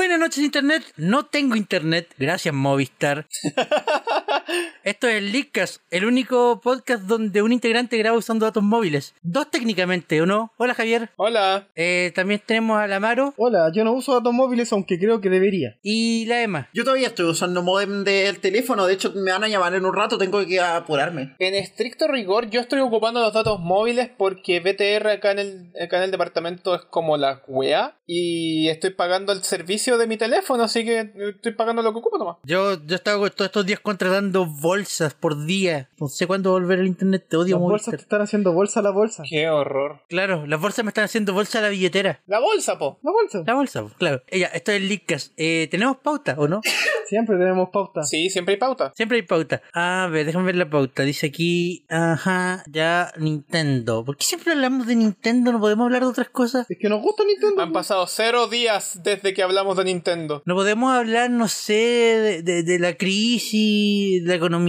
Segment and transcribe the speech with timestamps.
[0.00, 3.26] Buenas noches Internet, no tengo Internet, gracias Movistar.
[4.82, 9.14] Esto es el Leadcast, el único podcast donde un integrante graba usando datos móviles.
[9.22, 10.52] Dos técnicamente, ¿o no?
[10.56, 11.10] Hola Javier.
[11.16, 11.68] Hola.
[11.76, 15.28] Eh, también tenemos a la Amaro Hola, yo no uso datos móviles, aunque creo que
[15.28, 15.76] debería.
[15.82, 16.70] y la Emma.
[16.72, 19.94] Yo todavía estoy usando modem del teléfono, de hecho me van a llamar en un
[19.94, 21.34] rato, tengo que apurarme.
[21.38, 25.98] En estricto rigor, yo estoy ocupando los datos móviles porque BTR acá en el, acá
[25.98, 30.62] en el departamento es como la wea y estoy pagando el servicio de mi teléfono,
[30.62, 32.36] así que estoy pagando lo que ocupo nomás.
[32.44, 35.88] Yo, yo estaba todos estos días contratando bolsas por día.
[35.98, 38.82] No sé cuándo volver al internet, te odio Las bolsas te están haciendo bolsa a
[38.84, 39.24] la bolsa.
[39.28, 40.02] Qué horror.
[40.08, 42.20] Claro, las bolsas me están haciendo bolsa a la billetera.
[42.28, 43.00] La bolsa, po.
[43.02, 43.42] La bolsa.
[43.46, 44.22] La bolsa, claro.
[44.28, 45.32] Ella, esto es el Leadcast.
[45.36, 46.60] Eh, ¿Tenemos pauta o no?
[47.08, 48.04] Siempre tenemos pauta.
[48.04, 48.92] Sí, siempre hay pauta.
[48.94, 49.60] Siempre hay pauta.
[49.72, 51.02] A ver, déjame ver la pauta.
[51.02, 54.04] Dice aquí, ajá, ya Nintendo.
[54.04, 55.50] ¿Por qué siempre hablamos de Nintendo?
[55.50, 56.66] ¿No podemos hablar de otras cosas?
[56.70, 57.60] Es que nos gusta Nintendo.
[57.62, 60.40] Han pasado cero días desde que hablamos de Nintendo.
[60.44, 64.59] No podemos hablar, no sé, de, de- de la crisis, de la economía,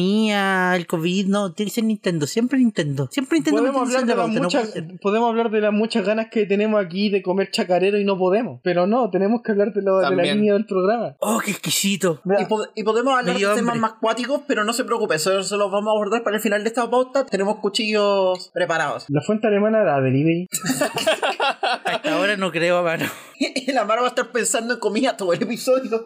[0.75, 1.27] el COVID.
[1.27, 2.27] No, tiene que ser Nintendo.
[2.27, 3.07] Siempre Nintendo.
[3.11, 4.99] Siempre Nintendo Podemos hablar, de la las no muchas, puede ser.
[5.01, 8.59] podemos hablar de las muchas ganas que tenemos aquí de comer chacarero y no podemos.
[8.63, 11.15] Pero no, tenemos que hablar de, lo, de la línea del programa.
[11.19, 12.21] Oh, qué exquisito.
[12.39, 15.57] Y, po- y podemos hablar de temas más cuáticos, pero no se preocupe, eso se
[15.57, 17.25] los vamos a abordar para el final de esta pauta.
[17.25, 19.05] Tenemos cuchillos preparados.
[19.09, 20.47] la fuente alemana era delivery.
[21.83, 23.05] Hasta ahora no creo a mano.
[23.39, 26.05] Y la Mara va a estar pensando en comida todo el episodio.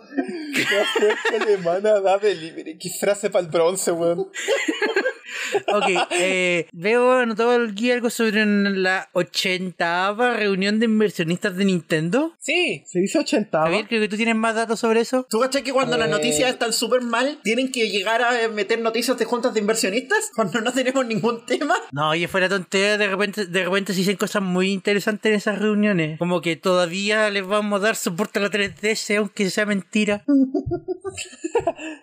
[0.53, 2.77] Fuerza alemana da delivery.
[2.77, 4.29] Qué frase para el bronce, weón.
[5.67, 12.33] Ok, eh, veo anotado aquí algo sobre la ochentava reunión de inversionistas de Nintendo.
[12.39, 12.83] Sí.
[12.85, 13.61] Se dice 80.
[13.61, 15.25] Javier, creo que tú tienes más datos sobre eso.
[15.29, 16.11] ¿Tú cachai que cuando las Eh.
[16.11, 20.31] noticias están súper mal, tienen que llegar a meter noticias de juntas de inversionistas?
[20.35, 21.75] Cuando no tenemos ningún tema.
[21.91, 25.54] No, oye, fuera tontería, de repente, de repente se dicen cosas muy interesantes en esas
[25.59, 26.17] reuniones.
[26.19, 30.23] Como que todavía les vamos a dar soporte a la 3DS, aunque sea mentira.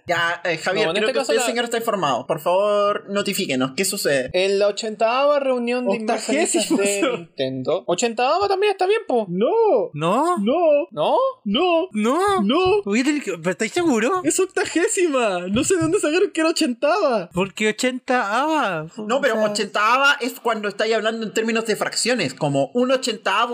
[0.06, 2.26] Ya, eh, Javier, No, en creo este que caso usted, la- señor, está informado.
[2.26, 3.72] Por favor, notifíquenos.
[3.76, 4.30] ¿Qué sucede?
[4.32, 7.18] En la ochentava reunión de inversionistas Octagésimo, de.
[7.18, 7.84] Nintendo.
[7.86, 9.26] Ochentava también está bien, po.
[9.28, 10.38] No, ¿No?
[10.38, 11.16] no, ¿No?
[11.44, 12.42] no, ¿No?
[12.42, 12.82] no.
[12.84, 14.22] Voy a tener que- ¿Pero estáis seguro?
[14.24, 15.46] Es octagésima.
[15.48, 17.30] No sé de dónde sacaron que era ochentava.
[17.32, 22.70] Porque 80 ah, No, pero ochentava es cuando estáis hablando en términos de fracciones, como
[22.74, 22.90] un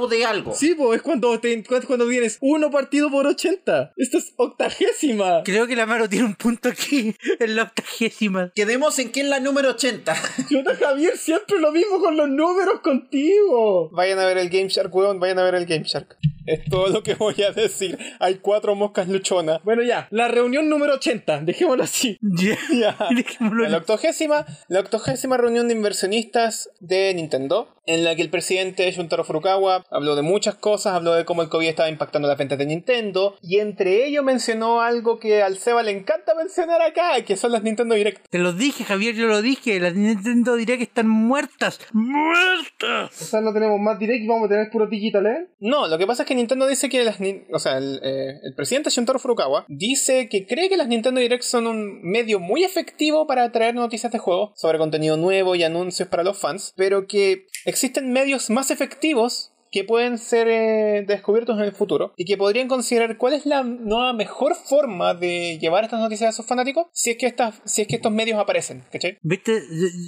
[0.09, 0.54] de algo.
[0.54, 3.94] Sí, pues es cuando, te, cuando tienes uno partido por 80.
[3.97, 5.43] Esto es octagésima.
[5.44, 8.53] Creo que la Maro tiene un punto aquí en la octagésima.
[8.54, 10.15] Quedemos en que es la número 80.
[10.48, 13.91] Chuta, Javier, siempre lo mismo con los números contigo.
[13.91, 15.19] Vayan a ver el Game Shark, weón.
[15.19, 16.19] Vayan a ver el Game Shark.
[16.48, 17.98] Es todo lo que voy a decir.
[18.20, 19.60] Hay cuatro moscas luchonas.
[19.64, 22.19] Bueno, ya, la reunión número 80, dejémoslo así.
[22.22, 22.56] Ya.
[22.78, 22.97] Ya.
[23.14, 28.91] Dejémoslo La octogésima, la octogésima reunión de inversionistas de Nintendo, en la que el presidente
[28.92, 32.59] Shuntaro Furukawa habló de muchas cosas, habló de cómo el COVID estaba impactando las ventas
[32.59, 37.36] de Nintendo, y entre ellos mencionó algo que al Seba le encanta mencionar acá, que
[37.36, 38.26] son las Nintendo Direct.
[38.30, 39.80] Te lo dije, Javier, yo lo dije.
[39.80, 41.80] Las Nintendo Direct están muertas.
[41.92, 43.22] ¡Muertas!
[43.22, 45.48] O sea, no tenemos más direct y vamos a tener puro digital, ¿eh?
[45.60, 47.19] No, lo que pasa es que Nintendo dice que las...
[47.53, 51.43] O sea, el, eh, el presidente Shuntaro Furukawa dice que cree que las Nintendo Direct
[51.43, 56.09] son un medio muy efectivo para atraer noticias de juego sobre contenido nuevo y anuncios
[56.09, 61.64] para los fans, pero que existen medios más efectivos que pueden ser eh, descubiertos en
[61.64, 66.00] el futuro y que podrían considerar cuál es la nueva mejor forma de llevar estas
[66.00, 69.18] noticias a sus fanáticos si es que estas si es que estos medios aparecen ¿cachai?
[69.22, 69.62] Viste,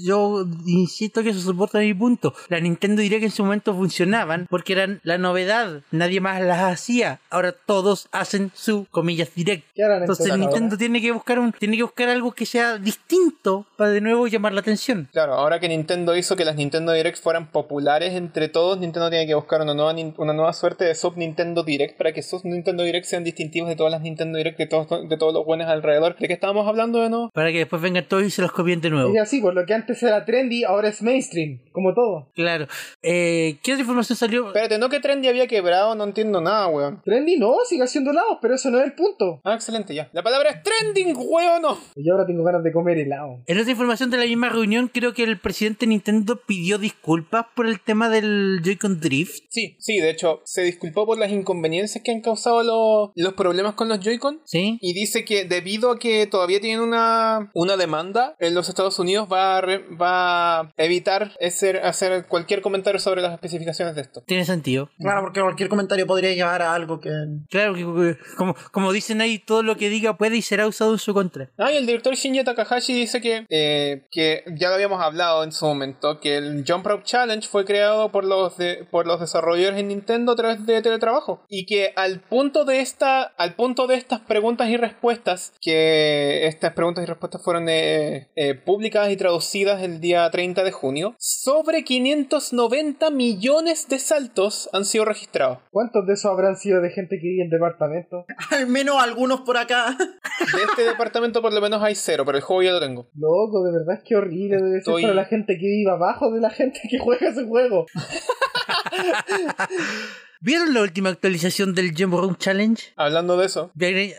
[0.04, 2.34] yo, yo insisto que eso soporta mi punto.
[2.48, 5.82] Las Nintendo Direct en su momento funcionaban porque eran la novedad.
[5.91, 7.21] Nadie más las hacía.
[7.31, 9.65] Ahora todos hacen su comillas direct.
[9.75, 10.78] ¿Qué harán Entonces Nintendo ahora?
[10.78, 14.53] tiene que buscar un, tiene que buscar algo que sea distinto para de nuevo llamar
[14.53, 15.09] la atención.
[15.12, 19.27] Claro, ahora que Nintendo hizo que las Nintendo Direct fueran populares entre todos, Nintendo tiene
[19.27, 22.84] que buscar una nueva, una nueva suerte de sub Nintendo Direct para que esos Nintendo
[22.84, 26.16] Direct sean distintivos de todas las Nintendo Direct, de todos, de todos los buenos alrededor.
[26.16, 27.31] ¿De qué estábamos hablando de nuevo?
[27.34, 29.12] Para que después vengan todos y se los copien de nuevo.
[29.15, 32.28] Es así, por lo que antes era trendy, ahora es mainstream, como todo.
[32.34, 32.66] Claro.
[33.03, 34.47] Eh, ¿Qué otra información salió?
[34.47, 37.03] Espérate, no que Trendy había quebrado, no entiendo nada, weón.
[37.05, 39.41] Trendy no, sigue haciendo lados, pero eso no es el punto.
[39.45, 40.09] Ah, excelente, ya.
[40.13, 41.78] La palabra es trending, weón, no.
[41.97, 43.41] Y yo ahora tengo ganas de comer helado.
[43.47, 47.47] En otra información de la misma reunión, creo que el presidente de Nintendo pidió disculpas
[47.54, 49.40] por el tema del Joy-Con Drift.
[49.48, 53.75] Sí, sí, de hecho, se disculpó por las inconveniencias que han causado los, los problemas
[53.75, 54.41] con los Joy-Con.
[54.45, 54.78] ¿Sí?
[54.81, 59.28] Y dice que debido a que todavía tienen una, una demanda, en los Estados Unidos
[59.33, 64.22] va a, re- va a evitar hacer, hacer cualquier comentario sobre las especificaciones de esto.
[64.27, 64.91] Tiene sentido.
[64.98, 67.10] Claro, porque cualquier comentario podría llevar a algo que.
[67.48, 70.92] Claro, que, que- como, como dicen ahí, todo lo que diga puede y será usado
[70.92, 71.51] en su contra.
[71.59, 75.53] Ah, y el director Shinji Takahashi dice que, eh, que ya lo habíamos hablado en
[75.53, 79.80] su momento, que el Jump Rope Challenge fue creado por los, de, por los desarrolladores
[79.80, 81.42] en Nintendo a través de teletrabajo.
[81.48, 86.72] Y que al punto de esta, al punto de estas preguntas y respuestas, que estas
[86.72, 91.84] preguntas y respuestas fueron eh, eh, publicadas y traducidas el día 30 de junio, sobre
[91.84, 95.59] 590 millones de saltos han sido registrados.
[95.71, 98.24] ¿Cuántos de esos habrán sido de gente que vive en departamento?
[98.50, 99.97] Al menos algunos por acá.
[99.98, 103.09] De este departamento por lo menos hay cero, pero el juego ya lo tengo.
[103.15, 106.41] Loco, de verdad es que horrible debe ser para la gente que vive abajo de
[106.41, 107.86] la gente que juega ese juego.
[110.42, 112.94] ¿Vieron la última actualización del Jump Room Challenge?
[112.97, 113.71] Hablando de eso.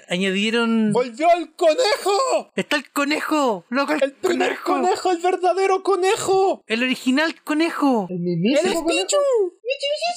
[0.08, 0.92] Añadieron...
[0.94, 2.52] ¡Volvió el conejo!
[2.56, 3.66] ¡Está el conejo!
[3.70, 4.84] ¡Loco, el, ¡El primer conejo!
[4.84, 6.64] conejo, el verdadero conejo!
[6.68, 8.06] ¡El original conejo!
[8.08, 9.18] El ¡El mismísimo conejo Pichu!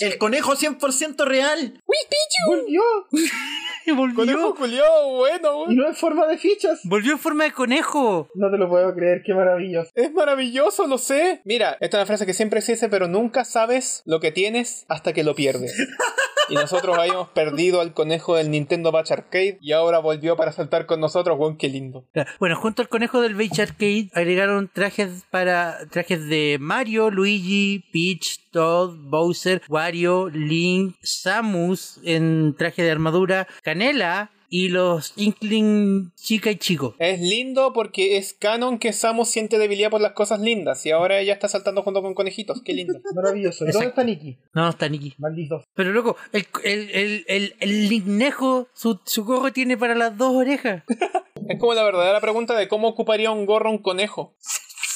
[0.00, 1.82] El conejo 100% real.
[1.86, 2.82] volvió.
[3.12, 3.26] Y volvió.
[4.14, 6.80] Conejo culiao, bueno, Y no en forma de fichas.
[6.84, 8.28] Volvió en forma de conejo.
[8.34, 9.90] No te lo puedo creer, qué maravilloso.
[9.94, 11.42] Es maravilloso, lo sé.
[11.44, 14.86] Mira, esta es una frase que siempre se dice, pero nunca sabes lo que tienes
[14.88, 15.74] hasta que lo pierdes.
[16.48, 20.86] Y nosotros habíamos perdido al conejo del Nintendo Batch Arcade y ahora volvió para saltar
[20.86, 22.04] con nosotros, weón, qué lindo.
[22.38, 28.40] Bueno, junto al conejo del Beach Arcade agregaron trajes para trajes de Mario, Luigi, Peach,
[28.50, 36.56] Todd, Bowser, Wario, Link, Samus en traje de armadura, Canela y los Inkling chica y
[36.56, 36.94] chico.
[37.00, 41.18] Es lindo porque es canon que Samus siente debilidad por las cosas lindas y ahora
[41.18, 42.94] ella está saltando junto con conejitos, qué lindo.
[43.16, 43.64] Maravilloso.
[43.64, 44.00] ¿Y ¿Dónde Exacto.
[44.00, 44.38] está Nikki?
[44.52, 45.14] No, no está Nikki.
[45.18, 45.64] Maldito.
[45.74, 50.32] Pero loco, el, el, el, el, el Linknejo, su, su gorro tiene para las dos
[50.36, 50.84] orejas.
[51.48, 54.36] Es como la verdadera pregunta de cómo ocuparía un gorro un conejo.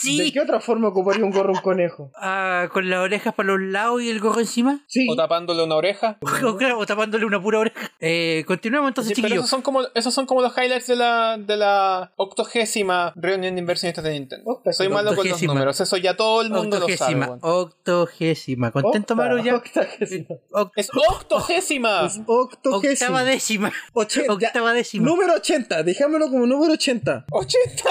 [0.04, 2.10] ¿De qué otra forma ocuparía un gorro un conejo?
[2.16, 4.80] Ah, con las orejas para los lados y el gorro encima.
[4.86, 5.06] Sí.
[5.10, 6.18] O tapándole una oreja.
[6.48, 7.90] O, claro, o tapándole una pura oreja.
[8.00, 9.30] Eh, continuemos entonces, sí, chiquillos.
[9.32, 13.54] Pero esos son, como, esos son como los highlights de la, de la octogésima reunión
[13.54, 14.44] de inversionistas de Nintendo.
[14.64, 17.26] Oh, Soy malo con los números, eso ya todo el mundo lo sabe.
[17.40, 18.70] Octogésima.
[18.70, 19.42] ¿Contento, Maru?
[19.42, 19.56] Ya.
[19.56, 20.36] Octogésima.
[20.52, 22.06] Oct es octogésima.
[22.06, 23.08] Es octogésima.
[23.08, 23.72] Octava décima.
[23.92, 25.06] Octava décima.
[25.06, 25.82] Número 80.
[25.82, 27.26] Dejámoslo como número 80.
[27.30, 27.84] 80.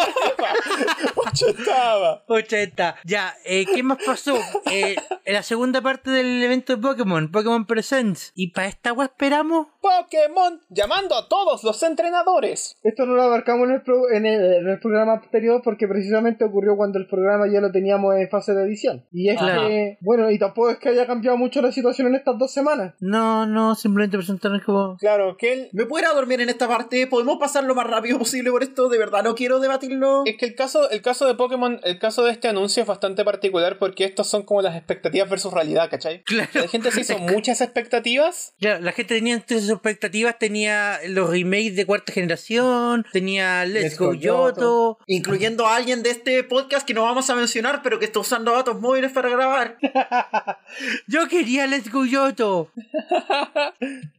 [1.15, 2.23] 80 esperaba.
[2.27, 2.97] 80.
[3.03, 4.37] Ya, eh, ¿qué más pasó?
[4.69, 4.95] Eh,
[5.25, 8.31] en la segunda parte del evento de Pokémon, Pokémon Presents.
[8.35, 12.75] Y para esta agua esperamos Pokémon llamando a todos los entrenadores.
[12.83, 16.43] Esto no lo abarcamos en el, pro- en, el, en el programa anterior porque precisamente
[16.43, 19.05] ocurrió cuando el programa ya lo teníamos en fase de edición.
[19.11, 19.67] Y es Claro.
[19.67, 22.95] que, bueno, y tampoco es que haya cambiado mucho la situación en estas dos semanas.
[22.99, 24.97] No, no, simplemente presentarnos como...
[24.97, 27.07] Claro, que él ¿Me puedo ir a dormir en esta parte?
[27.07, 28.89] ¿Podemos pasar lo más rápido posible por esto?
[28.89, 30.23] De verdad, no quiero debatirlo.
[30.25, 33.23] es que el caso, el caso de Pokémon, el caso de este anuncio es bastante
[33.23, 36.23] particular porque estos son como las expectativas versus realidad, ¿cachai?
[36.23, 36.49] Claro.
[36.53, 41.29] La gente se hizo muchas expectativas Claro, la gente tenía entre sus expectativas, tenía los
[41.29, 44.51] remakes de cuarta generación, tenía Let's, Let's Go Go Yoto.
[44.51, 44.99] Yoto.
[45.07, 48.51] Incluyendo a alguien de este podcast que no vamos a mencionar, pero que está usando
[48.51, 49.77] datos móviles para grabar.
[51.07, 52.71] Yo quería Let's Go Yoto.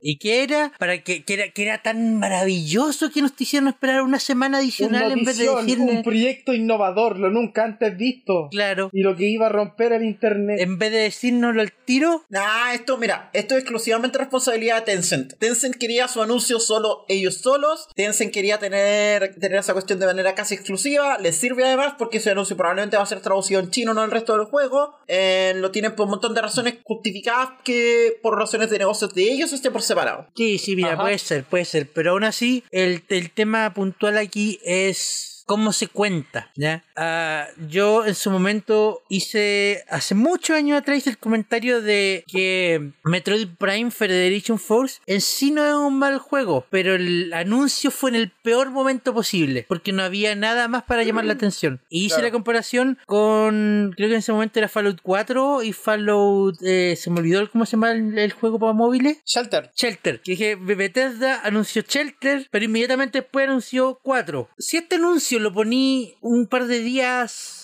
[0.01, 0.73] ¿Y qué era?
[0.79, 5.05] Para que, que era, que era tan maravilloso que nos hicieron esperar una semana adicional
[5.07, 5.85] Una en vez de decirle.
[5.85, 8.49] un proyecto innovador, lo nunca antes visto.
[8.51, 8.91] Claro.
[8.93, 10.61] Y lo que iba a romper el internet.
[10.61, 15.35] En vez de decírnoslo al tiro, Nah, esto, mira, esto es exclusivamente responsabilidad de Tencent.
[15.49, 17.89] Tencent quería su anuncio solo ellos solos.
[17.95, 21.17] Tencent quería tener, tener esa cuestión de manera casi exclusiva.
[21.17, 24.07] Les sirve además porque ese anuncio probablemente va a ser traducido en chino, no en
[24.07, 24.99] el resto del juego.
[25.07, 29.23] Eh, lo tienen por un montón de razones justificadas que por razones de negocios de
[29.23, 30.27] ellos esté por separado.
[30.37, 31.03] Sí, sí, mira, Ajá.
[31.03, 31.89] puede ser, puede ser.
[31.95, 36.85] Pero aún así, el, el tema puntual aquí es cómo se cuenta, ¿ya?
[37.01, 42.91] Ah, yo en su momento hice, hace muchos años atrás, hice el comentario de que
[43.05, 48.11] Metroid Prime Federation Force en sí no es un mal juego, pero el anuncio fue
[48.11, 51.81] en el peor momento posible, porque no había nada más para llamar la atención.
[51.89, 52.29] Y hice Claro.
[52.29, 57.11] la comparación con, creo que en ese momento era Fallout 4 y Fallout, eh, se
[57.11, 59.19] me olvidó cómo se llama el, el juego para móviles.
[59.25, 59.71] Shelter.
[59.77, 60.21] Shelter.
[60.23, 64.49] Que dije, Bethesda anunció Shelter, pero inmediatamente después anunció 4.
[64.59, 66.88] Si este anuncio lo poní un par de días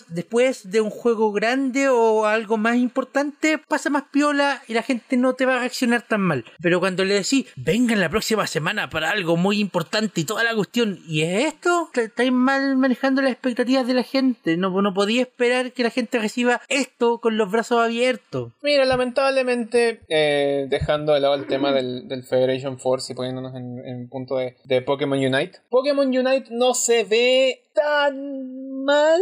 [0.08, 5.16] después de un juego grande o algo más importante, pasa más piola y la gente
[5.16, 6.44] no te va a reaccionar tan mal.
[6.60, 10.54] Pero cuando le decís, vengan la próxima semana para algo muy importante y toda la
[10.54, 11.90] cuestión, ¿y es esto?
[11.94, 14.56] Estáis mal manejando las expectativas de la gente.
[14.56, 18.52] No, no podía esperar que la gente reciba esto con los brazos abiertos.
[18.62, 23.78] Mira, lamentablemente, eh, dejando de lado el tema del, del Federation Force y poniéndonos en,
[23.86, 29.20] en punto de, de Pokémon Unite, Pokémon Unite no se ve tan mal,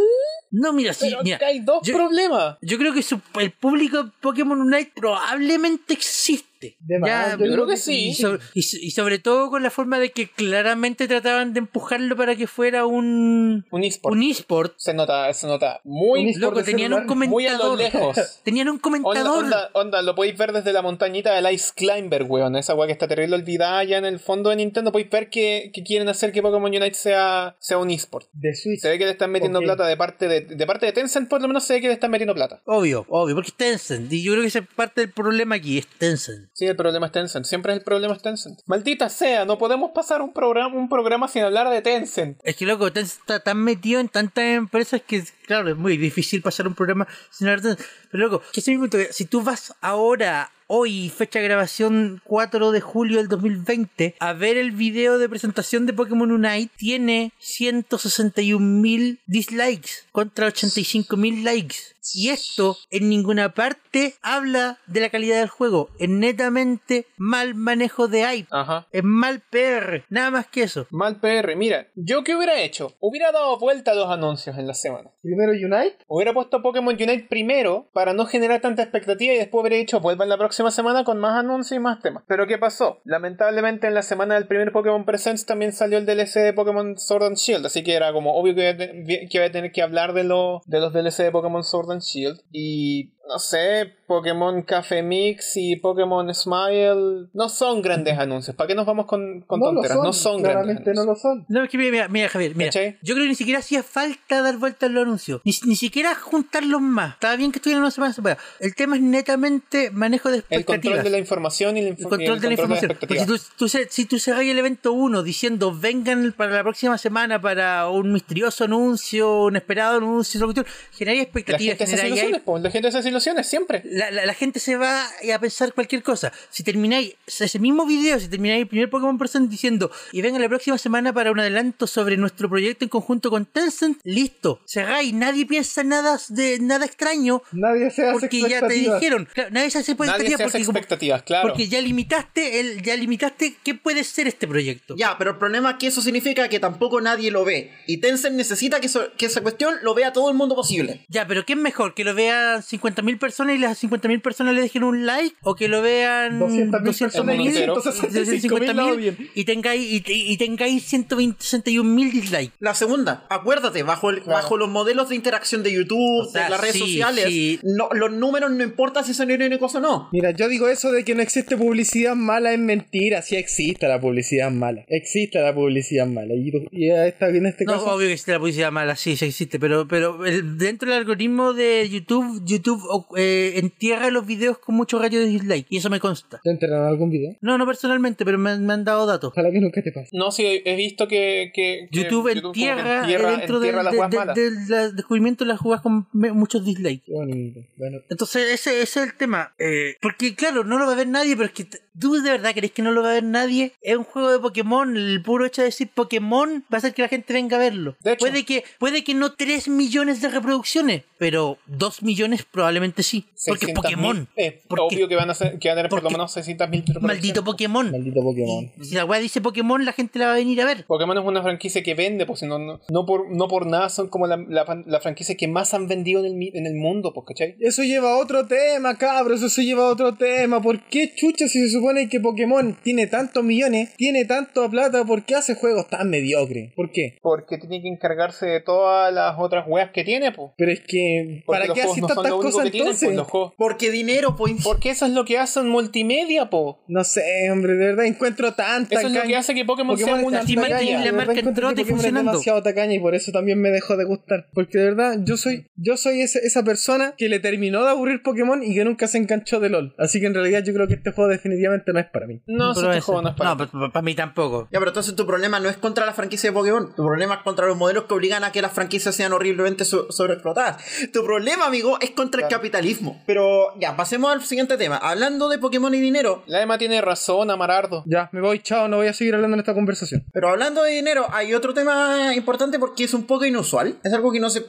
[0.50, 1.36] No, mira, sí, pero mira.
[1.36, 2.58] acá hay dos yo- problemas.
[2.60, 6.48] Yo creo que su- el público de Pokémon Unite probablemente existe.
[6.62, 6.76] Triste.
[6.80, 8.08] De más, Ya, yo creo creo que que sí.
[8.08, 11.60] Y, so- y so- y sobre todo con la forma de que claramente trataban de
[11.60, 14.14] empujarlo para que fuera un, Un eSport.
[14.14, 14.74] un eSport.
[14.76, 17.78] Se nota, se nota muy, Un Loco, tenían un celular, muy a lo comentador.
[18.08, 18.40] lejos.
[18.44, 19.44] Tenían un comentador.
[19.44, 22.56] onda, onda, lo podéis ver desde la montañita del Ice Climber, weón.
[22.56, 24.92] Esa weá que está terrible olvidada ya en el fondo de Nintendo.
[24.92, 28.28] Podéis ver que, que quieren hacer que Pokémon Unite sea, sea un eSport.
[28.32, 28.80] De Switch.
[28.80, 31.40] Se ve que le están metiendo plata de parte de, de parte de Tencent, por
[31.40, 32.60] lo menos se ve que le están metiendo plata.
[32.66, 34.12] Obvio, obvio, porque es Tencent.
[34.12, 36.48] Y yo creo que esa es parte del problema aquí, es Tencent.
[36.70, 37.44] El problema es Tencent.
[37.44, 38.60] Siempre el problema es Tencent.
[38.66, 42.38] Maldita sea, no podemos pasar un programa, un programa sin hablar de Tencent.
[42.42, 46.42] Es que loco, Tencent está tan metido en tantas empresas que, claro, es muy difícil
[46.42, 47.90] pasar un programa sin hablar de Tencent.
[48.10, 52.80] Pero loco, que ese mismo si tú vas ahora, hoy, fecha de grabación 4 de
[52.80, 59.90] julio del 2020, a ver el video de presentación de Pokémon Unite, tiene 161.000 dislikes
[60.12, 61.76] contra 85.000 likes.
[62.14, 68.08] Y esto en ninguna parte habla de la calidad del juego, es netamente mal manejo
[68.08, 68.48] de hype.
[68.50, 68.88] Ajá.
[68.90, 70.86] Es mal PR, nada más que eso.
[70.90, 71.54] Mal PR.
[71.54, 72.94] Mira, ¿yo qué hubiera hecho?
[72.98, 75.10] Hubiera dado vuelta a los anuncios en la semana.
[75.22, 75.98] Primero Unite.
[76.08, 80.28] Hubiera puesto Pokémon Unite primero para no generar tanta expectativa y después hubiera dicho vuelvan
[80.28, 82.24] la próxima semana con más anuncios y más temas.
[82.26, 83.00] Pero ¿qué pasó?
[83.04, 87.24] Lamentablemente en la semana del primer Pokémon Presents también salió el DLC de Pokémon Sword
[87.24, 90.62] and Shield, así que era como obvio que que a tener que hablar de, lo,
[90.66, 92.40] de los DLC de Pokémon Sword and Shield.
[92.52, 98.54] Y no sé, Pokémon Café Mix y Pokémon Smile no son grandes anuncios.
[98.56, 99.96] ¿Para qué nos vamos con, con no lo tonteras?
[99.96, 100.04] son.
[100.04, 100.96] no son grandes anuncios.
[100.96, 101.46] no lo son.
[101.48, 102.68] No, es que mira, mira, mira, Javier, mira.
[102.68, 102.98] ¿Cachai?
[103.02, 105.40] Yo creo que ni siquiera hacía falta dar vueltas a los anuncios.
[105.44, 107.14] Ni, ni siquiera juntarlos más.
[107.14, 108.40] Estaba bien que estuvieran una semana separada.
[108.60, 110.82] El tema es netamente manejo de El expectativas.
[110.82, 112.98] control de la información y, la info- El control y el de la información.
[113.08, 117.40] si tú, tú si tú cerras el evento 1 diciendo vengan para la próxima semana
[117.40, 122.08] para un misterioso anuncio, un esperado anuncio, esa cuestión, genera La expectativas, gente hace genera
[122.08, 123.82] ilusiones, la gente hace ilusiones siempre.
[123.84, 125.04] la, la- la gente se va
[125.34, 126.32] a pensar cualquier cosa.
[126.50, 130.48] Si termináis ese mismo video, si termináis el primer Pokémon Present diciendo y venga la
[130.48, 135.46] próxima semana para un adelanto sobre nuestro proyecto en conjunto con Tencent, listo, cerráis, nadie
[135.46, 139.00] piensa nada de nada extraño Nadie se hace porque ya te expectativas.
[139.00, 141.48] dijeron, Claro, nadie se hace Nadie expectativas se hace porque, como- expectativas, claro.
[141.48, 144.94] porque ya limitaste el, ya limitaste qué puede ser este proyecto.
[144.96, 147.70] Ya, pero el problema es que eso significa que tampoco nadie lo ve.
[147.86, 151.04] Y Tencent necesita que, eso- que esa cuestión lo vea todo el mundo posible.
[151.08, 151.94] Ya, pero ¿qué es mejor?
[151.94, 152.62] ¿Que lo vean
[153.02, 155.34] 50.000 personas y las 50.000 personas le dejen un like?
[155.42, 157.76] ¿O que lo vean 200.000 200.000 personas y entero.
[157.82, 159.16] 165.000 lo bien.
[159.34, 162.52] y tengáis y, y tengáis 161.000 dislikes?
[162.60, 166.50] La segunda, acuérdate, bajo, el- bajo los modelos de interacción de YouTube, O sea, de
[166.50, 167.60] las redes sí, sociales, sí.
[167.62, 170.08] no, los números no importa si son irónicos o no.
[170.12, 173.22] Mira, yo digo eso de que no existe publicidad mala es mentira.
[173.22, 174.84] Sí existe la publicidad mala.
[174.88, 176.34] Existe la publicidad mala.
[176.34, 177.86] Y, y está en este No, caso.
[177.94, 181.52] obvio que existe la publicidad mala, sí, sí existe, pero, pero el- dentro del algoritmo
[181.52, 182.82] de YouTube, YouTube
[183.16, 186.40] eh, entierra los videos con mucho ratio de dislike, y eso me consta.
[186.42, 187.36] ¿Te enteraron algún video?
[187.40, 189.30] No, no personalmente, pero me, han- me han dado datos.
[189.32, 190.08] Ojalá que nunca te pase.
[190.12, 194.40] No, sí, he visto que, que- que YouTube que entierra, entierra- dentro del, entierra de-
[194.40, 197.10] de- del- del descubrimiento de las jugadas con me- muchos dislikes.
[197.10, 197.60] Bonito.
[197.76, 199.54] Bueno, Entonces, ese, ese es el tema.
[199.58, 201.66] Eh, porque, claro, no lo va a ver nadie, pero es que
[201.98, 203.72] tú de verdad crees que no lo va a ver nadie.
[203.82, 204.96] Es un juego de Pokémon.
[204.96, 207.96] El puro hecho de decir Pokémon va a hacer que la gente venga a verlo.
[208.00, 208.20] De hecho.
[208.20, 213.26] puede, que, puede que no 3 millones de reproducciones, pero 2 millones probablemente sí.
[213.46, 214.28] Porque es 600.000, Pokémon.
[214.36, 217.00] Es Porque- obvio que van a, ser, que van a tener por lo menos 600.000
[217.00, 217.90] Maldito Pokémon.
[217.90, 218.70] maldito Pokémon.
[218.82, 220.84] Si la weá dice Pokémon, la gente la va a venir a ver.
[220.86, 223.88] Pokémon es una franquicia que vende, pues si no, no, no por, no por nada
[223.88, 226.74] son como la, la, la franquicia que más han vendido en el, mi- en el
[226.74, 227.56] mundo, pues, ¿cachai?
[227.60, 230.60] Eso lleva a otro tema, cabros, eso lleva a otro tema.
[230.62, 235.24] ¿Por qué chucha si se supone que Pokémon tiene tantos millones, tiene tanta plata, por
[235.24, 236.72] qué hace juegos tan mediocres?
[236.76, 237.18] ¿Por qué?
[237.22, 240.52] Porque tiene que encargarse de todas las otras weas que tiene, pues.
[240.56, 243.08] Pero es que, ¿para qué haces no tantas cosas tienen, entonces?
[243.08, 243.52] pues, los juegos.
[243.58, 244.54] Porque dinero, pues.
[244.62, 246.82] Porque eso es lo que hacen multimedia, po.
[246.88, 250.06] No sé, hombre, de verdad encuentro tanta Eso es lo que hace que Pokémon, sea
[250.06, 252.30] Pokémon una tacaña, mantiene la marca trote funcionando.
[252.32, 254.46] demasiado tacaña y por eso también me dejó de gustar.
[254.54, 258.22] Porque de verdad, yo soy, yo soy ese- esa persona que le terminó de aburrir
[258.22, 259.94] Pokémon y que nunca se enganchó de LOL.
[259.98, 262.40] Así que en realidad yo creo que este juego definitivamente no es para mí.
[262.46, 264.68] No, Pero este eso- juego no es para No, para, para mí tampoco.
[264.72, 266.94] Ya, pero entonces tu problema no es contra la franquicia de Pokémon.
[266.94, 270.10] Tu problema es contra los modelos que obligan a que las franquicias sean horriblemente so-
[270.10, 270.82] sobreexplotadas.
[271.12, 273.22] Tu problema, amigo, es contra el capitalismo.
[273.26, 274.96] Pero ya, pasemos al siguiente tema.
[274.96, 278.02] Hablando de Pokémon y dinero, La Emma tiene razón, Amarardo.
[278.06, 280.24] Ya, me voy, chao, no voy a seguir hablando en esta conversación.
[280.32, 283.98] pero hablando de dinero, hay otro tema importante porque es un poco inusual.
[284.02, 284.66] Es algo que no sé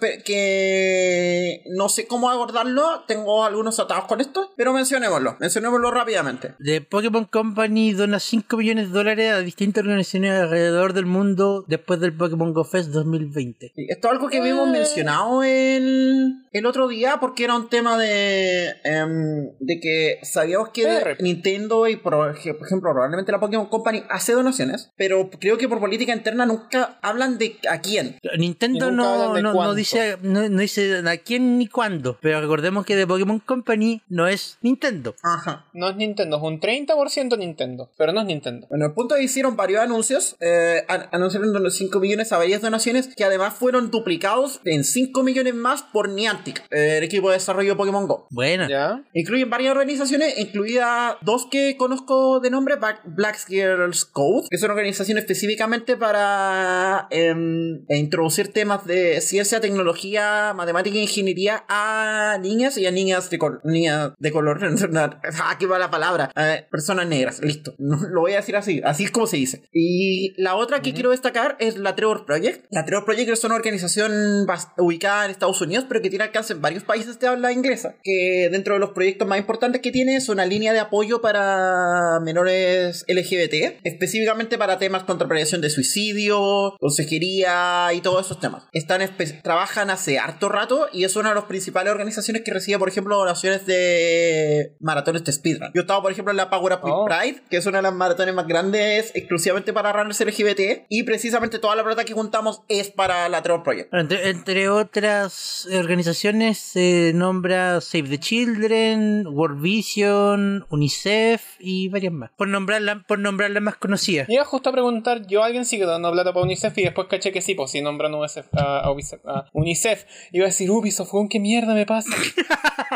[0.57, 3.03] que no sé cómo abordarlo.
[3.07, 5.37] Tengo algunos atados con esto, pero mencionémoslo.
[5.39, 6.55] Mencionémoslo rápidamente.
[6.59, 11.99] De Pokémon Company dona 5 millones de dólares a distintas organizaciones alrededor del mundo después
[11.99, 13.71] del Pokémon Go Fest 2020.
[13.75, 17.97] Sí, Esto es algo que vimos mencionado el, el otro día porque era un tema
[17.97, 21.17] de, em, de que sabíamos que PR.
[21.23, 25.67] Nintendo y por, ej- por ejemplo probablemente la Pokémon Company hace donaciones, pero creo que
[25.67, 28.17] por política interna nunca hablan de a quién.
[28.37, 33.07] Nintendo no, no, dice no, no dice a quién ni cuándo, pero recordemos que de
[33.07, 35.15] Pokémon Company no es Nintendo.
[35.23, 35.65] Ajá.
[35.73, 38.67] No es Nintendo, es un 30% Nintendo, pero no es Nintendo.
[38.69, 42.37] Bueno, el punto es que hicieron varios anuncios, eh, an- anunciaron los 5 millones a
[42.37, 47.29] varias donaciones que además fueron duplicados en 5 millones más por Niantic, eh, el equipo
[47.29, 48.27] de desarrollo de Pokémon Go.
[48.31, 48.67] Buena.
[48.69, 49.03] ¿Ya?
[49.13, 52.75] Incluyen varias organizaciones, incluida dos que conozco de nombre,
[53.05, 59.59] Black, Girls Code, que es una organización específicamente para em, e introducir temas de ciencia,
[59.61, 64.59] tecnología, matemática e ingeniería a niñas y a niñas de, col- niñas de color.
[65.41, 66.31] ah, qué mala palabra.
[66.35, 67.75] Eh, personas negras, listo.
[67.83, 69.63] No, lo voy a decir así, así es como se dice.
[69.73, 72.65] Y la otra que quiero destacar es la Trevor Project.
[72.71, 76.61] La Trevor Project es una organización ubicada en Estados Unidos, pero que tiene alcance en
[76.61, 77.95] varios países de habla inglesa.
[78.03, 82.19] Que dentro de los proyectos más importantes que tiene es una línea de apoyo para
[82.21, 88.63] menores LGBT, específicamente para temas contra prevención de suicidio, consejería y todos esos temas.
[88.71, 89.01] Están
[89.43, 93.17] trabajan hace harto rato y es una de las principales organizaciones que recibe, por ejemplo,
[93.17, 95.71] donaciones de maratones de speedrun.
[95.73, 97.05] Yo estaba, por ejemplo, en la Power Up with Oh.
[97.05, 101.59] Pride, que es una de las maratones más grandes exclusivamente para runners LGBT, y precisamente
[101.59, 103.93] toda la plata que juntamos es para la Trevor Project.
[103.93, 112.31] Entre, entre otras organizaciones se nombra Save the Children, World Vision, UNICEF y varias más.
[112.37, 114.29] Por nombrar la, por nombrar las más conocidas.
[114.29, 117.07] Iba justo a preguntar, yo a alguien sí que dando plata para UNICEF y después
[117.09, 120.05] caché que sí, pues si nombran UNICEF, a, a Ubisoft- a UNICEF.
[120.31, 122.09] Iba a decir Ubisoft, ¿qué mierda me pasa?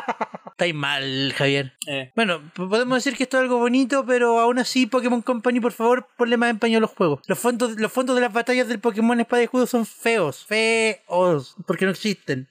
[0.52, 1.74] Estáis mal, Javier.
[1.88, 5.72] Eh, Bueno, podemos decir que esto es algo bonito, pero aún así Pokémon Company, por
[5.72, 7.22] favor, ponle más empeño a los juegos.
[7.28, 11.56] Los fondos, los fondos de las batallas del Pokémon Espada y Escudo son feos, feos,
[11.66, 12.48] porque no existen.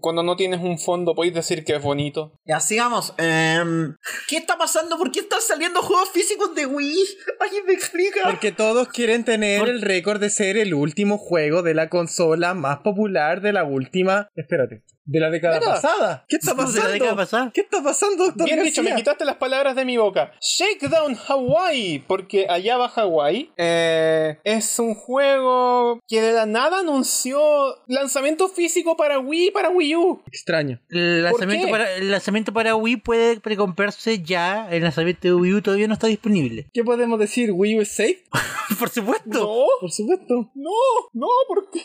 [0.00, 2.32] Cuando no tienes un fondo, podéis decir que es bonito.
[2.44, 3.14] Ya, sigamos.
[3.18, 3.96] Em,
[4.28, 4.96] ¿Qué está pasando?
[4.98, 7.04] ¿Por qué están saliendo juegos físicos de Wii?
[7.40, 8.20] ¿Alguien me explica?
[8.24, 12.54] Porque todos quieren tener Por- el récord de ser el último juego de la consola
[12.54, 14.28] más popular de la última.
[14.34, 14.82] Espérate.
[15.04, 15.72] De la década Mira.
[15.72, 16.24] pasada.
[16.28, 16.92] ¿Qué está ¿Cómo de la pasando?
[16.92, 17.50] década pasada?
[17.52, 20.32] ¿Qué está pasando, doctor Bien dicho, me quitaste las palabras de mi boca.
[20.40, 23.50] Shakedown Hawaii, porque allá va Hawaii.
[23.56, 27.40] Eh, es un juego que de la nada anunció
[27.88, 30.22] lanzamiento físico para Wii y para Wii U.
[30.26, 30.80] Extraño.
[30.90, 31.70] El lanzamiento, qué?
[31.70, 34.68] para, el lanzamiento para Wii puede precomprarse ya.
[34.70, 36.66] El lanzamiento de Wii U todavía no está disponible.
[36.72, 37.50] ¿Qué podemos decir?
[37.52, 38.24] ¿Wii U es safe?
[38.78, 39.28] Por supuesto.
[39.30, 40.50] No, Por supuesto.
[40.54, 40.70] no,
[41.12, 41.80] no, ¿por qué?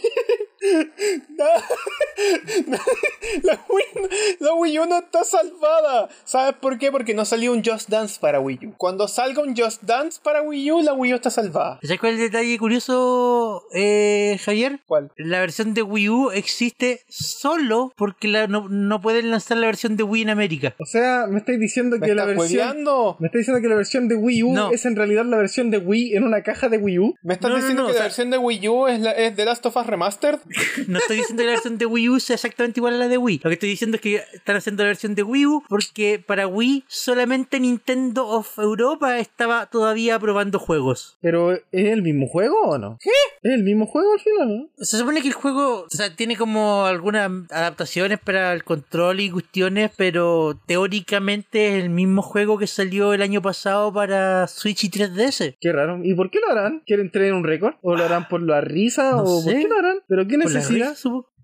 [3.44, 6.10] La, Wii, la Wii U no está salvada.
[6.26, 6.92] ¿Sabes por qué?
[6.92, 8.74] Porque no salió un Just Dance para Wii U.
[8.78, 11.80] Cuando salga un Just Dance para Wii U, la Wii U está salvada.
[11.84, 14.80] ¿Sabes cuál es el detalle curioso, eh, Javier?
[14.88, 15.12] ¿Cuál?
[15.18, 19.96] La versión de Wii U existe solo porque la- no, no pueden lanzar la versión
[19.98, 20.76] de Wii en América.
[20.80, 22.84] O sea, me estáis diciendo ¿Me que la versión.
[23.20, 24.72] Me estáis diciendo que la versión de Wii U No.
[24.72, 27.16] es en realidad la versión de Wii en una caja de Wii U.
[27.22, 29.46] ¿Me estás diciendo no, que o la versión de Wii U es, la, es The
[29.46, 30.40] Last of Us Remastered?
[30.88, 33.18] No estoy diciendo que la versión de Wii U sea exactamente igual a la de
[33.18, 33.42] Wii.
[33.44, 36.48] Lo que estoy diciendo es que están haciendo la versión de Wii U porque para
[36.48, 41.18] Wii solamente Nintendo of Europa estaba todavía probando juegos.
[41.22, 42.98] Pero ¿es el mismo juego o no?
[43.02, 43.10] ¿Qué?
[43.44, 44.70] ¿Es el mismo juego al final, no?
[44.86, 49.30] Se supone que el juego o sea, tiene como algunas adaptaciones para el control y
[49.30, 54.90] cuestiones, pero teóricamente es el mismo juego que salió el año pasado para Switch y
[54.90, 55.58] 3DS.
[55.60, 56.00] Qué raro.
[56.04, 56.84] ¿Y por qué lo harán?
[56.86, 57.76] ¿Quieren tener un récord?
[57.82, 59.12] ¿O lo harán por la risa?
[59.12, 60.00] No ¿O por qué lo harán?
[60.08, 60.96] ¿Pero qué La necesidad?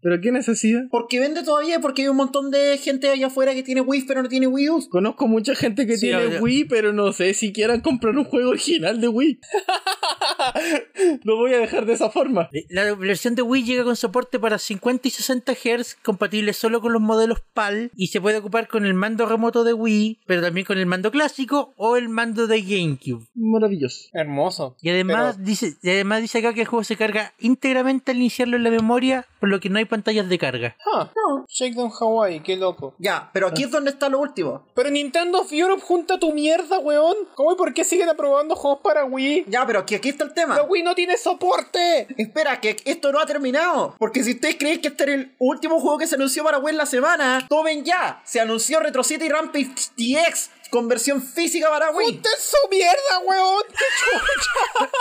[0.01, 0.82] ¿Pero qué necesidad?
[0.91, 4.21] Porque vende todavía, porque hay un montón de gente allá afuera que tiene Wii pero
[4.21, 4.89] no tiene Wii U.
[4.89, 6.41] Conozco mucha gente que Sí, tiene obvio.
[6.41, 9.39] Wii, pero no sé si quieran comprar un juego original de Wii.
[11.23, 12.49] lo voy a dejar de esa forma.
[12.69, 16.93] La versión de Wii llega con soporte para 50 y 60 Hz, compatible solo con
[16.93, 20.65] los modelos PAL, y se puede ocupar con el mando remoto de Wii, pero también
[20.65, 23.25] con el mando clásico o el mando de GameCube.
[23.36, 24.10] Maravilloso.
[24.13, 24.75] Hermoso.
[24.82, 28.58] Y además, dice, y además dice acá que el juego se carga íntegramente al iniciarlo
[28.58, 30.75] en la memoria, por lo que no hay pantallas de carga.
[30.93, 31.12] Ah,
[31.47, 32.95] Shakedown Hawaii, qué loco.
[32.99, 34.65] Ya, pero aquí es donde está lo último.
[34.73, 37.15] Pero Nintendo of Europe junta tu mierda, weón.
[37.36, 39.45] ¿Cómo y por qué siguen aprobando juegos para Wii?
[39.47, 40.55] Ya, pero aquí, aquí está el tema.
[40.55, 42.07] La Wii no tiene soporte.
[42.17, 43.95] Espera, que esto no ha terminado.
[43.97, 46.71] Porque si ustedes creen que este era el último juego que se anunció para Wii
[46.71, 48.21] en la semana, tomen ya.
[48.25, 52.13] Se anunció Retro City Rampage DX con versión física para Wii.
[52.13, 53.62] ¡Junten su mierda, weón!
[53.69, 54.91] ¡Qué chucha!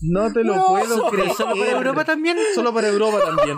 [0.00, 1.36] No te lo No, puedo ¿Pero creer.
[1.36, 2.36] solo para Europa también?
[2.52, 3.56] Solo para Europa también.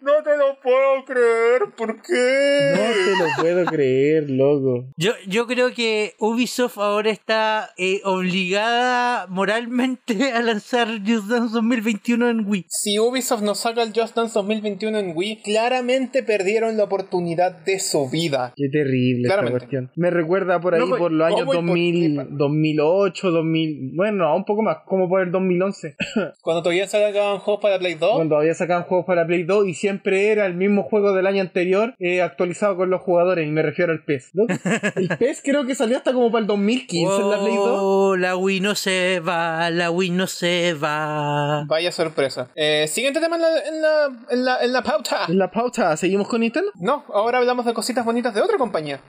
[0.00, 2.72] No te lo puedo creer, ¿por qué?
[2.74, 4.84] No te lo puedo creer, loco.
[4.96, 12.28] Yo, yo creo que Ubisoft ahora está eh, obligada moralmente a lanzar Just Dance 2021
[12.28, 12.66] en Wii.
[12.68, 17.78] Si Ubisoft nos saca el Just Dance 2021 en Wii, claramente perdieron la oportunidad de
[17.78, 18.52] su vida.
[18.56, 19.85] Qué terrible esta Claramente.
[19.94, 22.26] Me recuerda por ahí por los años ¿cómo y por 2000, qué?
[22.30, 25.96] 2008, 2000, bueno, no, un poco más, como por el 2011,
[26.42, 29.74] Cuando todavía sacaban juegos para Play 2, cuando había sacado juegos para Play 2 y
[29.74, 33.62] siempre era el mismo juego del año anterior eh, actualizado con los jugadores, y me
[33.62, 34.30] refiero al PES.
[34.34, 34.46] ¿no?
[34.96, 37.68] El PES creo que salió hasta como para el 2015 en la Play 2.
[37.68, 41.64] Oh, la Wii no se va, la Wii no se va.
[41.66, 42.50] vaya sorpresa.
[42.54, 45.26] Eh, siguiente tema en la, en la, en la, en la pauta.
[45.28, 46.70] En la pauta, ¿seguimos con Nintendo?
[46.76, 49.00] No, ahora hablamos de cositas bonitas de otra compañía.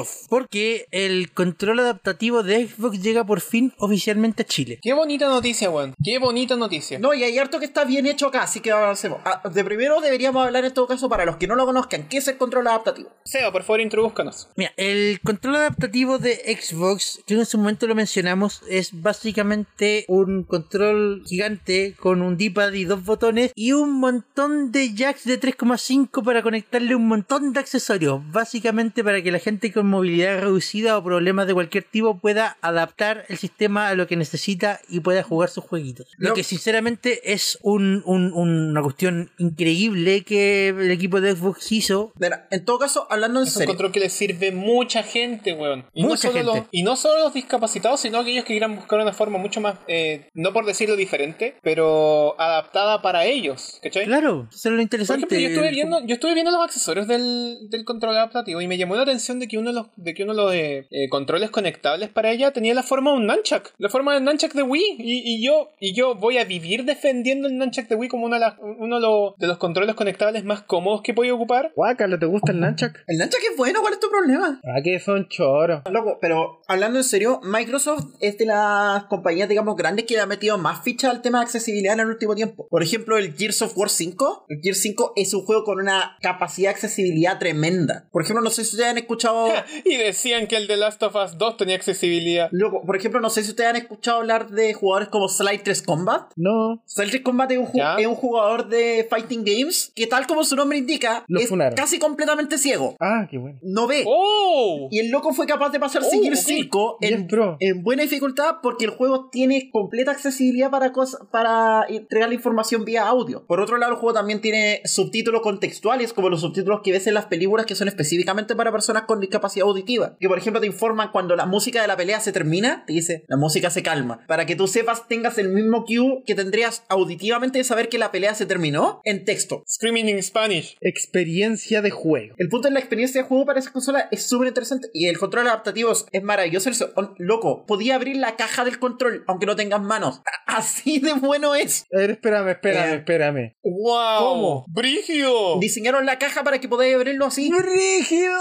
[0.00, 4.78] Microsoft, porque el control adaptativo de Xbox llega por fin oficialmente a Chile.
[4.82, 5.94] Qué bonita noticia, weón.
[6.02, 6.98] Qué bonita noticia.
[6.98, 9.20] No, y hay harto que está bien hecho acá, así que avancemos.
[9.24, 12.18] Ah, de primero deberíamos hablar en todo caso, para los que no lo conozcan, ¿qué
[12.18, 13.10] es el control adaptativo?
[13.24, 14.48] Seba, por favor, introduzcanos.
[14.56, 20.44] Mira, el control adaptativo de Xbox, que en su momento lo mencionamos, es básicamente un
[20.44, 26.24] control gigante con un D-pad y dos botones y un montón de jacks de 3,5
[26.24, 28.20] para conectarle un montón de accesorios.
[28.30, 33.24] Básicamente para que la gente con movilidad reducida o problemas de cualquier tipo pueda adaptar
[33.28, 36.06] el sistema a lo que necesita y pueda jugar sus jueguitos.
[36.16, 41.70] Lo Lo- que sinceramente es un- un- una cuestión increíble que el equipo de Xbox
[41.72, 42.12] hizo.
[42.18, 43.68] Mira, en todo caso, hablando en Es un serio.
[43.74, 45.84] control que le sirve mucha gente, weón.
[45.92, 46.60] Y, Mucha no solo gente.
[46.60, 49.76] Los, y no solo los discapacitados, sino aquellos que quieran buscar una forma mucho más,
[49.88, 53.78] eh, no por decirlo diferente, pero adaptada para ellos.
[53.82, 54.06] ¿Cachai?
[54.06, 55.26] Claro, eso es lo Por interesante.
[55.26, 58.78] ejemplo, yo estuve viendo, yo estuve viendo los accesorios del, del control adaptativo y me
[58.78, 61.08] llamó la atención de que uno de los, de que uno de los eh, eh,
[61.08, 64.62] controles conectables para ella tenía la forma de un nunchuck, la forma del nunchuck de
[64.62, 64.96] Wii.
[64.98, 68.36] Y, y yo, y yo voy a vivir defendiendo el nunchuck de Wii como una
[68.36, 71.72] de las- uno de los, de los controles conectables más cómodos que puedo ocupar.
[71.74, 72.92] Guácala, ¿te gusta el Nunchuck?
[73.06, 74.60] El Nunchuck es bueno, ¿cuál es tu problema?
[74.64, 75.82] Ah, que son choros.
[75.90, 80.26] Loco, pero hablando en serio, Microsoft es de las compañías, digamos, grandes que le ha
[80.26, 82.66] metido más ficha al tema de accesibilidad en el último tiempo.
[82.68, 84.46] Por ejemplo, el Gears of War 5.
[84.48, 88.08] El Gears 5 es un juego con una capacidad de accesibilidad tremenda.
[88.12, 89.48] Por ejemplo, no sé si ustedes han escuchado...
[89.84, 92.48] Y decían que el de Last of Us 2 tenía accesibilidad.
[92.52, 95.82] Loco, por ejemplo, no sé si ustedes han escuchado hablar de jugadores como Slide 3
[95.82, 96.30] Combat.
[96.36, 100.78] No, Slide 3 Combat es un, jugador de Fighting Games que tal como su nombre
[100.78, 101.74] indica, Lo es funaron.
[101.74, 102.96] casi completamente ciego.
[103.00, 103.58] ah, qué bueno.
[103.62, 104.04] No ve.
[104.06, 104.88] ¡Oh!
[104.90, 106.46] Y el loco fue capaz de pasarse Oh, Gears ok.
[106.46, 107.56] 5 Y en, es pro.
[107.60, 112.84] en buena dificultad porque el juego tiene completa accesibilidad para, cosas para entregar la información
[112.84, 113.44] vía audio.
[113.46, 117.14] Por otro lado, el juego también tiene subtítulos contextuales, como los subtítulos que ves en
[117.14, 120.16] las películas que son específicamente para personas con discapacidad auditiva.
[120.20, 123.24] Que por ejemplo te informan cuando la música de la pelea se termina, te dice,
[123.26, 124.24] la música se calma.
[124.28, 128.12] Para que tú sepas, tengas el mismo cue que tendrías auditivamente de saber que la
[128.12, 129.64] pelea se terminó en texto.
[129.68, 130.76] Screaming in Spanish.
[130.80, 132.34] Experiencia de juego.
[132.38, 135.18] El punto de la experiencia de juego para esa consola es súper interesante y el
[135.18, 136.70] control adaptativo es- maravilloso.
[136.94, 140.20] On- loco, podía abrir la caja del control aunque no tengas manos.
[140.46, 141.86] A- Así de bueno es.
[141.94, 142.96] A ver, espérame, espérame, Eh.
[142.96, 143.56] espérame.
[143.62, 144.18] ¡Wow!
[144.18, 144.64] ¿Cómo?
[144.68, 145.58] ¡Brígido!
[145.60, 147.50] Diseñaron la caja para que podáis abrirlo así.
[147.50, 148.36] ¡Rígido!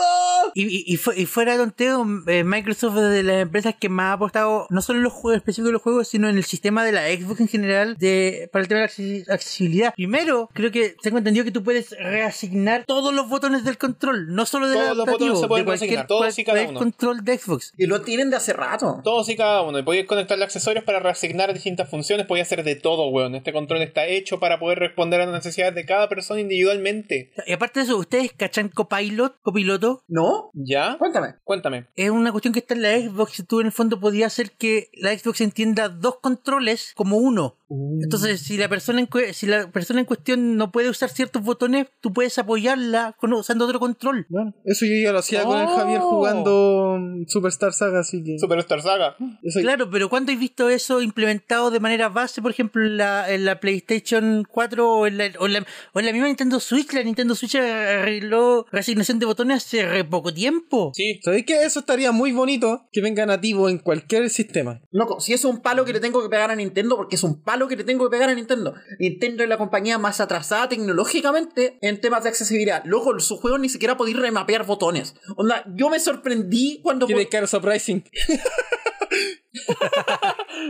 [0.56, 3.90] Y, y, y fu- y fuera de tonteo, eh, Microsoft es de las empresas que
[3.90, 6.44] más ha apostado no solo en los juegos específicos de los juegos, sino en el
[6.44, 9.94] sistema de la Xbox en general de, para el tema de la acces- accesibilidad.
[9.96, 14.46] Primero, creo que tengo entendido que tú puedes reasignar todos los botones del control, no
[14.46, 16.80] solo del Todos los botones se pueden de cualquier, reasignar, todos y cada uno.
[16.80, 17.74] control de Xbox.
[17.78, 19.02] Y lo tienen de hace rato.
[19.04, 19.80] Todos y cada uno.
[19.80, 22.26] Y podéis conectarle accesorios para reasignar distintas funciones.
[22.26, 23.36] Podéis hacer de todo, weón.
[23.36, 27.32] Este control está hecho para poder responder a las necesidades de cada persona individualmente.
[27.46, 29.38] Y aparte de eso, ¿ustedes cachan Copilot?
[29.42, 30.04] Copiloto.
[30.08, 30.50] ¿No?
[30.54, 30.89] ¿Ya?
[30.98, 31.36] Cuéntame.
[31.44, 31.88] Cuéntame.
[31.96, 34.52] Es una cuestión que está en la Xbox y tú en el fondo podías hacer
[34.52, 37.59] que la Xbox entienda dos controles como uno.
[38.02, 41.88] Entonces, si la persona en si la persona en cuestión no puede usar ciertos botones,
[42.02, 44.26] tú puedes apoyarla con, usando otro control.
[44.30, 45.76] Bueno, eso yo ya lo hacía con el Oh.
[45.78, 48.40] Javier jugando Superstar Saga, así que.
[48.40, 49.16] Superstar Saga.
[49.44, 53.32] eso- Claro, pero ¿cuándo has visto eso implementado de manera base, por ejemplo, en la,
[53.32, 56.60] en la PlayStation 4 o en, la, o, en la, o en la misma Nintendo
[56.60, 56.92] Switch?
[56.94, 60.92] La Nintendo Switch arregló reasignación de botones hace re poco tiempo.
[60.96, 61.20] Sí.
[61.24, 64.82] ¿Sabéis que eso estaría muy bonito que venga nativo en cualquier sistema?
[64.92, 67.42] Loco, si es un palo que le tengo que pegar a Nintendo, porque es un
[67.44, 68.74] palo que le tengo que pegar a Nintendo.
[69.00, 72.84] Nintendo es la compañía más atrasada tecnológicamente en temas de accesibilidad.
[72.86, 75.16] Loco, sus juegos ni siquiera podéis remapear botones.
[75.36, 77.06] Onda, yo me sorprendí cuando...
[77.06, 78.04] Tiene Surprising.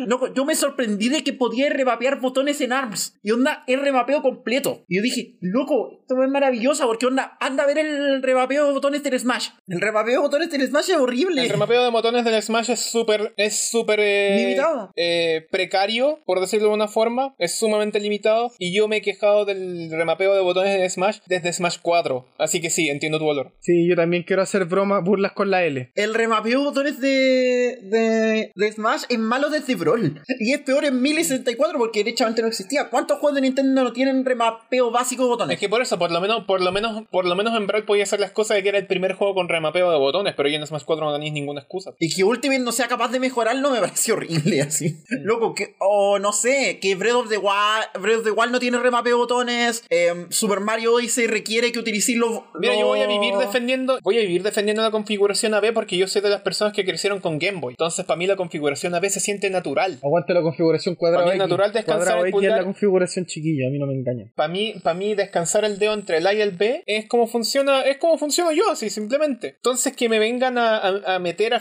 [0.08, 3.18] No, yo me sorprendí de que podía remapear botones en ARMS.
[3.24, 4.84] Y onda, el remapeo completo.
[4.88, 8.74] Y yo dije, loco, esto es maravilloso porque onda, anda a ver el remapeo de
[8.74, 9.50] botones del Smash.
[9.68, 11.44] El remapeo de botones del Smash es horrible.
[11.44, 14.92] El remapeo de botones del Smash es súper, es súper eh, Limitado.
[14.96, 17.36] eh, precario, por decirlo de una forma.
[17.38, 18.52] Es sumamente limitado.
[18.60, 22.26] Y yo me he quejado del remapeo de botones de Smash desde Smash 4.
[22.38, 23.54] Así que sí, entiendo tu valor.
[23.60, 25.92] Sí, yo también quiero hacer bromas, burlas con la L.
[25.96, 30.22] El remapeo de botones de, de, de Smash es malo desde Brawl.
[30.40, 32.90] Y es peor en 1064 porque derechamente no existía.
[32.90, 35.54] ¿Cuántos juegos de Nintendo no tienen remapeo básico de botones?
[35.56, 37.86] Es que por eso, por lo menos, por lo menos, por lo menos en Brawl
[37.86, 40.50] podía hacer las cosas de que era el primer juego con remapeo de botones, pero
[40.50, 41.94] ya en Smash 4 no tenéis ninguna excusa.
[42.00, 44.98] Y que Ultimate no sea capaz de mejorarlo me parece horrible así.
[45.24, 48.60] Loco, que, o no sé, que Breath of the Wild, Breath of the Wild no
[48.60, 52.42] tiene remapeo de botones, eh, Super Mario Odyssey requiere que utilicéis los...
[52.60, 56.08] Mira, yo voy a vivir defendiendo, voy a vivir defendiendo la configuración AB porque yo
[56.08, 57.74] soy de las personas que crecieron con Game Boy.
[57.74, 59.69] Entonces, para mí la configuración AB se siente natural.
[60.04, 62.58] Aguante la configuración cuadrado Para mí es natural descansar Cuadrado el X es pulgar.
[62.60, 64.32] la configuración chiquilla, a mí no me engañan.
[64.36, 67.28] Para mí, para mí descansar el dedo entre el A y el B es como
[67.28, 69.56] funciona, es como funciono yo, así simplemente.
[69.58, 71.60] Entonces que me vengan a, a- a meter a-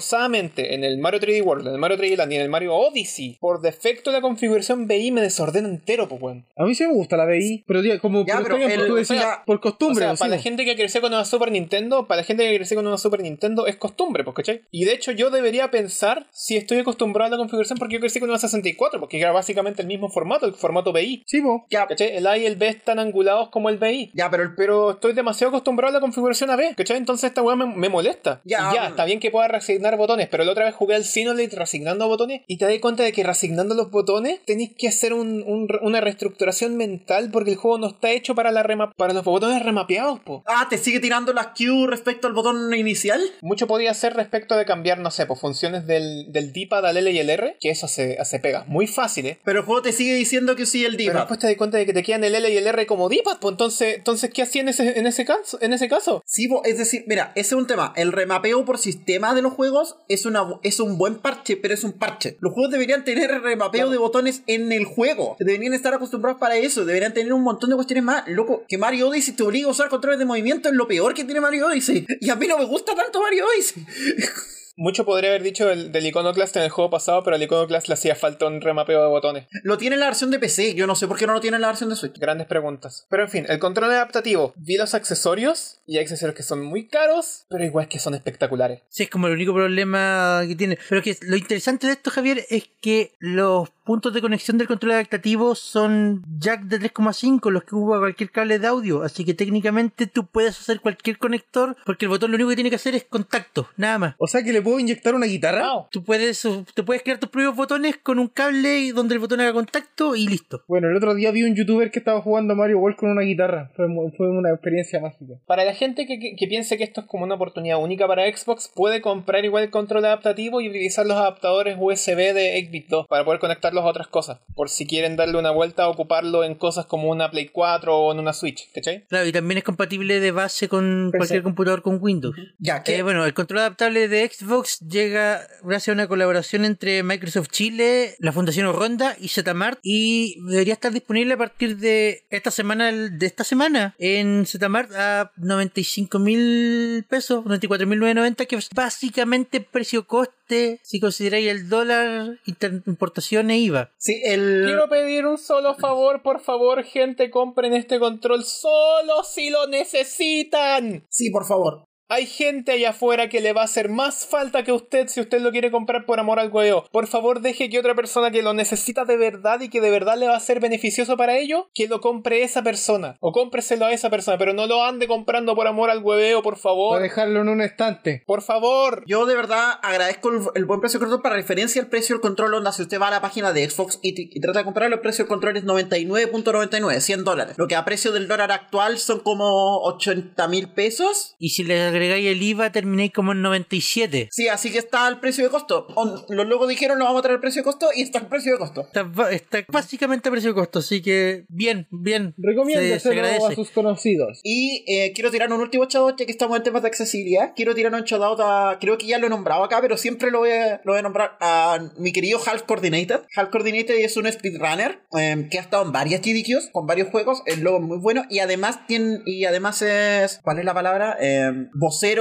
[0.00, 2.74] forzadamente en el Mario 3D World, en el Mario 3D Land y en el Mario
[2.74, 6.46] Odyssey, por defecto la configuración BI me desordena entero, pues weón.
[6.56, 8.86] A mí sí me gusta la BI, pero tío, como Ya, pero pero bien, el-
[8.86, 10.04] tú o decís, sea, por O costumbre.
[10.04, 12.56] sea, lo para la gente que creció con una Super Nintendo, para la gente que
[12.56, 14.62] creció con una Super Nintendo es costumbre, pues, ¿cachai?
[14.70, 18.20] Y de hecho yo debería pensar si estoy acostumbrado a la configuración porque yo crecí
[18.20, 21.22] con una 64, porque era básicamente el mismo formato, el formato BI.
[21.26, 21.66] Sí, po.
[21.70, 22.16] Ya, ¿Cachai?
[22.16, 24.10] El A y el B están angulados como el BI.
[24.14, 26.96] ya, pero el Pero estoy demasiado acostumbrado a la configuración AB, ¿cachai?
[26.96, 28.40] Entonces esta weá me, me molesta.
[28.44, 31.04] Ya, Y ya, está bien que pueda reasignar botones, pero la otra vez jugué al
[31.04, 35.12] Xenoblade reasignando botones y te das cuenta de que reasignando los botones tenéis que hacer
[35.14, 39.12] un- un- una reestructuración mental porque el juego no está hecho para, la rema- para
[39.14, 40.42] los botones remapeados, po.
[40.46, 43.20] Ah, ¿te sigue tirando las Q respecto al botón inicial?
[43.42, 47.10] Mucho podía hacer respecto de cambiar, no sé, pues funciones del, del D-pad al L
[47.10, 49.38] y el R, que eso hace, hace pegas muy fáciles.
[49.44, 51.20] Pero el juego te sigue diciendo que sí el Pero D-pad.
[51.20, 53.38] después te das cuenta de que te quedan el L y el R como D-pad,
[53.40, 55.58] pues entonces, entonces ¿qué hacía en ese, en ese caso?
[55.60, 56.22] En ese caso?
[56.26, 57.92] Sí, es decir, mira, ese es un tema.
[57.96, 61.84] El remapeo por sistema de los juegos es, una, es un buen parche, pero es
[61.84, 62.36] un parche.
[62.40, 65.36] Los juegos deberían tener remapeo de botones en el juego.
[65.38, 66.84] Deberían estar acostumbrados para eso.
[66.84, 68.24] Deberían tener un montón de cuestiones más.
[68.28, 71.24] Loco, que Mario Odyssey te obliga a usar controles de movimiento es lo peor que
[71.24, 72.06] tiene Mario Odyssey.
[72.20, 73.84] Y a mí no me gusta tanto Mario Odyssey.
[74.80, 77.92] Mucho podría haber dicho del, del Iconoclast en el juego pasado, pero al Iconoclast le
[77.92, 79.46] hacía falta un remapeo de botones.
[79.62, 80.74] Lo tiene en la versión de PC.
[80.74, 82.18] Yo no sé por qué no lo tiene en la versión de Switch.
[82.18, 83.06] Grandes preguntas.
[83.10, 84.54] Pero en fin, el control adaptativo.
[84.56, 88.80] Vi los accesorios y hay accesorios que son muy caros, pero igual que son espectaculares.
[88.88, 90.78] Sí, es como el único problema que tiene.
[90.88, 94.92] Pero que lo interesante de esto, Javier, es que los puntos de conexión del control
[94.92, 99.02] adaptativo son jack de 3,5, los que hubo a cualquier cable de audio.
[99.02, 102.70] Así que técnicamente tú puedes hacer cualquier conector, porque el botón lo único que tiene
[102.70, 104.14] que hacer es contacto, nada más.
[104.18, 105.72] O sea que le puedo inyectar una guitarra.
[105.74, 105.86] Wow.
[105.90, 106.40] Tú puedes,
[106.72, 110.28] te puedes crear tus propios botones con un cable donde el botón haga contacto y
[110.28, 110.62] listo.
[110.68, 113.72] Bueno, el otro día vi un youtuber que estaba jugando Mario World con una guitarra.
[113.74, 115.34] Fue, fue una experiencia mágica.
[115.46, 118.22] Para la gente que, que- que piense que esto es como una oportunidad única para
[118.32, 123.06] Xbox, puede comprar igual el control adaptativo y utilizar los adaptadores USB de 8-bit 2
[123.08, 124.38] para poder conectarlos a otras cosas.
[124.54, 128.12] Por si quieren darle una vuelta a ocuparlo en cosas como una Play 4 o
[128.12, 129.04] en una Switch, ¿cachai?
[129.08, 132.36] Claro, y también es compatible de base con cualquier computador con Windows.
[132.58, 137.02] Ya, que Eh, bueno, el control adaptable de Xbox llega gracias a una colaboración entre
[137.02, 142.50] Microsoft Chile, la Fundación Ronda y Zmart y debería estar disponible a partir de esta
[142.50, 150.06] semana de esta semana en Zmart a 95 mil pesos, 94.990 que es básicamente precio
[150.06, 153.92] coste si consideráis el dólar, inter- importación IVA.
[153.96, 154.62] sí, el.
[154.64, 161.06] Quiero pedir un solo favor, por favor, gente, compren este control solo si lo necesitan.
[161.08, 161.89] Sí, por favor.
[162.12, 165.40] Hay gente allá afuera que le va a hacer más falta que usted si usted
[165.40, 166.84] lo quiere comprar por amor al huevo.
[166.90, 170.18] Por favor, deje que otra persona que lo necesita de verdad y que de verdad
[170.18, 173.16] le va a ser beneficioso para ello, que lo compre esa persona.
[173.20, 176.54] O cómpreselo a esa persona, pero no lo ande comprando por amor al hueveo, por
[176.54, 177.00] Para favor.
[177.00, 178.24] dejarlo en un estante.
[178.26, 179.04] Por favor.
[179.06, 182.20] Yo de verdad agradezco el, el buen precio del control para referencia al precio del
[182.22, 182.72] control onda.
[182.72, 185.28] Si usted va a la página de Xbox y, trata de comprarlo, el precio del
[185.28, 187.54] control es 99.99, 100 dólares.
[187.56, 191.36] Lo que a precio del dólar actual son como 80 mil pesos.
[191.38, 194.28] Y si le agregáis el IVA termináis como en 97.
[194.30, 195.86] Sí, así que está el precio de costo.
[196.28, 198.52] Los locos dijeron, no vamos a traer el precio de costo y está el precio
[198.52, 198.82] de costo.
[198.82, 202.34] Está, está básicamente a precio costo, así que bien, bien.
[202.38, 204.40] Recomiéndeselo a sus conocidos.
[204.42, 207.52] Y eh, quiero tirar un último shoutout, ya que estamos en temas de accesibilidad.
[207.54, 208.78] Quiero tirar un shoutout a.
[208.80, 211.02] Creo que ya lo he nombrado acá, pero siempre lo voy a, lo voy a
[211.02, 213.20] nombrar a mi querido Half Coordinated.
[213.34, 217.42] Half Coordinated es un speedrunner eh, que ha estado en varias GDQs, con varios juegos.
[217.46, 218.24] El logo es muy bueno.
[218.30, 219.20] Y además tiene.
[219.26, 220.40] Y además es.
[220.42, 221.16] ¿Cuál es la palabra?
[221.20, 221.68] Eh,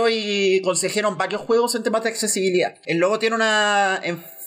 [0.10, 2.76] y consejero varios juegos en temas de accesibilidad.
[2.86, 4.02] El logo tiene una.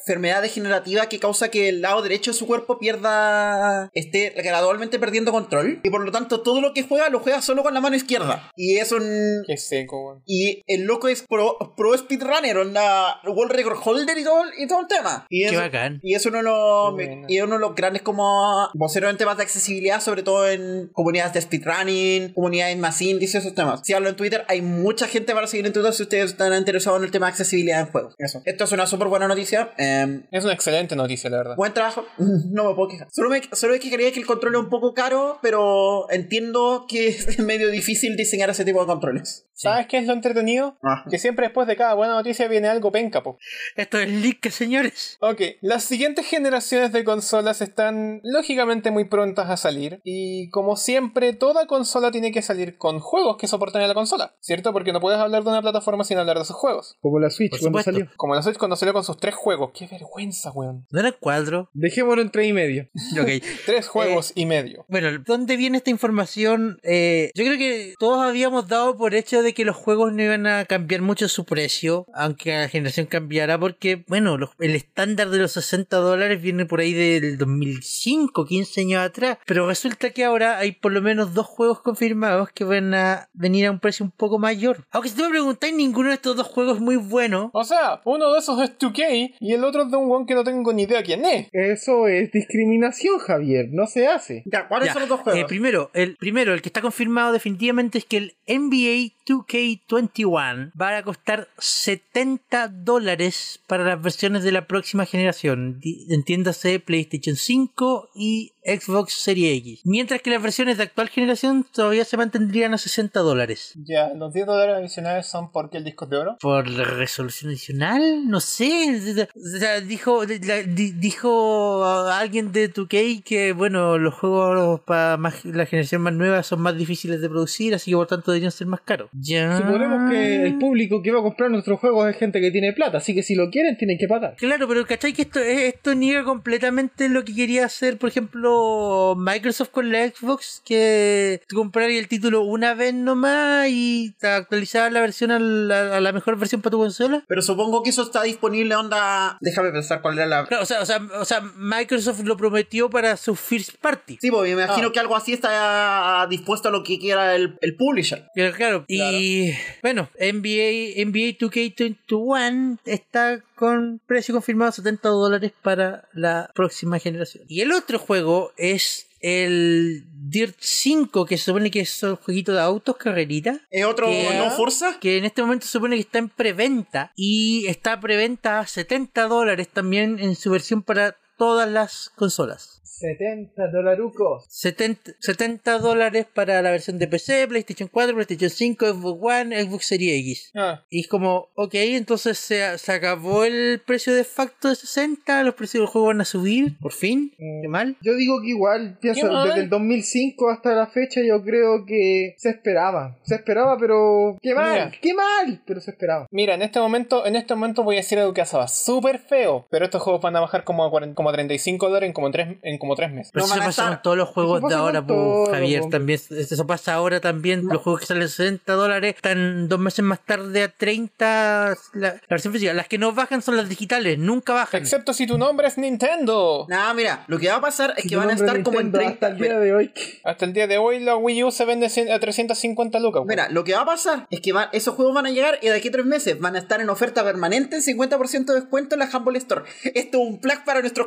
[0.06, 4.98] En- enfermedad degenerativa que causa que el lado derecho de su cuerpo pierda, esté gradualmente
[4.98, 5.80] perdiendo control.
[5.82, 8.50] Y por lo tanto, todo lo que juega lo juega solo con la mano izquierda.
[8.56, 9.42] Y es un.
[9.46, 10.22] Qué seco, weón.
[10.26, 14.80] Y el loco es pro, pro speedrunner, onda World Record Holder y todo, y todo
[14.80, 15.26] el tema.
[15.28, 16.00] Y Qué eso, bacán.
[16.02, 17.26] y es uno de los, bueno.
[17.28, 20.88] y es uno de los grandes como voceros en temas de accesibilidad, sobre todo en
[20.92, 23.80] comunidades de speedrunning, comunidades más indies, esos temas.
[23.84, 26.98] Si hablo en Twitter, hay mucha gente para seguir en Twitter si ustedes están interesados
[26.98, 28.14] en el tema de accesibilidad en juegos.
[28.18, 28.42] Eso.
[28.44, 29.72] Esto es una súper buena noticia.
[29.78, 29.91] Eh,
[30.30, 31.56] Es una excelente noticia, la verdad.
[31.56, 33.08] Buen trabajo, no me puedo quejar.
[33.10, 36.86] Solo me, solo es que quería que el control es un poco caro, pero entiendo
[36.88, 39.46] que es medio difícil diseñar ese tipo de controles.
[39.54, 40.76] ¿Sabes qué es lo entretenido?
[40.82, 41.04] Ah.
[41.08, 43.38] Que siempre después de cada buena noticia viene algo penca, po.
[43.76, 45.18] Esto es Leak, señores.
[45.20, 51.32] Ok, las siguientes generaciones de consolas están lógicamente muy prontas a salir y como siempre
[51.32, 54.72] toda consola tiene que salir con juegos que soporten a la consola, ¿cierto?
[54.72, 56.96] Porque no puedes hablar de una plataforma sin hablar de sus juegos.
[57.00, 58.08] Como la Switch cuando salió.
[58.16, 59.70] Como la Switch cuando salió con sus tres juegos.
[59.82, 60.86] ¡Qué vergüenza, weón!
[60.92, 61.68] ¿No era cuadro?
[61.72, 62.88] Dejémoslo en 3 y medio.
[63.20, 63.42] Ok.
[63.66, 64.84] Tres juegos y medio.
[64.88, 66.78] Bueno, ¿dónde viene esta información?
[66.84, 70.46] Eh, yo creo que todos habíamos dado por hecho de que los juegos no iban
[70.46, 75.38] a cambiar mucho su precio, aunque la generación cambiara, porque, bueno, los- el estándar de
[75.38, 80.58] los 60 dólares viene por ahí del 2005, 15 años atrás, pero resulta que ahora
[80.58, 84.12] hay por lo menos dos juegos confirmados que van a venir a un precio un
[84.12, 84.86] poco mayor.
[84.92, 87.50] Aunque si tú me preguntáis, ninguno de estos dos juegos es muy bueno.
[87.52, 90.34] O sea, uno de esos es 2K y el otro es de un weón que
[90.34, 91.48] no tengo ni idea quién es.
[91.52, 93.68] Eso es discriminación, Javier.
[93.70, 94.42] No se hace.
[94.44, 95.44] Ya, ¿cuáles Ya, son los dos eh, juegos?
[95.48, 101.02] primero, el primero, el que está confirmado definitivamente es que el NBA 2K21 va a
[101.02, 105.80] costar 70 dólares para las versiones de la próxima generación.
[106.10, 109.80] Entiéndase PlayStation 5 y Xbox Series X.
[109.84, 113.72] Mientras que las versiones de actual generación todavía se mantendrían a 60 dólares.
[113.84, 116.36] Ya, los 10 dólares adicionales son porque el disco es de oro.
[116.40, 118.28] ¿Por la resolución adicional?
[118.28, 119.28] No sé.
[119.62, 125.44] O sea, dijo, la- di- dijo alguien de 2K que, bueno, los juegos para más,
[125.44, 128.66] la generación más nueva son más difíciles de producir, así que por tanto deberían ser
[128.66, 129.08] más caros.
[129.12, 129.56] Ya.
[129.58, 132.98] Suponemos que el público que va a comprar nuestros juegos es gente que tiene plata,
[132.98, 134.34] así que si lo quieren tienen que pagar.
[134.36, 135.12] Claro, pero ¿cachai?
[135.12, 140.60] Que esto, esto niega completamente lo que quería hacer, por ejemplo, Microsoft con la Xbox,
[140.64, 145.98] que tú comprarías el título una vez nomás y te actualizabas la versión a la,
[145.98, 147.22] a la mejor versión para tu consola.
[147.28, 149.38] Pero supongo que eso está disponible, onda.
[149.52, 150.46] Déjame pensar cuál era la.
[150.46, 154.18] Claro, o sea, o sea, o sea, Microsoft lo prometió para su first party.
[154.20, 154.92] Sí, pues me imagino Ah.
[154.92, 158.26] que algo así está dispuesto a lo que quiera el, el publisher.
[158.34, 158.84] Claro, claro.
[158.88, 167.44] Y bueno, NBA, NBA 2K21 está con precio confirmado 70 dólares para la próxima generación.
[167.48, 172.52] Y el otro juego es el Dirt 5, que se supone que es un jueguito
[172.52, 173.60] de autos, carrerita.
[173.70, 174.98] ¿Es otro no Forza?
[175.00, 177.12] Que en este momento se supone que está en preventa.
[177.16, 182.82] Y está a preventa a 70 dólares también en su versión para todas las consolas.
[183.02, 184.44] 70 dolarucos.
[184.48, 189.86] 70, 70 dólares para la versión de PC, PlayStation 4, PlayStation 5, Xbox One, Xbox
[189.86, 190.50] Series X.
[190.54, 195.42] Ah, Y es como, ok, entonces se, se acabó el precio de facto de 60,
[195.42, 197.96] los precios del juego van a subir, por fin, qué mal.
[198.02, 202.50] Yo digo que igual, pienso, desde el 2005 hasta la fecha yo creo que se
[202.50, 203.18] esperaba.
[203.24, 204.38] Se esperaba, pero...
[204.40, 204.72] ¡Qué mal!
[204.72, 204.92] Mira.
[205.00, 205.62] ¡Qué mal!
[205.66, 206.28] Pero se esperaba.
[206.30, 209.84] Mira, en este momento, en este momento voy a decir algo que súper feo, pero
[209.84, 212.56] estos juegos van a bajar como a, 40 como a 35 dólares en como tres,
[212.62, 213.30] en como tres meses.
[213.32, 215.46] Pero No eso van a pasa estar- con todos los juegos Eso de ahora, todo,
[215.46, 215.88] Javier, po.
[215.90, 216.20] también.
[216.30, 217.64] Eso pasa ahora también.
[217.66, 221.74] Los juegos que salen 60 dólares están dos meses más tarde a 30.
[221.94, 222.72] La, la versión física.
[222.74, 224.82] Las que no bajan son las digitales, nunca bajan.
[224.82, 226.66] Excepto si tu nombre es Nintendo.
[226.68, 228.80] Nada, mira, lo que va a pasar es Si que van a estar es como
[228.80, 229.26] en Nintendo 30.
[229.26, 229.92] Hasta el día de hoy.
[230.24, 233.22] Hasta el día de hoy la Wii U se vende a 350 lucas.
[233.26, 235.68] Mira, lo que va a pasar es que va- esos juegos van a llegar y
[235.68, 238.94] de aquí a tres meses van a estar en oferta permanente en 50% de descuento
[238.94, 239.62] en la Humble Store.
[239.84, 241.06] Esto es un plug para nuestros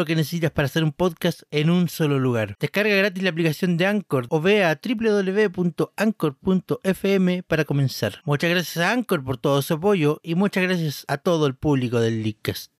[0.05, 2.55] que necesitas para hacer un podcast en un solo lugar.
[2.59, 8.21] Descarga gratis la aplicación de Anchor o ve a www.anchor.fm para comenzar.
[8.25, 11.99] Muchas gracias a Anchor por todo su apoyo y muchas gracias a todo el público
[11.99, 12.71] del Leadcast.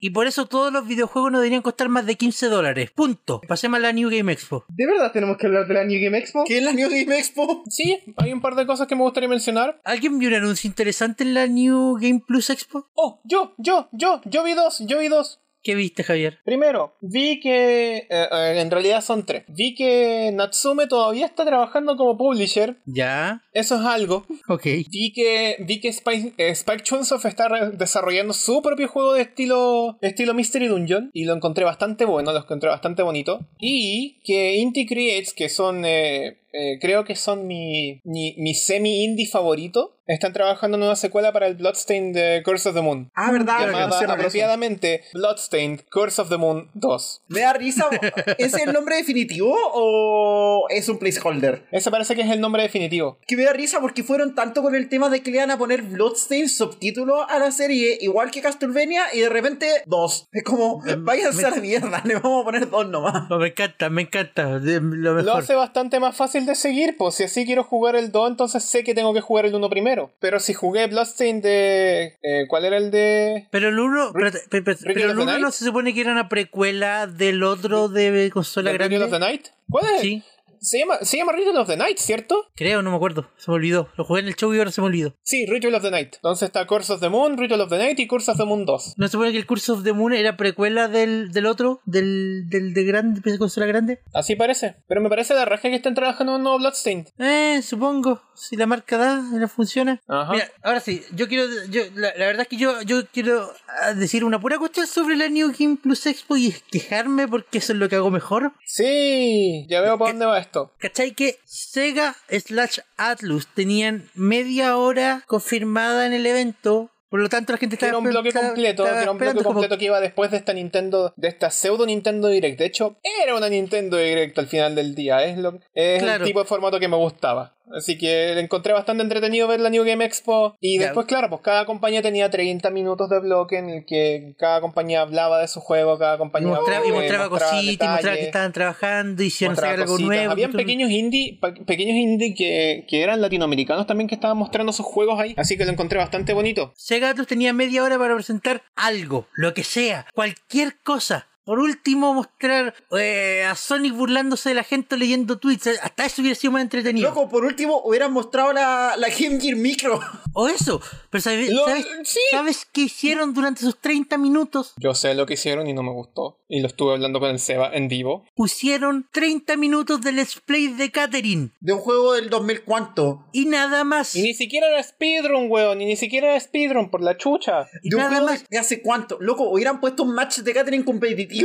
[0.00, 2.92] Y por eso todos los videojuegos no deberían costar más de 15 dólares.
[2.92, 3.40] Punto.
[3.48, 4.64] Pasemos a la New Game Expo.
[4.68, 6.44] ¿De verdad tenemos que hablar de la New Game Expo?
[6.46, 7.64] ¿Qué es la New Game Expo?
[7.68, 9.80] Sí, hay un par de cosas que me gustaría mencionar.
[9.84, 12.88] ¿Alguien vio un anuncio interesante en la New Game Plus Expo?
[12.94, 15.40] Oh, yo, yo, yo, yo vi dos, yo vi dos.
[15.62, 16.38] ¿Qué viste, Javier?
[16.44, 17.96] Primero, vi que.
[17.96, 19.44] eh, eh, en realidad son tres.
[19.48, 22.76] Vi que Natsume todavía está trabajando como publisher.
[22.86, 23.42] Ya.
[23.52, 24.24] Eso es algo.
[24.48, 24.64] Ok.
[24.64, 29.98] Vi que, vi que Spike, eh, Spike Chunsoft está desarrollando su propio juego de estilo,
[30.00, 31.10] estilo Mystery Dungeon.
[31.12, 33.40] Y lo encontré bastante bueno, lo encontré bastante bonito.
[33.58, 35.84] Y que Inti Creates, que son.
[35.84, 39.94] eh, eh, creo que son mi, mi, mi semi-indie favorito.
[40.06, 43.10] Están trabajando en una secuela para el Bloodstained de Curse of the Moon.
[43.14, 43.66] Ah, ¿verdad?
[43.66, 47.24] llamada apropiadamente Bloodstained Curse of the Moon 2.
[47.28, 47.86] Me da risa.
[48.38, 51.66] ¿Es el nombre definitivo o es un placeholder?
[51.72, 53.18] Ese parece que es el nombre definitivo.
[53.26, 55.58] Que me da risa porque fueron tanto con el tema de que le iban a
[55.58, 60.26] poner Bloodstain subtítulo a la serie, igual que Castlevania, y de repente dos.
[60.32, 63.30] Es como, váyanse a la mierda, le vamos a poner dos nomás.
[63.30, 64.58] Oh, me encanta, me encanta.
[64.58, 68.64] Lo hace bastante más fácil de seguir, pues si así quiero jugar el 2, entonces
[68.64, 70.10] sé que tengo que jugar el 1 primero.
[70.20, 72.18] Pero si jugué Bloodstained de...
[72.22, 73.46] eh, ¿Cuál era el de...?
[73.50, 75.42] Pero el uno, espérate, espérate, espérate, Ritual pero of el the uno Night?
[75.44, 78.98] no se supone que era una precuela del otro de consola de grande.
[79.04, 79.46] Of the Night?
[79.70, 80.00] ¿Cuál es?
[80.00, 80.22] Sí,
[80.60, 82.46] Se llama, se llama Ritual of the Night, ¿cierto?
[82.54, 83.30] creo, no me acuerdo.
[83.36, 83.88] Se me olvidó.
[83.96, 85.14] Lo jugué en el show y ahora se me olvidó.
[85.22, 86.16] Sí, Ritual of the Night.
[86.16, 88.64] Entonces está Curse of the Moon, Ritual of the Night y Curse of the Moon
[88.64, 88.94] 2.
[88.96, 91.80] ¿No se supone que el Curse of the Moon era precuela del, del otro?
[91.84, 94.00] ¿Del, del de grande, de consola grande?
[94.12, 94.76] Así parece.
[94.88, 97.06] Pero me parece de raja que estén trabajando en un nuevo Bloodstained.
[97.18, 98.22] Eh, supongo.
[98.34, 100.00] Si la marca da, no funciona.
[100.08, 100.32] Ajá.
[100.32, 103.52] Mira, ahora sí, yo quiero, yo, la, la verdad es que yo, yo quiero
[103.82, 107.58] ah, decir una pura cuestión sobre la New Game Plus Expo y es quejarme porque
[107.58, 108.52] eso es lo que hago mejor.
[108.64, 110.72] Sí, ya veo para dónde va esto.
[110.78, 111.12] ¿Cachai?
[111.12, 116.90] Que Sega slash Atlus tenían media hora confirmada en el evento.
[117.10, 119.78] Por lo tanto, la gente estaba era un bloque completo, era un bloque como- completo
[119.78, 122.58] que iba después de esta Nintendo, de esta pseudo Nintendo Direct.
[122.58, 125.24] De hecho, era una Nintendo Direct al final del día.
[125.24, 126.24] Es, lo, es Claro.
[126.24, 127.54] el tipo de formato que me gustaba.
[127.76, 130.56] Así que encontré bastante entretenido ver la New Game Expo.
[130.60, 134.60] Y después, claro, pues cada compañía tenía 30 minutos de bloque en el que cada
[134.60, 138.52] compañía hablaba de su juego, cada compañía mostraba, y mostraba cositas, y mostraba que estaban
[138.52, 140.32] trabajando, hicieron sacar algo nuevo.
[140.32, 145.20] Habían pequeños indie, pequeños indie que, que eran latinoamericanos también que estaban mostrando sus juegos
[145.20, 145.34] ahí.
[145.36, 146.72] Así que lo encontré bastante bonito.
[146.76, 151.28] Sega Atlus tenía media hora para presentar algo, lo que sea, cualquier cosa.
[151.48, 155.66] Por último, mostrar eh, a Sonic burlándose de la gente leyendo tweets.
[155.82, 157.08] Hasta eso hubiera sido más entretenido.
[157.08, 159.98] Loco, por último, hubieran mostrado la, la Game Gear Micro.
[160.34, 160.78] O eso.
[161.08, 162.20] Pero ¿sabes, Lo- ¿sabes, sí.
[162.30, 164.74] ¿sabes qué hicieron durante esos 30 minutos?
[164.76, 166.38] Yo sé lo que hicieron y no me gustó.
[166.50, 168.26] Y lo estuve hablando con el Seba en vivo.
[168.34, 171.50] Pusieron 30 minutos de Let's Play de Catherine.
[171.60, 173.24] De un juego del 2000 cuánto.
[173.32, 174.14] Y nada más.
[174.14, 175.80] Y ni siquiera era speedrun, weón.
[175.80, 177.66] Y ni siquiera era speedrun por la chucha.
[177.82, 178.48] Y De un nada juego más.
[178.48, 179.16] de hace cuánto.
[179.20, 181.37] Loco, hubieran puesto un match de Catherine competitivo.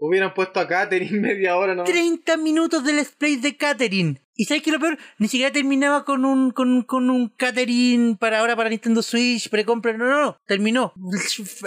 [0.00, 1.84] Hubieran puesto a Catherine media hora, ¿no?
[1.84, 4.20] 30 minutos de Let's Play de Catherine.
[4.36, 4.98] ¿Y sabes qué es lo peor?
[5.18, 9.92] Ni siquiera terminaba con un, con, con un Catherine para ahora para Nintendo Switch, precompra.
[9.92, 10.36] No, no, no.
[10.46, 10.92] Terminó.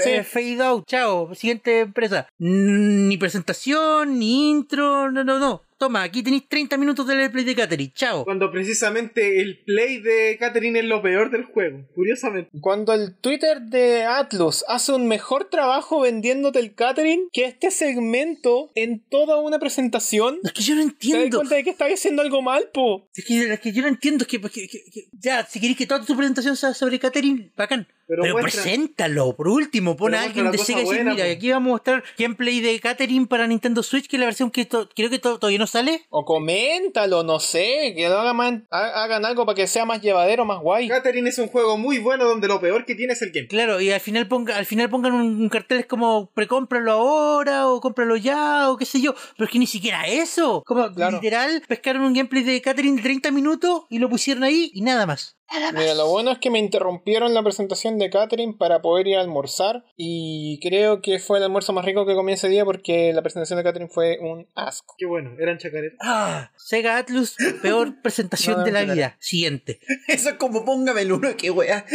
[0.05, 0.85] Eh, Fade out.
[0.85, 1.33] Chao.
[1.33, 2.27] Siguiente empresa.
[2.37, 5.09] Ni presentación, ni intro.
[5.11, 5.61] No, no, no.
[5.77, 7.91] Toma, aquí tenéis 30 minutos de Let's Play de Catherine.
[7.93, 8.25] Chao.
[8.25, 12.49] Cuando precisamente el play de Catherine es lo peor del juego, curiosamente.
[12.61, 18.71] Cuando el Twitter de Atlus hace un mejor trabajo vendiéndote el catering que este segmento
[18.73, 21.37] en toda una presentación, Es que yo no te das entiendo.
[21.37, 23.07] cuenta de que estáis haciendo algo mal, po.
[23.15, 24.23] Es que, es que yo no entiendo.
[24.23, 27.51] Es que, que- que- que- ya, si queréis que toda tu presentación sea sobre Catherine,
[27.55, 27.87] bacán.
[28.09, 31.29] Pero Pero, muestra- preséntalo, por último, pon a alguien de Sega y dice, mira, po".
[31.29, 34.65] aquí vamos a mostrar gameplay de Catherine para Nintendo Switch, que es la versión que
[34.65, 36.05] creo que to- todavía no sale.
[36.09, 40.01] O coméntalo, no sé, que lo hagan, más- ha- hagan algo para que sea más
[40.01, 40.87] llevadero, más guay.
[40.87, 43.47] Catherine es un juego muy bueno donde lo peor que tiene es el gameplay.
[43.47, 47.79] Claro, y al final ponga, al final pongan un, un cartel como precómpralo ahora o
[47.81, 50.63] cómpralo ya o qué sé yo, pero es que ni siquiera eso.
[50.65, 51.17] Como Claro.
[51.17, 55.05] literal pescaron un gameplay de Catherine de 30 minutos y lo pusieron ahí y nada
[55.05, 55.36] más.
[55.73, 59.21] Mira, lo bueno es que me interrumpieron la presentación de Catherine para poder ir a
[59.21, 63.21] almorzar y creo que fue el almuerzo más rico que comí ese día porque la
[63.21, 64.95] presentación de Catherine fue un asco.
[64.97, 65.97] Qué bueno, eran chacaretas.
[66.03, 69.15] Ah, Sega Atlus, peor presentación No, de la vida.
[69.19, 69.79] Siguiente.
[70.07, 71.85] Eso es como póngame el uno, qué wea.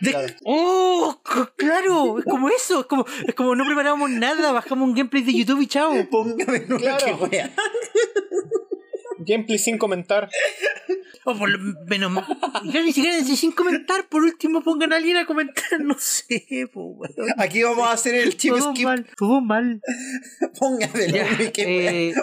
[0.00, 0.34] De- Claro.
[0.44, 1.20] ¡Oh!
[1.56, 2.18] ¡Claro!
[2.18, 2.80] Es como eso.
[2.80, 4.50] Es como, es como no preparamos nada.
[4.50, 5.92] Bajamos un gameplay de YouTube y chao.
[6.10, 7.04] Póngame el uno, Claro.
[7.04, 7.50] qué wea.
[9.18, 10.28] Gameplay sin comentar.
[11.24, 12.24] O por lo menos.
[12.64, 14.08] Ya ni siquiera necesito sin comentar.
[14.08, 15.80] Por último, pongan a alguien a comentar.
[15.80, 17.28] No sé, po, weón.
[17.38, 18.84] Aquí vamos a hacer el chip Todo skip.
[18.84, 19.06] mal.
[19.16, 19.80] Todo mal.
[21.54, 21.92] Qué wea.
[21.92, 22.14] eh,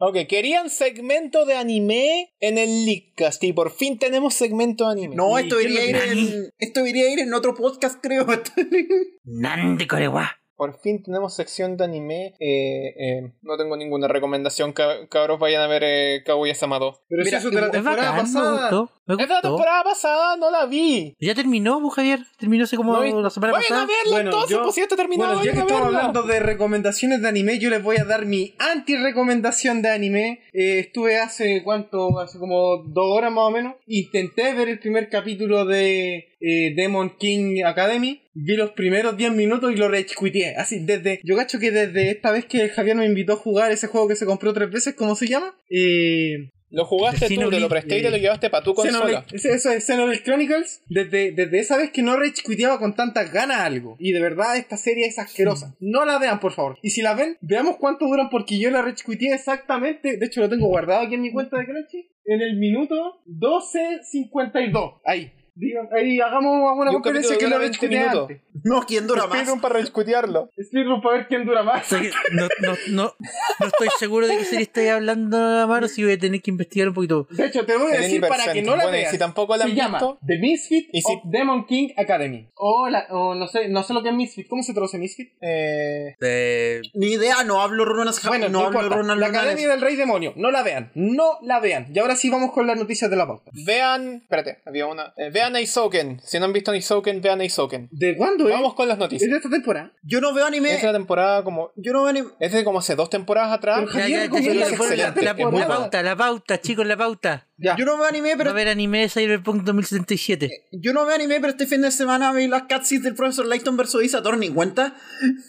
[0.00, 5.16] Ok, querían segmento de anime en el Leakcast y por fin tenemos segmento de anime.
[5.16, 6.50] No, ¿Y esto debería ir que- en.
[6.58, 8.24] Esto debería ir en otro podcast, creo.
[9.24, 10.30] Nande Korewa.
[10.58, 12.34] Por fin tenemos sección de anime.
[12.40, 14.72] Eh, eh, no tengo ninguna recomendación.
[14.72, 16.96] ca- cabros, vayan a ver eh, Kaguya-sama 2.
[17.08, 18.60] Pero Mira, si eso de la Es temporada bacán, me pasada.
[18.70, 18.92] gustó.
[19.06, 21.14] Me Es de la temporada pasada, no la vi.
[21.20, 22.18] Ya terminó, pues, Javier.
[22.38, 23.86] Terminó hace como No la semana Vayan a pasada.
[23.86, 26.40] verla Bueno, entonces, yo- pues si ya está terminado, Bueno, ya que estamos hablando de
[26.40, 30.40] recomendaciones de anime, yo les voy a dar mi anti-recomendación de anime.
[30.52, 32.18] Eh, estuve hace, ¿cuánto?
[32.18, 33.74] Hace como dos horas más o menos.
[33.86, 38.22] Intenté ver el primer capítulo de eh, Demon King Academy.
[38.34, 40.56] Vi los primeros 10 minutos y lo rechuiteé.
[40.56, 41.20] Así, desde.
[41.24, 44.16] Yo cacho que desde esta vez que Javier me invitó a jugar ese juego que
[44.16, 45.54] se compró tres veces, ¿cómo se llama?
[45.70, 46.50] Eh.
[46.70, 49.24] Lo jugaste tú, te lo presté y te lo eh, llevaste para tu consola.
[49.32, 50.82] Eso es Xenoblade Chronicles.
[50.88, 53.96] Desde, desde esa vez que no rechuiteaba con tantas ganas algo.
[53.98, 55.76] Y de verdad, esta serie es asquerosa.
[55.80, 56.78] No la vean, por favor.
[56.82, 60.18] Y si la ven, veamos cuánto duran porque yo la rechuiteé exactamente.
[60.18, 62.10] De hecho, lo tengo guardado aquí en mi cuenta de Crunchy.
[62.26, 65.00] En el minuto 12.52.
[65.06, 65.32] Ahí.
[65.60, 68.30] Digan, ahí hagamos una conferencia que la dura 20 rechuiteé minutos.
[68.30, 68.40] antes.
[68.64, 69.38] no, ¿quién dura más?
[69.40, 70.50] Speedrun para rescutearlo.
[70.62, 71.84] Speedrun para ver quién dura O más.
[71.86, 73.12] sea que no, no, no,
[73.60, 76.88] no estoy seguro de qué serie estoy hablando, Amaro, si voy a tener que investigar
[76.88, 77.26] un poquito.
[77.30, 79.10] De hecho, te voy a decir para que no la veas.
[79.10, 82.48] si tampoco la se han llama visto- The Misfit Y si- of Demon King Academy.
[82.54, 84.46] O, la, o no sé, no sé lo que es Misfit.
[84.48, 85.32] ¿Cómo se traduce Misfit?
[85.40, 88.96] Eh, Eh, Ni idea, no hablo runas Bueno, no, no, hablo importa.
[89.02, 89.26] runas La.
[89.26, 90.32] Academia del Rey Demonio.
[90.36, 90.92] No la vean.
[90.94, 91.86] No la vean.
[91.92, 93.50] Y ahora sí vamos con las noticias de la pauta.
[93.66, 94.16] vean.
[94.22, 95.12] Espérate, había una.
[95.16, 96.20] Eh, vean Aizoken.
[96.24, 97.88] Si no han visto Aizoken, vean Aizoken.
[97.90, 98.54] ¿De cuándo es?
[98.54, 99.30] Vamos con las ¿Es noticias.
[99.30, 99.92] de esta temporada?
[100.02, 100.74] Yo no veo anime.
[100.74, 101.72] Es de la temporada como.
[101.76, 102.28] Yo no veo anime.
[102.40, 103.80] Es de como hace dos temporadas atrás.
[103.80, 105.66] Pero ya, Javier ya, ya, recomienda ya, es la- excelente, la, es muy la buena.
[105.68, 107.48] pauta, la pauta, chicos, la pauta.
[107.56, 107.76] Ya.
[107.76, 110.68] Yo no veo anime, Va pero a haber anime de Cyberpunk 2077.
[110.72, 113.76] yo no veo anime, pero este fin de semana vi las cutscenes del profesor Layton
[113.76, 114.94] versus Ace Attorney, ¿cuenta?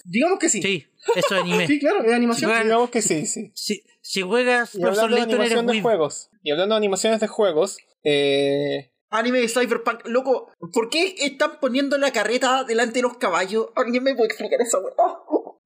[0.06, 0.62] Digamos que sí.
[0.62, 0.86] Sí,
[1.16, 1.68] eso es anime.
[1.68, 2.52] Sí, claro, es animación.
[2.64, 3.52] Digamos que sí, sí.
[3.54, 5.82] Si, si juegas Y Profesor hablando de Layton, eres animación de muy...
[5.82, 6.30] juegos.
[6.42, 7.78] Y hablando de animaciones de juegos.
[8.04, 13.68] Eh, Anime de Cyberpunk, loco, ¿por qué están poniendo la carreta delante de los caballos?
[13.76, 15.20] ¿Alguien me puede explicar esa weá?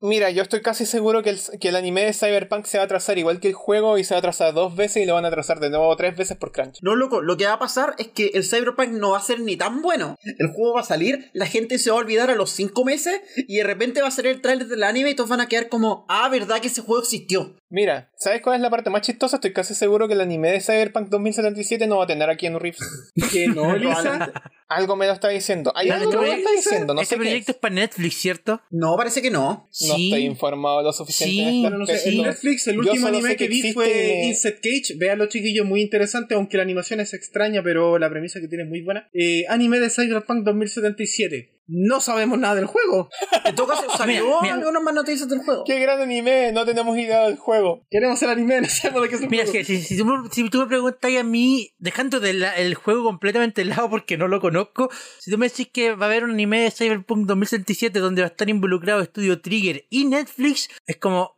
[0.05, 2.85] Mira, yo estoy casi seguro que el, que el anime de Cyberpunk se va a
[2.85, 5.23] atrasar igual que el juego y se va a atrasar dos veces y lo van
[5.23, 6.79] a atrasar de nuevo tres veces por crunch.
[6.81, 9.39] No, loco, lo que va a pasar es que el Cyberpunk no va a ser
[9.39, 10.17] ni tan bueno.
[10.25, 13.21] El juego va a salir, la gente se va a olvidar a los 5 meses
[13.35, 15.69] y de repente va a salir el trailer del anime y todos van a quedar
[15.69, 17.55] como, ah, ¿verdad que ese juego existió?
[17.75, 19.37] Mira, ¿sabes cuál es la parte más chistosa?
[19.37, 22.59] Estoy casi seguro que el anime de Cyberpunk 2077 no va a tener a Keanu
[22.59, 22.79] Reeves.
[23.31, 24.31] Que no, Lisa.
[24.67, 25.73] Algo me lo está diciendo.
[25.75, 27.55] Hay algo que me lo está diciendo, no este sé qué proyecto es.
[27.55, 28.61] es para Netflix, ¿cierto?
[28.69, 29.41] No, parece que no.
[29.41, 30.05] No Sí.
[30.11, 33.35] estoy informado lo suficiente Sí, en este Pero no sé, en Netflix el último anime
[33.35, 34.95] que, vi existe- fue Insect Cage.
[34.99, 38.69] Veanlo, chiquillos, muy interesante, aunque la animación es extraña, pero la premisa que tiene es
[38.69, 39.09] muy buena.
[39.13, 41.52] Eh, anime de Cyberpunk 2077.
[41.67, 43.09] No sabemos nada del juego.
[43.45, 45.63] En todo caso, salió algunas más noticias del juego.
[45.65, 46.51] ¡Qué gran anime!
[46.53, 47.85] No tenemos idea del juego.
[47.89, 49.65] Queremos el anime, no sabemos de qué es el Mira, juego.
[49.65, 52.73] si, si- si tú, me- si tú me preguntas a mí, dejando de la- el
[52.75, 54.89] juego completamente de lado porque no lo conozco,
[55.19, 58.27] si tú me decís que va a haber un anime de Cyberpunk 2077 donde va
[58.27, 61.37] a estar involucrado Studio Trigger y Netflix, es como,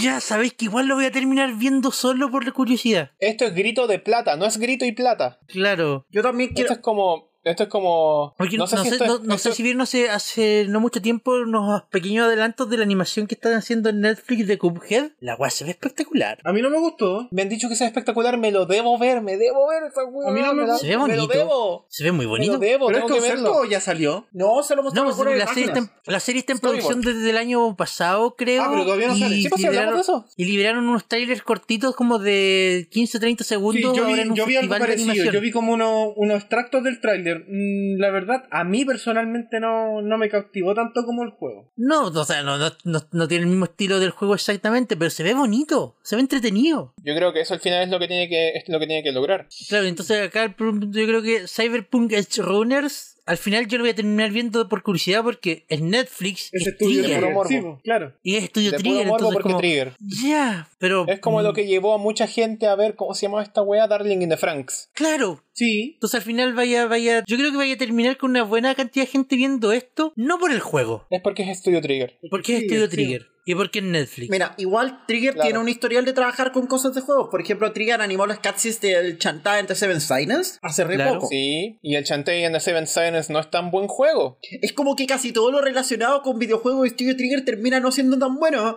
[0.00, 3.10] ya sabéis que igual lo voy a terminar viendo solo por la curiosidad.
[3.18, 5.40] Esto es grito de plata, no es grito y plata.
[5.48, 6.06] Claro.
[6.10, 6.68] Yo también quiero...
[6.70, 7.29] Esto es como.
[7.42, 8.34] Esto es como.
[8.36, 10.78] Porque no sé si esto no, es- no esto- sé si vieron hace, hace no
[10.80, 15.12] mucho tiempo unos pequeños adelantos de la animación que están haciendo en Netflix de Cuphead.
[15.20, 16.38] La weá se ve espectacular.
[16.44, 17.28] A mí no me gustó.
[17.30, 20.02] Me han dicho que sea espectacular, me lo debo ver, me debo ver esa.
[20.02, 21.38] A mí no me- Se ve Me lo bonito.
[21.38, 21.86] debo.
[21.88, 22.52] Se ve muy Me bonito.
[22.52, 23.64] lo debo, ¿Pero es tengo que verlo.
[23.64, 24.26] ya salió?
[24.32, 26.86] No, se lo No, mostramos por la serie, está, en- la serie está en Storyboard.
[26.88, 28.62] producción desde el año pasado, creo.
[28.64, 29.36] Ah, pero todavía no sale.
[29.36, 30.26] y Sí, pues sí, hablamos de eso.
[30.36, 34.56] Y liberaron unos trailers cortitos como de 15-30 Sí, segundos yo ahora vi, yo vi
[34.56, 35.10] algo parecido.
[35.12, 35.34] animación.
[35.34, 37.29] Yo vi como uno- unos extractos del tráiler.
[37.36, 41.70] Mm, la verdad, a mí personalmente no, no me cautivó tanto como el juego.
[41.76, 45.10] No, o sea, no, no, no, no tiene el mismo estilo del juego exactamente, pero
[45.10, 46.94] se ve bonito, se ve entretenido.
[47.02, 49.02] Yo creo que eso al final es lo que tiene que, es lo que, tiene
[49.02, 49.48] que lograr.
[49.68, 53.84] Claro, entonces acá el punto- yo creo que Cyberpunk Edge Runners, al final yo lo
[53.84, 57.32] voy a terminar viendo por curiosidad porque es Netflix, Ese es estudio de Trigger, puro
[57.32, 57.80] morbo.
[57.84, 58.12] claro.
[58.24, 59.92] y es estudio De puro Trigger, morbo entonces porque como, Trigger.
[60.24, 61.06] ya, pero...
[61.06, 63.62] Es como lo mm, que llevó a mucha gente a ver cómo se llamaba esta
[63.62, 64.90] wea Darling in the Franks.
[64.94, 65.90] Claro, Sí.
[65.94, 69.04] Entonces al final vaya, vaya, yo creo que vaya a terminar con una buena cantidad
[69.04, 72.18] de gente viendo esto, no por el juego, Es porque es Studio Trigger.
[72.30, 73.26] porque es Trigger, Studio sí.
[73.50, 74.30] Y porque es Netflix.
[74.30, 75.46] Mira, igual Trigger Claro.
[75.46, 77.28] tiene un historial de trabajar con cosas de juegos.
[77.30, 81.14] Por ejemplo, Trigger animó las cutscenes del Chantada entre Seven Silence hace re Claro.
[81.14, 81.28] poco.
[81.28, 84.38] Sí, y el Shantae and the Seven Silence no es tan buen juego.
[84.62, 88.18] Es como que casi todo lo relacionado con videojuegos de Studio Trigger termina no siendo
[88.18, 88.76] tan bueno.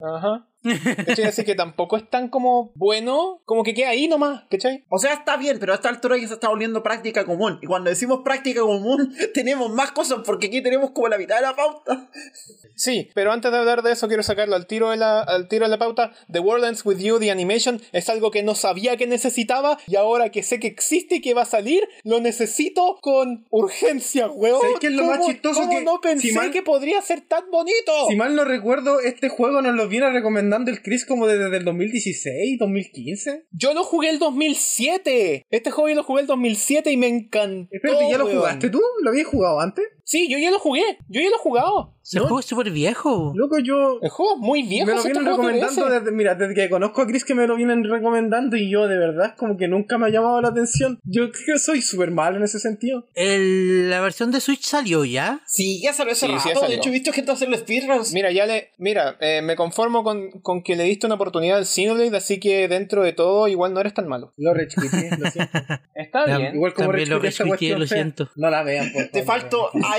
[0.00, 0.46] Ajá.
[0.62, 1.24] ¿Cachai?
[1.26, 4.84] Así que tampoco es tan como bueno, como que queda ahí nomás, ¿cachai?
[4.88, 7.58] O sea, está bien, pero a esta altura ya se está volviendo práctica común.
[7.62, 11.42] Y cuando decimos práctica común, tenemos más cosas porque aquí tenemos como la mitad de
[11.42, 12.10] la pauta.
[12.74, 15.64] Sí, pero antes de hablar de eso quiero sacarlo al tiro de la, al tiro
[15.64, 16.12] de la pauta.
[16.30, 19.96] The World Ends With You, The Animation, es algo que no sabía que necesitaba y
[19.96, 24.60] ahora que sé que existe y que va a salir, lo necesito con urgencia, weón.
[24.60, 27.00] ¿Sabes qué es lo más ¿Cómo- chistoso cómo que no pensé si mal- que podría
[27.02, 27.92] ser tan bonito?
[28.08, 30.06] Si mal no recuerdo, este juego nos lo viene
[30.48, 33.46] recomendando el Chris como desde el 2016, 2015.
[33.52, 35.46] Yo lo jugué el 2007.
[35.50, 37.68] Este juego yo lo jugué el 2007 y me encantó.
[37.70, 38.38] Espérate, ¿ya lo weón.
[38.38, 38.80] jugaste tú?
[39.02, 39.84] ¿Lo habías jugado antes?
[40.10, 40.80] Sí, yo ya lo jugué.
[41.10, 41.94] Yo ya lo he jugado.
[42.02, 42.22] Ese ¿No?
[42.22, 43.34] juego es súper viejo.
[43.36, 44.86] Loco, yo El juego es muy viejo.
[44.86, 46.00] me lo este vienen recomendando ese.
[46.00, 48.96] desde, mira, desde que conozco a Chris que me lo vienen recomendando y yo de
[48.96, 50.98] verdad como que nunca me ha llamado la atención.
[51.04, 53.04] Yo creo que soy súper malo en ese sentido.
[53.14, 55.42] El- la versión de Switch salió ya.
[55.46, 56.60] Sí, ya salió hace Sí, sí, ya rato.
[56.60, 56.68] salió.
[56.76, 58.14] de hecho, he visto gente hacerle speedruns.
[58.14, 58.70] Mira, ya le.
[58.78, 62.68] Mira, eh, me conformo con, con que le diste una oportunidad al Xenoblade, así que
[62.68, 64.32] dentro de todo, igual no eres tan malo.
[64.38, 65.58] Lo rechquité, lo siento.
[65.94, 66.54] Está bien.
[66.54, 67.50] Igual como También lo cuestión
[67.80, 68.30] lo siento.
[68.36, 69.42] No la vean, por Te favor.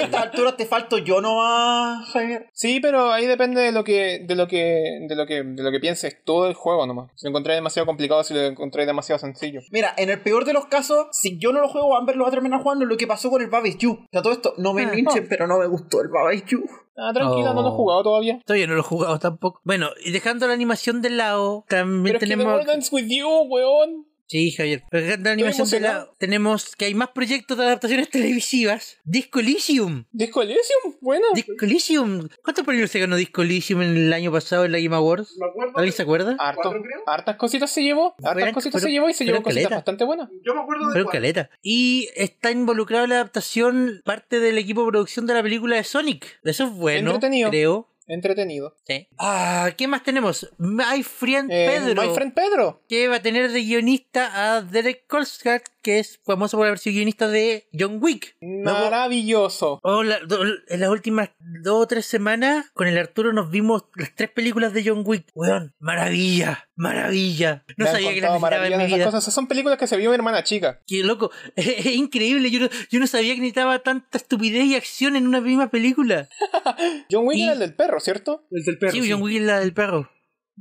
[0.02, 2.48] A esta altura te falto yo nomás, Javier.
[2.54, 5.72] Sí, pero ahí depende de lo que, de lo que, de lo que, de lo
[5.72, 7.12] que pienses todo el juego nomás.
[7.16, 9.62] Si lo encontré demasiado complicado, si lo encontré demasiado sencillo.
[9.72, 12.30] Mira, en el peor de los casos, si yo no lo juego, Amber lo va
[12.30, 13.92] a terminar jugando lo que pasó con el Baby You.
[13.92, 14.92] O sea, todo esto, no me Ah.
[14.94, 16.64] linchen, pero no me gustó el Baby You.
[16.98, 17.76] Ah, tranquila, no lo he Oh.
[17.76, 18.40] jugado todavía.
[18.46, 19.62] Todavía no lo he jugado tampoco.
[19.64, 22.54] Bueno, y dejando la animación de lado, también Pero es que The tenemos.
[22.56, 24.06] World Ends With You, weón.
[24.30, 24.84] Sí, Javier.
[24.92, 28.98] Pero la animación de lado, tenemos que hay más proyectos de adaptaciones televisivas.
[29.04, 30.06] Disco Elysium.
[30.12, 31.26] Disco Elysium, bueno.
[31.34, 32.28] Disco Elysium.
[32.44, 35.36] ¿Cuántos premios se ganó Disco Elysium en el año pasado en la Game Awards?
[35.40, 35.74] Me acuerdo.
[35.78, 36.36] ¿Alguien se acuerda?
[36.40, 36.74] Harto,
[37.08, 38.14] hartas cositas se llevó.
[38.20, 39.76] Hartas Fueron- cositas se fueron- llevó y se llevó fueron cositas caleta.
[39.78, 40.30] bastante buenas.
[40.46, 41.14] Yo me acuerdo de Pero cuál.
[41.14, 41.50] caleta.
[41.64, 45.84] Y está involucrado en la adaptación parte del equipo de producción de la película de
[45.84, 46.40] Sonic.
[46.44, 47.50] Eso es bueno, Entretenido.
[47.50, 47.89] creo.
[48.10, 48.76] Entretenido.
[48.86, 49.08] Sí.
[49.18, 50.50] Ah, ¿qué más tenemos?
[50.58, 52.02] My Friend Eh, Pedro.
[52.02, 52.84] My Friend Pedro.
[52.90, 56.94] que va a tener de guionista a Derek Kolstad, que es famoso por haber sido
[56.96, 58.36] guionista de John Wick.
[58.42, 59.80] Maravilloso.
[59.82, 61.30] oh, la- do- en las últimas
[61.64, 65.26] dos o tres semanas, con el Arturo nos vimos las tres películas de John Wick.
[65.34, 67.64] Weón, maravilla, maravilla.
[67.78, 69.06] No Me sabía que las necesitaba en mi vida.
[69.06, 69.24] cosas.
[69.24, 70.82] Esas son películas que se vio mi hermana chica.
[70.86, 72.52] Qué loco, es, es increíble.
[72.52, 76.30] Yo no, yo no sabía que necesitaba tanta estupidez y acción en una misma película.
[77.12, 78.46] John Wick Y- era el del perro, ¿cierto?
[78.52, 78.92] El del perro.
[78.94, 79.12] sí, sí.
[79.12, 80.10] John Wick es la del perro.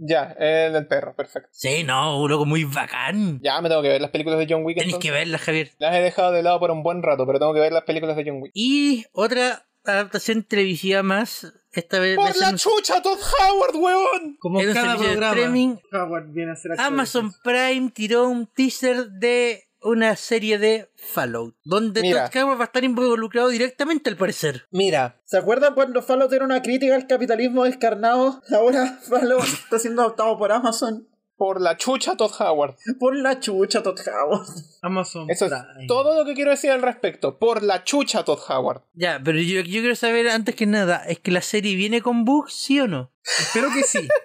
[0.01, 1.49] Ya, el del perro, perfecto.
[1.53, 3.41] Sí, no, un loco muy bacán.
[3.43, 4.77] Ya me tengo que ver las películas de John Wick.
[4.77, 5.11] Tenéis entonces.
[5.11, 5.73] que verla, Javier.
[5.79, 8.17] Las he dejado de lado por un buen rato, pero tengo que ver las películas
[8.17, 8.53] de John Wick.
[8.55, 11.53] Y otra adaptación televisiva más.
[11.73, 14.37] Esta vez ¡Por la un- chucha, Todd Howard, weón!
[14.39, 15.33] Como En un cada programa.
[15.35, 16.73] streaming, Howard viene a hacer.
[16.79, 22.29] Amazon Prime tiró un teaser de una serie de Fallout, donde Mira.
[22.31, 24.67] Todd Howard va a estar involucrado directamente al parecer.
[24.71, 28.43] Mira, ¿Se acuerdan cuando Fallout era una crítica al capitalismo descarnado?
[28.53, 31.09] Ahora Fallout está siendo adoptado por Amazon.
[31.37, 32.75] por la chucha, Todd Howard.
[32.99, 34.47] Por la chucha, Todd Howard.
[34.83, 35.87] Amazon Eso es Prime.
[35.87, 37.39] todo lo que quiero decir al respecto.
[37.39, 38.83] Por la chucha, Todd Howard.
[38.95, 42.25] Ya, pero yo, yo quiero saber antes que nada, ¿es que la serie viene con
[42.25, 43.13] bugs, sí o no?
[43.39, 44.09] Espero que sí.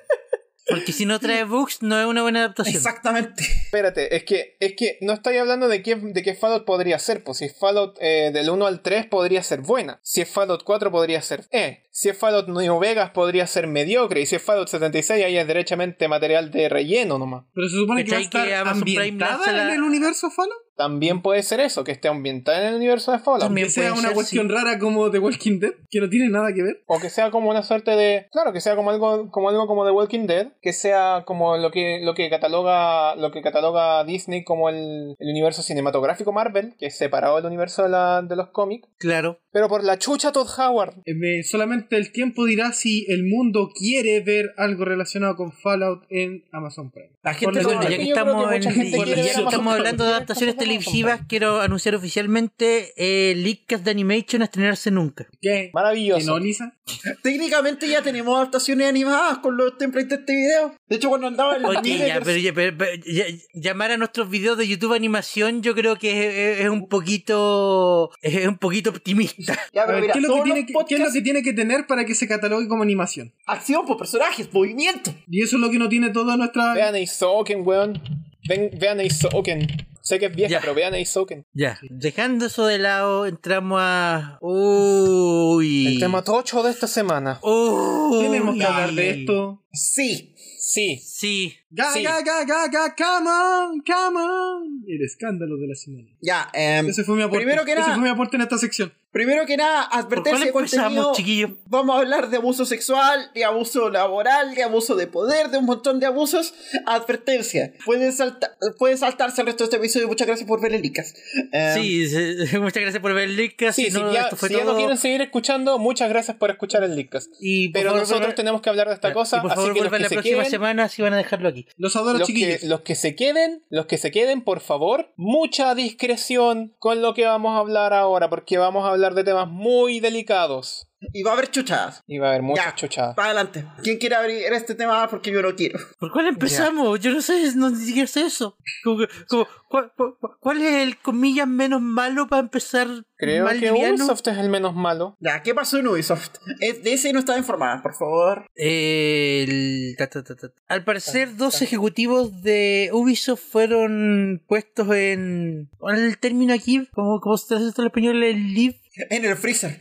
[0.68, 2.76] Porque si no trae bugs, no es una buena adaptación.
[2.76, 3.44] Exactamente.
[3.44, 7.24] Espérate, es que, es que no estoy hablando de qué, de qué Fallout podría ser.
[7.24, 10.00] Pues si es Fallout eh, del 1 al 3 podría ser buena.
[10.04, 11.84] Si es Fallout 4 podría ser eh.
[11.92, 14.22] Si es Fallout New Vegas podría ser mediocre.
[14.22, 17.44] Y si es Fallout 76 ahí es derechamente material de relleno nomás.
[17.54, 20.63] Pero se supone que va a ¿Cachai que estar Prime ambientada en el universo Fallout.
[20.76, 23.42] También puede ser eso, que esté ambientada en el universo de Fallout.
[23.44, 23.68] También.
[23.68, 24.54] Que sea una ser, cuestión sí.
[24.54, 26.82] rara como The Walking Dead, que no tiene nada que ver.
[26.88, 28.28] O que sea como una suerte de.
[28.32, 31.70] Claro, que sea como algo, como algo como The Walking Dead, que sea como lo
[31.72, 33.16] que, lo que cataloga.
[33.16, 37.84] lo que cataloga Disney como el, el universo cinematográfico Marvel, que es separado del universo
[37.84, 38.90] de, la- de los cómics.
[38.98, 39.40] Claro.
[39.54, 40.96] Pero por la chucha Todd Howard.
[41.06, 46.04] Eh, me- solamente el tiempo dirá si el mundo quiere ver algo relacionado con Fallout
[46.10, 47.12] en Amazon Prime.
[47.24, 48.74] La gente no ya que estamos, que en, ya
[49.16, 54.90] que estamos hablando de adaptaciones televisivas, quiero anunciar oficialmente eh, Leadcast de Animation a estrenarse
[54.92, 55.28] nunca.
[55.40, 55.70] ¿Qué?
[55.74, 56.38] Maravilloso.
[57.22, 60.76] Técnicamente ya tenemos adaptaciones animadas con los templates de este video.
[60.90, 63.92] De hecho, cuando andaba en el Oye, Nigger- ya, pero, ya- pero- pero ya- llamar
[63.92, 68.58] a nuestros videos de YouTube animación yo creo que es, es un poquito es un
[68.58, 69.43] poquito optimista.
[69.74, 71.14] Ya, A pero ver, mira, ¿qué, es lo que tiene que, qué es lo podcasts,
[71.14, 73.34] que tiene que tener para que se catalogue como animación?
[73.46, 75.14] acción por personajes, movimiento.
[75.28, 76.74] Y eso es lo que no tiene toda nuestra...
[76.74, 78.02] Vean a Isoken, weón.
[78.48, 79.68] Ven, vean a Isoken.
[80.02, 80.60] Sé que es vieja, Ya.
[80.60, 81.46] pero vean a Isoken.
[81.54, 85.88] Ya, dejando eso de lado, entramos a uy.
[85.88, 87.40] El tema tocho de esta semana.
[87.42, 88.26] Uy.
[88.26, 89.64] Tenemos que hablar de esto.
[89.72, 90.98] Sí, Sí.
[91.04, 91.54] Sí.
[91.76, 92.04] Ga, Sí.
[92.04, 94.84] ga, ga, ga, ga, come on, come on.
[94.88, 96.08] El escándalo de la semana.
[96.22, 97.38] Ya, em, Ese fue mi aporte.
[97.44, 98.94] Primero que Ese nada- fue mi aporte en esta sección.
[99.12, 101.14] primero que nada, ¿Por cuál advertencia de empezamos, contenido.
[101.16, 101.52] chiquillos?
[101.68, 105.66] Vamos a hablar de abuso sexual, de abuso laboral, de abuso de poder, de un
[105.66, 106.54] montón de abusos.
[106.86, 107.74] Advertencia.
[107.86, 110.08] Pueden, salta pueden saltarse el resto de este episodio.
[110.08, 111.14] Muchas gracias por ver el Licas.
[111.52, 112.06] Em, Sí,
[112.60, 113.54] muchas gracias por ver el link.
[113.72, 116.50] Sí, si no, ya, esto fue si ya no quieren seguir escuchando, muchas gracias por
[116.52, 116.94] escuchar el.
[117.40, 119.56] Y por Pero favor, nosotros tenemos que hablar de esta Ya, cosa, y por así
[119.60, 121.63] favor, que los que la se próxima queden, semana si van a dejarlo aquí.
[121.78, 122.64] Los adoro, los que, chiquillos.
[122.64, 127.26] los que se queden, los que se queden, por favor, mucha discreción con lo que
[127.26, 130.88] vamos a hablar ahora, porque vamos a hablar de temas muy delicados.
[131.14, 132.02] Y va a haber chuchadas.
[132.08, 133.16] Y va a haber muchas Ya, chuchadas.
[133.16, 133.66] Para adelante.
[133.84, 135.08] ¿Quién quiere abrir este tema?
[135.10, 135.80] Porque yo no quiero.
[136.00, 137.00] ¿Por cuál empezamos?
[137.00, 138.58] Yo no sé, no ni siquiera sé eso.
[138.84, 143.72] Como como, ¿cuál, cuál- cuál es el comillas menos malo para empezar Creo más que
[143.72, 143.96] liviano?
[144.06, 145.16] Ubisoft es el menos malo.
[145.20, 146.32] Ya, ¿qué pasó en Ubisoft?
[146.60, 148.48] Es- De ese no estaba informada, por favor.
[148.56, 150.48] El- ta, ta, ta, ta.
[150.68, 155.70] Al parecer, dos ejecutivos de Ubisoft fueron puestos en.
[155.78, 156.88] ¿Cuál es el término aquí?
[156.94, 158.24] ¿Cómo, cómo se traduce esto en español?
[158.24, 158.80] El live.
[158.96, 159.80] En el freezer.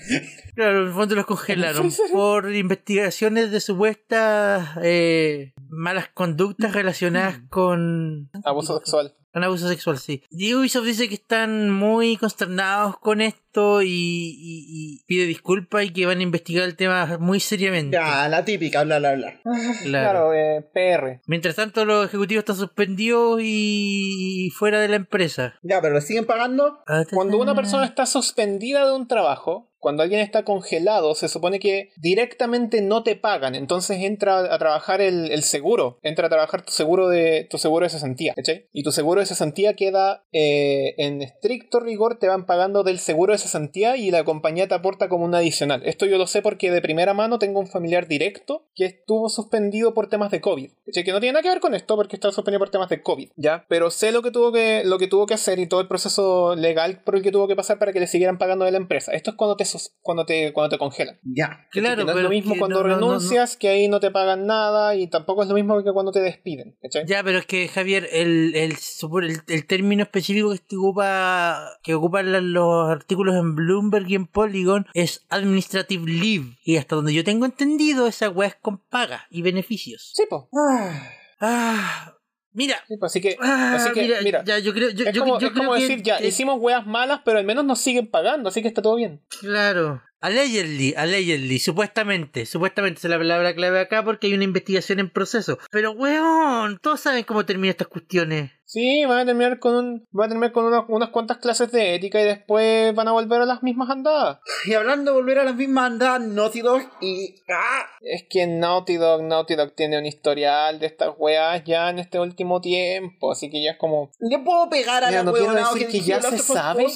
[0.54, 8.30] Claro, en el fondo los congelaron por investigaciones de supuestas eh, malas conductas relacionadas con,
[8.44, 9.14] Abuso sexual.
[9.32, 10.22] Con abuso sexual, sí.
[10.30, 15.90] Y Ubisoft dice que están muy consternados con esto y, y- y pide disculpas y
[15.92, 17.96] que van a investigar el tema muy seriamente.
[17.96, 19.40] Ya, la típica, bla, bla, bla.
[19.82, 20.30] Claro.
[20.30, 21.20] Claro, eh, PR.
[21.26, 25.54] Mientras tanto, los ejecutivos están suspendidos y fuera de la empresa.
[25.62, 26.78] Ya, pero ¿le siguen pagando?
[27.12, 31.90] Cuando una persona está suspendida de un trabajo, cuando alguien está congelado, se supone que
[31.96, 33.54] directamente no te pagan.
[33.56, 35.98] Entonces entra a trabajar el, el seguro.
[36.02, 38.32] Entra a trabajar tu seguro de tu seguro de cesantía.
[38.36, 38.68] ¿cachai?
[38.72, 43.32] Y tu seguro de cesantía queda eh, en estricto rigor, te van pagando del seguro
[43.32, 45.82] de cesantía y la compañía te aporta como un adicional.
[45.84, 49.94] Esto yo lo sé porque de primera mano tengo un familiar directo que estuvo suspendido
[49.94, 50.70] por temas de COVID.
[50.92, 53.30] Que no tiene nada que ver con esto porque está suspendido por temas de COVID.
[53.36, 53.64] ¿ya?
[53.68, 56.54] Pero sé lo que tuvo que, lo que tuvo que hacer y todo el proceso
[56.56, 59.12] legal por el que tuvo que pasar para que le siguieran pagando de la empresa.
[59.12, 59.64] Esto es cuando te,
[60.02, 61.18] cuando te, cuando te congelan.
[61.24, 61.66] Ya.
[61.70, 64.00] Claro, que no es lo mismo cuando no- no- no- no- renuncias, que ahí no
[64.00, 66.76] te pagan nada, y tampoco es lo mismo que cuando te despiden.
[67.06, 68.76] Ya, pero es que Javier, el, el,
[69.12, 74.14] supone- el, el término específico que este ocupa, que ocupan los artículos en Bloomberg y
[74.14, 76.58] en Polygon es Administrative Leave.
[76.64, 80.12] Y hasta donde yo tengo entendido, esa weá es con paga y beneficios.
[80.14, 80.48] Sí, po.
[80.56, 81.08] Ah,
[81.44, 82.14] Ah,
[82.52, 82.76] mira.
[82.86, 82.94] Sí.
[83.02, 85.48] Así que, Ah, así que mira, mira, ya, yo creo, yo, es yo- como, yo
[85.48, 88.62] es como que- decir, ya, hicimos weas malas, pero al menos nos siguen pagando, así
[88.62, 89.20] que está todo bien.
[89.40, 90.00] Claro.
[90.22, 95.58] Allegedly, allegedly, supuestamente, supuestamente es la palabra clave acá porque hay una investigación en proceso.
[95.72, 98.52] Pero weón, todos saben cómo terminan estas cuestiones.
[98.64, 101.96] Sí, van a terminar con un, van a terminar con unas, unas cuantas clases de
[101.96, 104.38] ética y después van a volver a las mismas andadas.
[104.64, 107.34] Y hablando de volver a las mismas andadas, Naughty Dog y.
[107.50, 107.84] ¡Ah!
[108.00, 112.20] Es que Naughty Dog, Naughty Dog tiene un historial de estas weas ya en este
[112.20, 114.10] último tiempo, así que ya es como...
[114.20, 116.86] ¿Le puedo pegar a Mira, la no quiero huevonao decir que ya se sabe.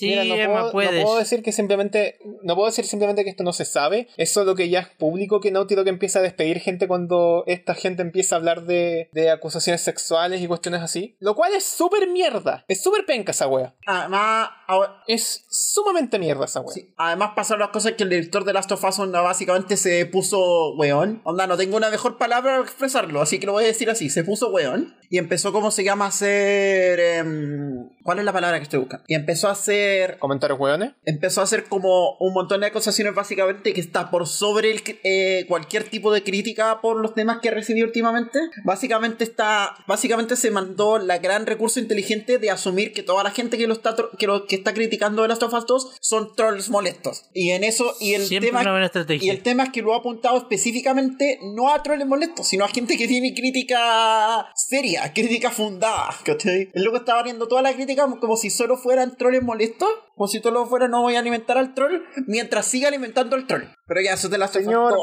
[0.00, 0.08] 2?
[0.08, 1.04] Sí, Mira, no, Emma, puedo, no puedes.
[1.04, 4.54] puedo decir que simplemente no puedo decir simplemente que esto no se sabe es solo
[4.54, 8.34] que ya es público que Naughty Dog empieza a despedir gente cuando esta gente empieza
[8.34, 12.82] a hablar de, de acusaciones sexuales y cuestiones así lo cual es súper mierda es
[12.82, 17.70] súper penca esa wea Además, ahora- es sumamente mierda esa wea sí, además pasaron las
[17.70, 21.20] cosas que el director de Last of Us onda, básicamente se puso weón.
[21.24, 24.08] Onda, no tengo una mejor palabra para expresarlo, así que lo voy a decir así.
[24.10, 26.06] Se puso weón y empezó, como se llama?
[26.06, 27.00] A hacer...
[27.00, 29.04] em, ¿Cuál es la palabra que estoy buscando?
[29.08, 30.18] Y empezó a hacer...
[30.18, 34.70] comentarios weones empezó a hacer como un montón de acusaciones básicamente que está por sobre
[34.70, 38.38] el, eh, cualquier tipo de crítica por los temas que ha recibido últimamente.
[38.64, 43.58] Básicamente está, básicamente se mandó la gran recurso inteligente de asumir que toda la gente
[43.58, 46.70] que lo está que lo que está criticando de Last of Us 2 son trolls
[46.70, 47.24] molestos.
[47.34, 49.26] Y en eso y el Siempre tema una buena estrategia.
[49.26, 52.68] y el tema es que lo ha apuntado específicamente no a trolls molestos, sino a
[52.68, 56.14] gente que tiene crítica seria, crítica fundada.
[56.24, 56.70] ¿cachai?
[56.72, 60.40] El loco estaba viendo toda la crítica como si solo fueran trolls molestos, como si
[60.40, 63.64] solo fuera no voy a alimentar al troll, mientras siga alimentando al troll.
[63.86, 64.94] Pero ya, eso es de las Señor-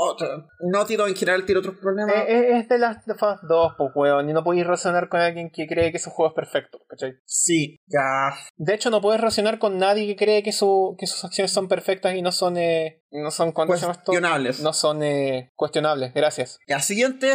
[0.62, 2.16] No tiene en general tiene otros problemas.
[2.16, 5.20] Eh, eh, es de Last of Us 2 pues weón y no podéis razonar con
[5.20, 7.16] alguien que cree que su juego es perfecto ¿cachai?
[7.26, 8.34] Sí, ya.
[8.56, 11.68] de hecho no puedes razonar con nadie que cree que, su, que sus acciones son
[11.68, 13.52] perfectas y no son eh, no son.
[13.52, 14.60] Cuestionables.
[14.62, 17.34] no son eh, cuestionables gracias Ya, siguiente.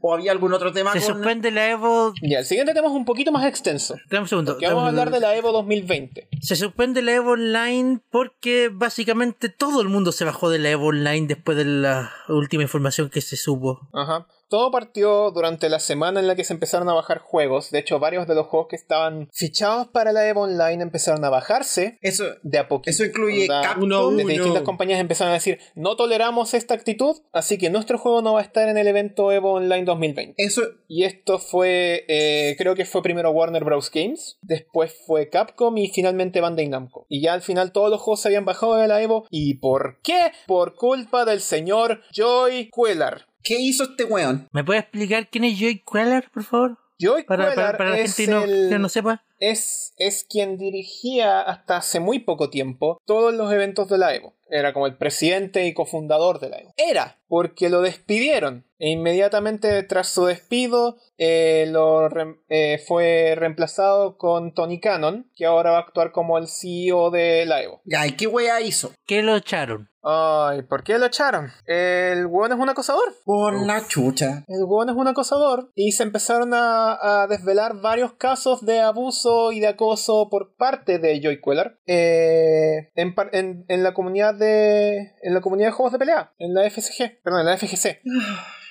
[0.00, 2.12] ¿O había algún otro tema Se con- suspende la Evo.
[2.22, 3.96] Ya, el siguiente tema es un poquito más extenso.
[4.10, 4.56] Dame un segundo.
[4.58, 6.28] Que vamos a hablar de la Evo 2020.
[6.40, 10.86] Se suspende la Evo Online porque básicamente todo el mundo se bajó de la Evo
[10.88, 13.88] Online después de la última información que se supo.
[13.92, 14.26] Ajá.
[14.48, 17.70] Todo partió durante la semana en la que se empezaron a bajar juegos.
[17.70, 21.30] De hecho, varios de los juegos que estaban fichados para la EVO Online empezaron a
[21.30, 22.90] bajarse Eso, de a poquito.
[22.90, 23.84] eso incluye Onda, Capcom.
[23.84, 24.32] uno- Desde Uno.
[24.32, 28.40] distintas compañías empezaron a decir, no toleramos esta actitud, así que nuestro juego no va
[28.40, 30.34] a estar en el evento EVO Online 2020.
[30.38, 33.90] Eso, Y esto fue, eh, creo que fue primero Warner Bros.
[33.92, 37.04] Games, después fue Capcom y finalmente Bandai Namco.
[37.10, 39.26] Y ya al final todos los juegos se habían bajado de la EVO.
[39.30, 40.32] ¿Y por qué?
[40.46, 43.26] Por culpa del señor Joy Quellar.
[43.42, 44.48] ¿Qué hizo este weón?
[44.52, 46.78] ¿Me puede explicar quién es Joy Queller, por favor?
[47.00, 49.22] Joy Para, para, para la gente no- el- que no sepa.
[49.38, 54.34] es, es quien dirigía hasta hace muy poco tiempo todos los eventos de la EVO.
[54.50, 56.72] Era como el presidente y cofundador de la EVO.
[56.76, 58.64] Era, porque lo despidieron.
[58.80, 62.08] E inmediatamente tras su despido eh, lo
[62.48, 67.44] eh, fue reemplazado con Tony Cannon, que ahora va a actuar como el CEO de
[67.44, 67.80] la EVO.
[67.84, 68.92] Ya, ¿y qué wea hizo?
[69.04, 69.90] ¿Qué lo echaron?
[70.10, 71.50] Ay, ¿por qué lo echaron?
[71.66, 73.02] El hueón es un acosador.
[73.24, 74.44] Por la chucha.
[74.46, 79.50] El hueón es un acosador y se empezaron a, a desvelar varios casos de abuso
[79.50, 85.12] y de acoso por parte de Joy Queller eh, en, en- en la comunidad de
[85.22, 88.00] en la comunidad de juegos de pelea, en la FSG, perdón, en la FGC.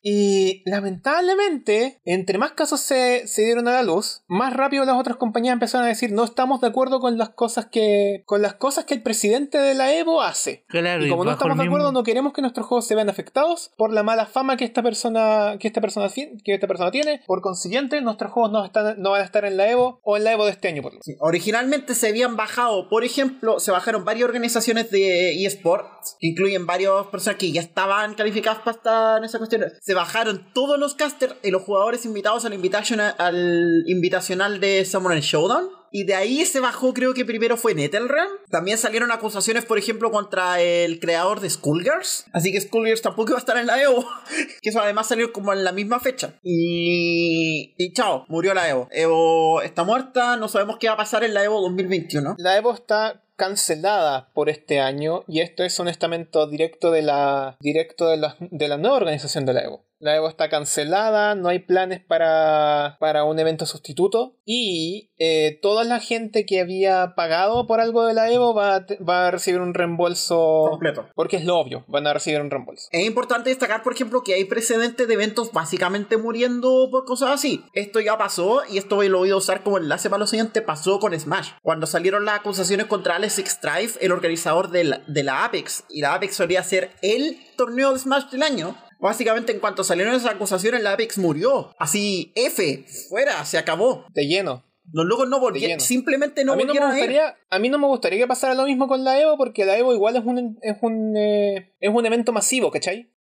[0.09, 5.17] Y lamentablemente, entre más casos se, se dieron a la luz, más rápido las otras
[5.17, 8.85] compañías empezaron a decir no estamos de acuerdo con las cosas que con las cosas
[8.85, 10.63] que el presidente de la Evo hace.
[10.69, 13.09] Claro, Y como no estamos de acuerdo, mismo- no queremos que nuestros juegos se vean
[13.09, 16.07] afectados por la mala fama que esta persona, que esta persona,
[16.43, 17.21] que esta persona tiene.
[17.27, 20.23] Por consiguiente, nuestros juegos no, están, no van a estar en la Evo o en
[20.23, 21.05] la Evo de este año, por lo menos.
[21.05, 26.65] Sí, Originalmente se habían bajado, por ejemplo, se bajaron varias organizaciones de eSports, que incluyen
[26.65, 29.63] varias personas que ya estaban calificadas para estar en esa cuestión.
[29.81, 35.19] Se bajaron todos los casters y los jugadores invitados al, invitational, al invitacional de Samurai
[35.19, 35.69] Showdown.
[35.91, 38.29] Y de ahí se bajó, creo que primero fue NetherRealm.
[38.51, 42.25] También salieron acusaciones, por ejemplo, contra el creador de Skullgirls.
[42.33, 44.05] Así que Skullgirls tampoco iba a estar en la EVO.
[44.61, 46.35] que eso además salió como en la misma fecha.
[46.43, 47.73] Y...
[47.77, 48.89] Y chao, murió la EVO.
[48.91, 52.35] EVO está muerta, no sabemos qué va a pasar en la EVO 2021.
[52.37, 57.55] La Evo está cancelada por este año y esto es un estamento directo de la
[57.61, 59.86] directo de la, de la nueva organización de la Evo.
[59.99, 65.83] La Evo está cancelada, no hay planes para, para un evento sustituto y eh, toda
[65.83, 69.59] la gente que había pagado por algo de la Evo va a, va a recibir
[69.59, 71.07] un reembolso Completo.
[71.15, 72.87] Porque es lo obvio, van a recibir un reembolso.
[72.91, 77.63] Es importante destacar, por ejemplo, que hay precedentes de eventos básicamente muriendo por cosas así.
[77.73, 80.61] Esto ya pasó y esto lo voy a usar como enlace para lo siguiente.
[80.61, 81.51] Pasó con Smash.
[81.61, 86.01] Cuando salieron las acusaciones contra Alex Strife, el organizador de la, de la Apex, y
[86.01, 88.75] la Apex solía ser el torneo de Smash del año.
[88.99, 91.75] Básicamente, en cuanto salieron esas acusaciones, la Apex murió.
[91.77, 94.05] Así, F, fuera, se acabó.
[94.13, 94.63] De lleno.
[94.93, 97.77] Los locos no volvieron, simplemente no a, mí no me a gustaría, a mí no
[97.77, 100.57] me gustaría que pasara lo mismo con la Evo porque la Evo igual es un,
[100.61, 103.11] es un, eh, es un evento masivo, ¿cachai?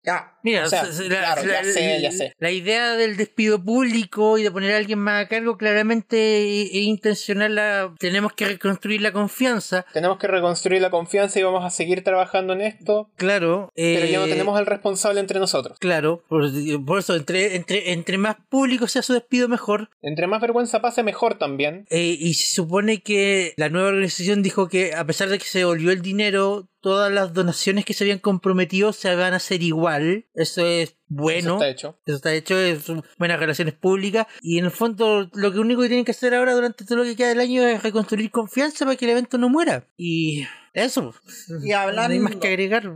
[0.43, 2.33] Mira, O sea, sea, claro, ya sé, ya sé.
[2.39, 6.73] la idea del despido público y de poner a alguien más a cargo claramente es
[6.73, 7.55] intencional.
[7.55, 9.85] La, tenemos que reconstruir la confianza.
[9.93, 13.71] Tenemos que reconstruir la confianza y vamos a seguir trabajando en esto, Claro.
[13.75, 15.77] pero ya no eh, tenemos al responsable entre nosotros.
[15.79, 16.45] Claro, por,
[16.85, 19.89] por eso, entre, entre, entre más público sea su despido, mejor.
[20.01, 21.85] Entre más vergüenza pase, mejor también.
[21.89, 25.65] Eh, y se supone que la nueva organización dijo que a pesar de que se
[25.65, 30.27] volvió el dinero, todas las donaciones que se habían comprometido se van a hacer igual.
[30.33, 31.39] Eso es bueno.
[31.39, 31.99] Eso está hecho.
[32.05, 32.85] Eso está hecho, es
[33.17, 34.27] buenas relaciones públicas.
[34.41, 37.03] Y en el fondo, lo que único que tienen que hacer ahora durante todo lo
[37.03, 39.85] que queda del año es reconstruir confianza para que el evento no muera.
[39.97, 41.13] Y eso.
[41.63, 42.91] Y No hay más hablando- que agregar.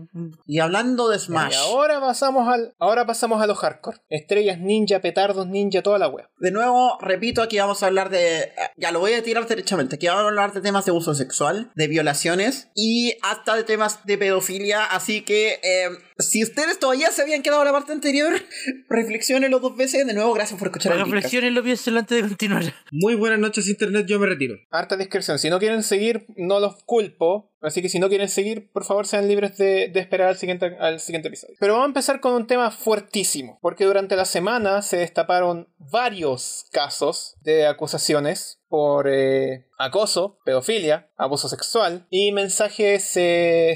[0.45, 1.53] y hablando de Smash.
[1.53, 3.97] Y ahora pasamos al, ahora pasamos a los hardcore.
[4.09, 6.29] Estrellas ninja, petardos ninja, toda la wea.
[6.37, 8.51] De nuevo, repito, aquí vamos a hablar de.
[8.77, 9.95] Ya lo voy a tirar derechamente.
[9.95, 14.05] Aquí vamos a hablar de temas de abuso sexual, de violaciones y hasta de temas
[14.05, 14.85] de pedofilia.
[14.85, 15.89] Así que, eh,
[16.21, 18.33] si ustedes todavía se habían quedado en la parte anterior,
[18.89, 20.05] reflexionenlo dos veces.
[20.05, 21.03] De nuevo, gracias por escuchar el.
[21.03, 22.73] Reflexionenlo, piénsenlo antes de continuar.
[22.91, 24.05] Muy buenas noches, Internet.
[24.07, 24.55] Yo me retiro.
[24.71, 25.39] Harta discreción.
[25.39, 27.50] Si no quieren seguir, no los culpo.
[27.61, 30.99] Así que si no quieren seguir, por favor sean libres de, esperar al siguiente, al
[30.99, 31.55] siguiente episodio.
[31.59, 33.59] Pero vamos a empezar con un tema fuertísimo.
[33.61, 41.49] Porque durante la semana se destaparon varios casos de acusaciones por eh, acoso, pedofilia, abuso
[41.49, 43.75] sexual y mensajes, eh,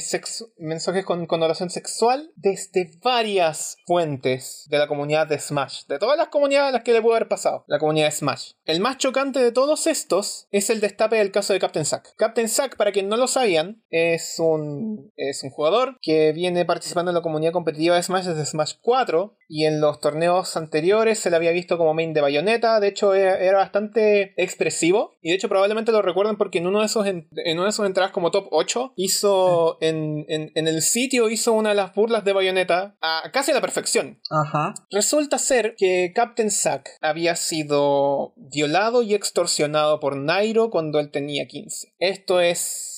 [0.58, 5.86] mensajes con connotación sexual desde varias fuentes de la comunidad de Smash.
[5.88, 7.66] De todas las comunidades a las que le pudo haber pasado.
[7.68, 8.52] La comunidad de Smash.
[8.64, 12.16] El más chocante de todos estos es el destape del caso de Captain Zack.
[12.16, 17.12] Captain Zack, para quien no lo sabían, Es un, es un jugador que viene participando
[17.12, 21.30] en la comunidad competitiva de Smash desde Smash 4 y en los torneos anteriores se
[21.30, 22.80] le había visto como main de bayoneta.
[22.80, 26.80] De hecho, era, era bastante expresivo y de hecho probablemente lo recuerden porque en uno
[26.80, 30.68] de esos, en, en una de sus entradas como top 8 hizo en, en, en
[30.68, 34.20] el sitio hizo una de las burlas de bayoneta a casi a la perfección.
[34.30, 34.74] Ajá.
[34.92, 41.48] Resulta ser que Captain Zack había sido violado y extorsionado por Nairo cuando él tenía
[41.48, 41.94] 15.
[42.00, 42.95] Esto es...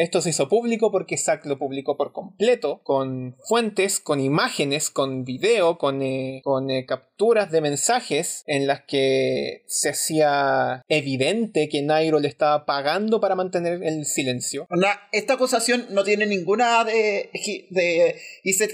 [0.00, 5.26] Esto se hizo público porque Zack lo publicó por completo, con fuentes, con imágenes, con
[5.26, 11.82] video, con, eh, con eh, capturas de mensajes en las que se hacía evidente que
[11.82, 14.66] Nairo le estaba pagando para mantener el silencio.
[15.12, 17.28] Esta acusación no tiene ninguna de,
[17.68, 18.70] de Iset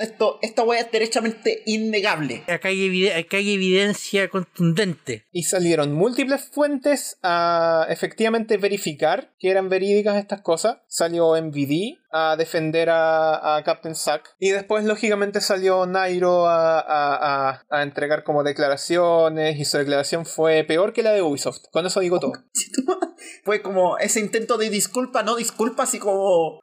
[0.00, 2.42] esto, esta wea es derechamente innegable.
[2.46, 5.26] Acá hay, acá hay evidencia contundente.
[5.30, 10.53] Y salieron múltiples fuentes a efectivamente verificar que eran verídicas estas cosas.
[10.88, 14.34] Salió MVD a defender a, a Captain Zack.
[14.38, 19.58] Y después, lógicamente, salió Nairo a, a- a- a entregar como declaraciones.
[19.58, 21.64] Y su declaración fue peor que la de Ubisoft.
[21.72, 22.32] Con eso digo todo.
[23.44, 26.60] Fue como ese intento de disculpa, no disculpa, así como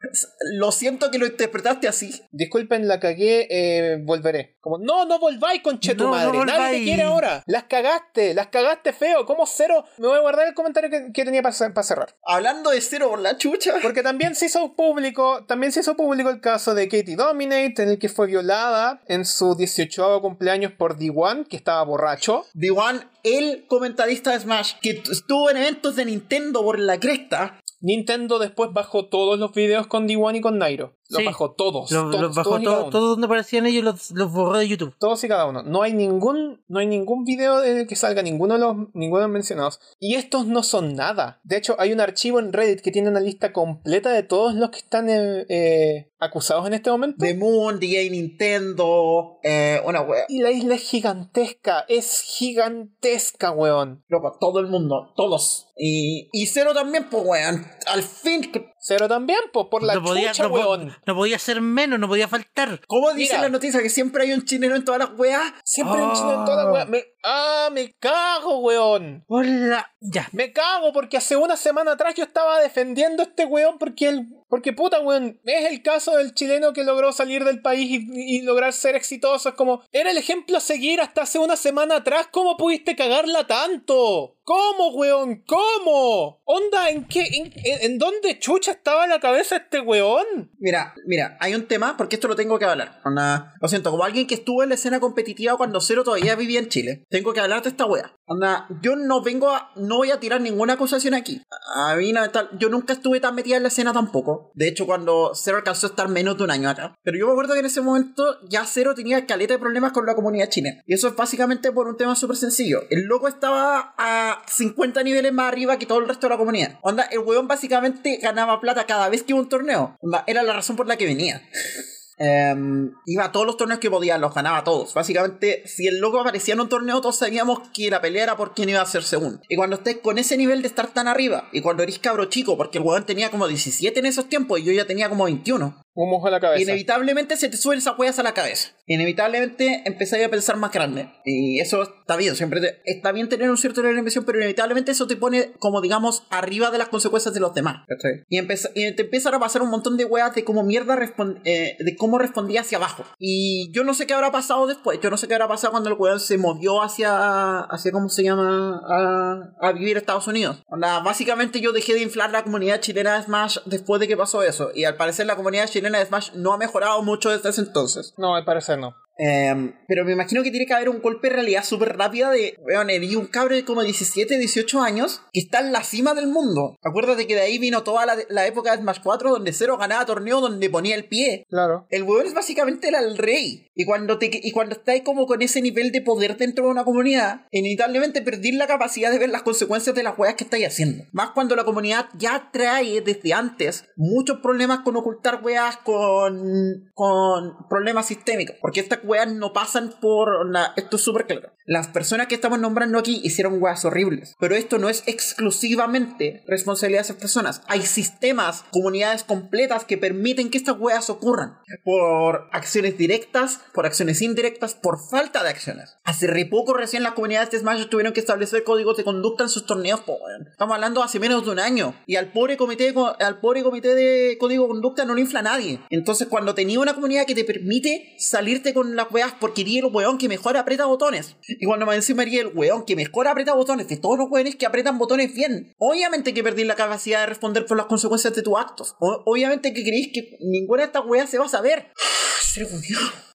[0.54, 2.22] lo siento que lo interpretaste así.
[2.32, 4.58] Disculpen, la cagué, eh, volveré.
[4.62, 6.46] Como, no, no volváis, conche tu No, no madre.
[6.46, 7.44] Nadie te quiere ahora.
[7.46, 9.26] Las cagaste, las cagaste feo.
[9.26, 9.86] ¿Cómo cero?
[9.98, 12.16] Me voy a guardar el comentario que, que tenía para cerrar.
[12.24, 13.74] Hablando de cero por la chucha.
[13.82, 17.90] Porque también se hizo público, también se hizo público el caso de Katie Dominate, en
[17.90, 22.46] el que fue violada en su 18 cumpleaños por D1, que estaba borracho.
[22.54, 27.60] D1, el comentarista de Smash, que estuvo en eventos de Nintendo por la cresta.
[27.80, 30.98] Nintendo después bajó todos los videos con D1 y con Nairo.
[31.12, 31.26] Los Sí.
[31.26, 31.92] bajó todos.
[31.92, 32.92] Los, todos, los bajó todos y cada todo, uno.
[32.92, 34.96] todo donde aparecían ellos los, los borró de YouTube.
[34.98, 35.62] Todos y cada uno.
[35.64, 39.20] No hay ningún, no hay ningún video en el que salga ninguno de los, ninguno
[39.22, 39.80] de los mencionados.
[40.00, 41.40] Y estos no son nada.
[41.44, 44.70] De hecho, hay un archivo en Reddit que tiene una lista completa de todos los
[44.72, 47.18] que están eh, eh, acusados en este momento.
[47.20, 50.26] The Moon, DJ Nintendo, eh, una wea.
[50.30, 51.86] Y la isla es gigantesca.
[51.88, 54.04] Es gigantesca, weón.
[54.08, 55.68] Loco, todo el mundo, todos.
[55.76, 57.66] Y, y Cero también, pues weón.
[57.88, 58.50] Al fin,
[58.84, 60.98] Cero también, pues, por la no, podía, chucha, no, weón.
[61.06, 62.82] no podía ser menos, no podía faltar.
[62.88, 63.44] ¿cómo dice Mira.
[63.44, 65.54] la noticia que siempre hay un chileno en todas las weas?
[65.64, 66.04] Siempre Ah.
[66.06, 66.86] en Chile en toda la weá.
[66.86, 67.04] Me...
[67.24, 69.24] Ah, me cago, weón.
[69.28, 69.92] Hola.
[70.00, 70.28] Ya.
[70.32, 74.28] Me cago porque hace una semana atrás yo estaba defendiendo a este weón porque el.
[74.52, 78.74] Porque puta weón, es el caso del chileno que logró salir del país y, lograr
[78.74, 79.48] ser exitoso.
[79.48, 82.28] Es como, era el ejemplo a seguir hasta hace una semana atrás.
[82.30, 84.36] ¿Cómo pudiste cagarla tanto?
[84.44, 85.46] ¿Cómo, weón?
[85.48, 86.42] ¿Cómo?
[86.44, 87.24] Onda, ¿en qué?
[87.64, 90.52] ¿En, dónde chucha estaba la cabeza este weón?
[90.60, 93.00] Mira, mira, hay un tema, porque esto lo tengo que hablar.
[93.06, 96.60] Onda, lo siento, como alguien que estuvo en la escena competitiva cuando Cero todavía vivía
[96.60, 98.14] en Chile, tengo que hablar de esta wea.
[98.32, 101.42] Onda, yo no vengo a, no voy a tirar ninguna acusación aquí.
[101.76, 104.52] A mí, no, tal, yo nunca estuve tan metida en la escena tampoco.
[104.54, 106.96] De hecho, cuando Cero alcanzó a estar menos de un año acá.
[107.04, 110.06] Pero yo me acuerdo que en ese momento ya Cero tenía caleta de problemas con
[110.06, 110.82] la comunidad china.
[110.88, 112.84] Y eso es básicamente por un tema súper sencillo.
[112.90, 116.80] El loco estaba a 50 niveles más arriba que todo el resto de la comunidad.
[116.84, 119.98] Onda, el weón básicamente ganaba plata cada vez que iba un torneo.
[120.00, 121.42] Onda, era la razón por la que venía.
[122.24, 124.94] Em, iba a todos los torneos que podía, los ganaba todos.
[124.94, 128.54] Básicamente, si el loco aparecía en un torneo, todos sabíamos que la pelea era por
[128.54, 129.42] quién iba a ser segundo.
[129.50, 132.58] Y cuando estés con ese nivel de estar tan arriba, y cuando eres cabro chico,
[132.58, 135.81] porque el weón tenía como 17 en esos tiempos y yo ya tenía como 21,
[135.94, 136.62] Un mojo a la cabeza.
[136.62, 138.70] inevitablemente se te suben esas huellas a la cabeza.
[138.86, 141.10] Inevitablemente empezáis a pensar más grande.
[141.26, 144.38] Y eso está bien, siempre te- está bien tener un cierto nivel de inversión, pero
[144.38, 147.86] inevitablemente eso te pone como digamos arriba de las consecuencias de los demás.
[147.88, 148.24] ¿cachai?
[148.30, 150.98] Y, y te empiezan a pasar un montón de weas de cómo mierda
[151.44, 153.04] eh, de cómo respondía hacia abajo.
[153.20, 155.00] Y yo no sé qué habrá pasado después.
[155.02, 158.24] Yo no sé qué habrá pasado cuando el weón se movió hacia, hacia ¿cómo se
[158.24, 158.82] llama?
[158.90, 160.62] A, a vivir a Estados Unidos.
[160.68, 164.42] Onda, básicamente yo dejé de inflar la comunidad chilena de Smash después de que pasó
[164.44, 164.72] eso.
[164.74, 168.14] Y al parecer la comunidad chilena de Smash no ha mejorado mucho desde ese entonces.
[168.18, 168.96] No, al parecer no.
[169.24, 172.56] Em, pero me imagino que tiene que haber un golpe de realidad súper rápida de,
[172.60, 176.26] weón, vi un cabrón de como 17, 18 años que está en la cima del
[176.26, 176.80] mundo.
[176.82, 180.08] Acuérdate que de ahí vino toda la, la época de Smash 4 donde Zero ganaba
[180.08, 181.46] torneo donde ponía el pie.
[181.50, 181.86] Claro.
[181.92, 183.68] El weón es básicamente era el rey.
[183.76, 186.84] Y cuando te y cuando estás como con ese nivel de poder dentro de una
[186.84, 191.04] comunidad, inevitablemente perdís la capacidad de ver las consecuencias de las weas que estáis haciendo.
[191.12, 197.68] Más cuando la comunidad ya trae desde antes muchos problemas con ocultar weas con, con
[197.70, 198.56] problemas sistémicos.
[198.62, 200.74] Porque estas weas no pasan por nada.
[200.78, 201.52] Esto es súper claro.
[201.66, 204.36] Las personas que estamos nombrando aquí hicieron weas horribles.
[204.40, 207.62] Pero esto no es exclusivamente responsabilidad de esas personas.
[207.68, 211.60] Hay sistemas, comunidades completas que permiten que estas weas ocurran.
[211.84, 215.98] Por acciones directas, por acciones indirectas, por falta de acciones.
[216.04, 219.50] Hace re poco recién las comunidades de Smash tuvieron que establecer códigos de conducta en
[219.50, 220.02] sus torneos.
[220.02, 220.18] po.
[220.50, 221.96] Estamos hablando hace menos de un año.
[222.06, 225.80] Y al pobre comité al pobre comité de código de conducta no lo infla nadie.
[225.90, 229.86] Entonces cuando tenía una comunidad que te permite salirte con las weas porque eres el
[229.86, 231.36] weón que mejor aprieta botones.
[231.48, 234.56] Y cuando me encima eres el weón que mejor aprieta botones de todos los weones
[234.56, 235.74] que apretan botones bien.
[235.78, 238.96] Obviamente que perdí la capacidad de responder por las consecuencias de tus actos.
[239.00, 241.92] Obviamente que creéis que ninguna de estas weas se va a saber.
[242.42, 242.68] Ser.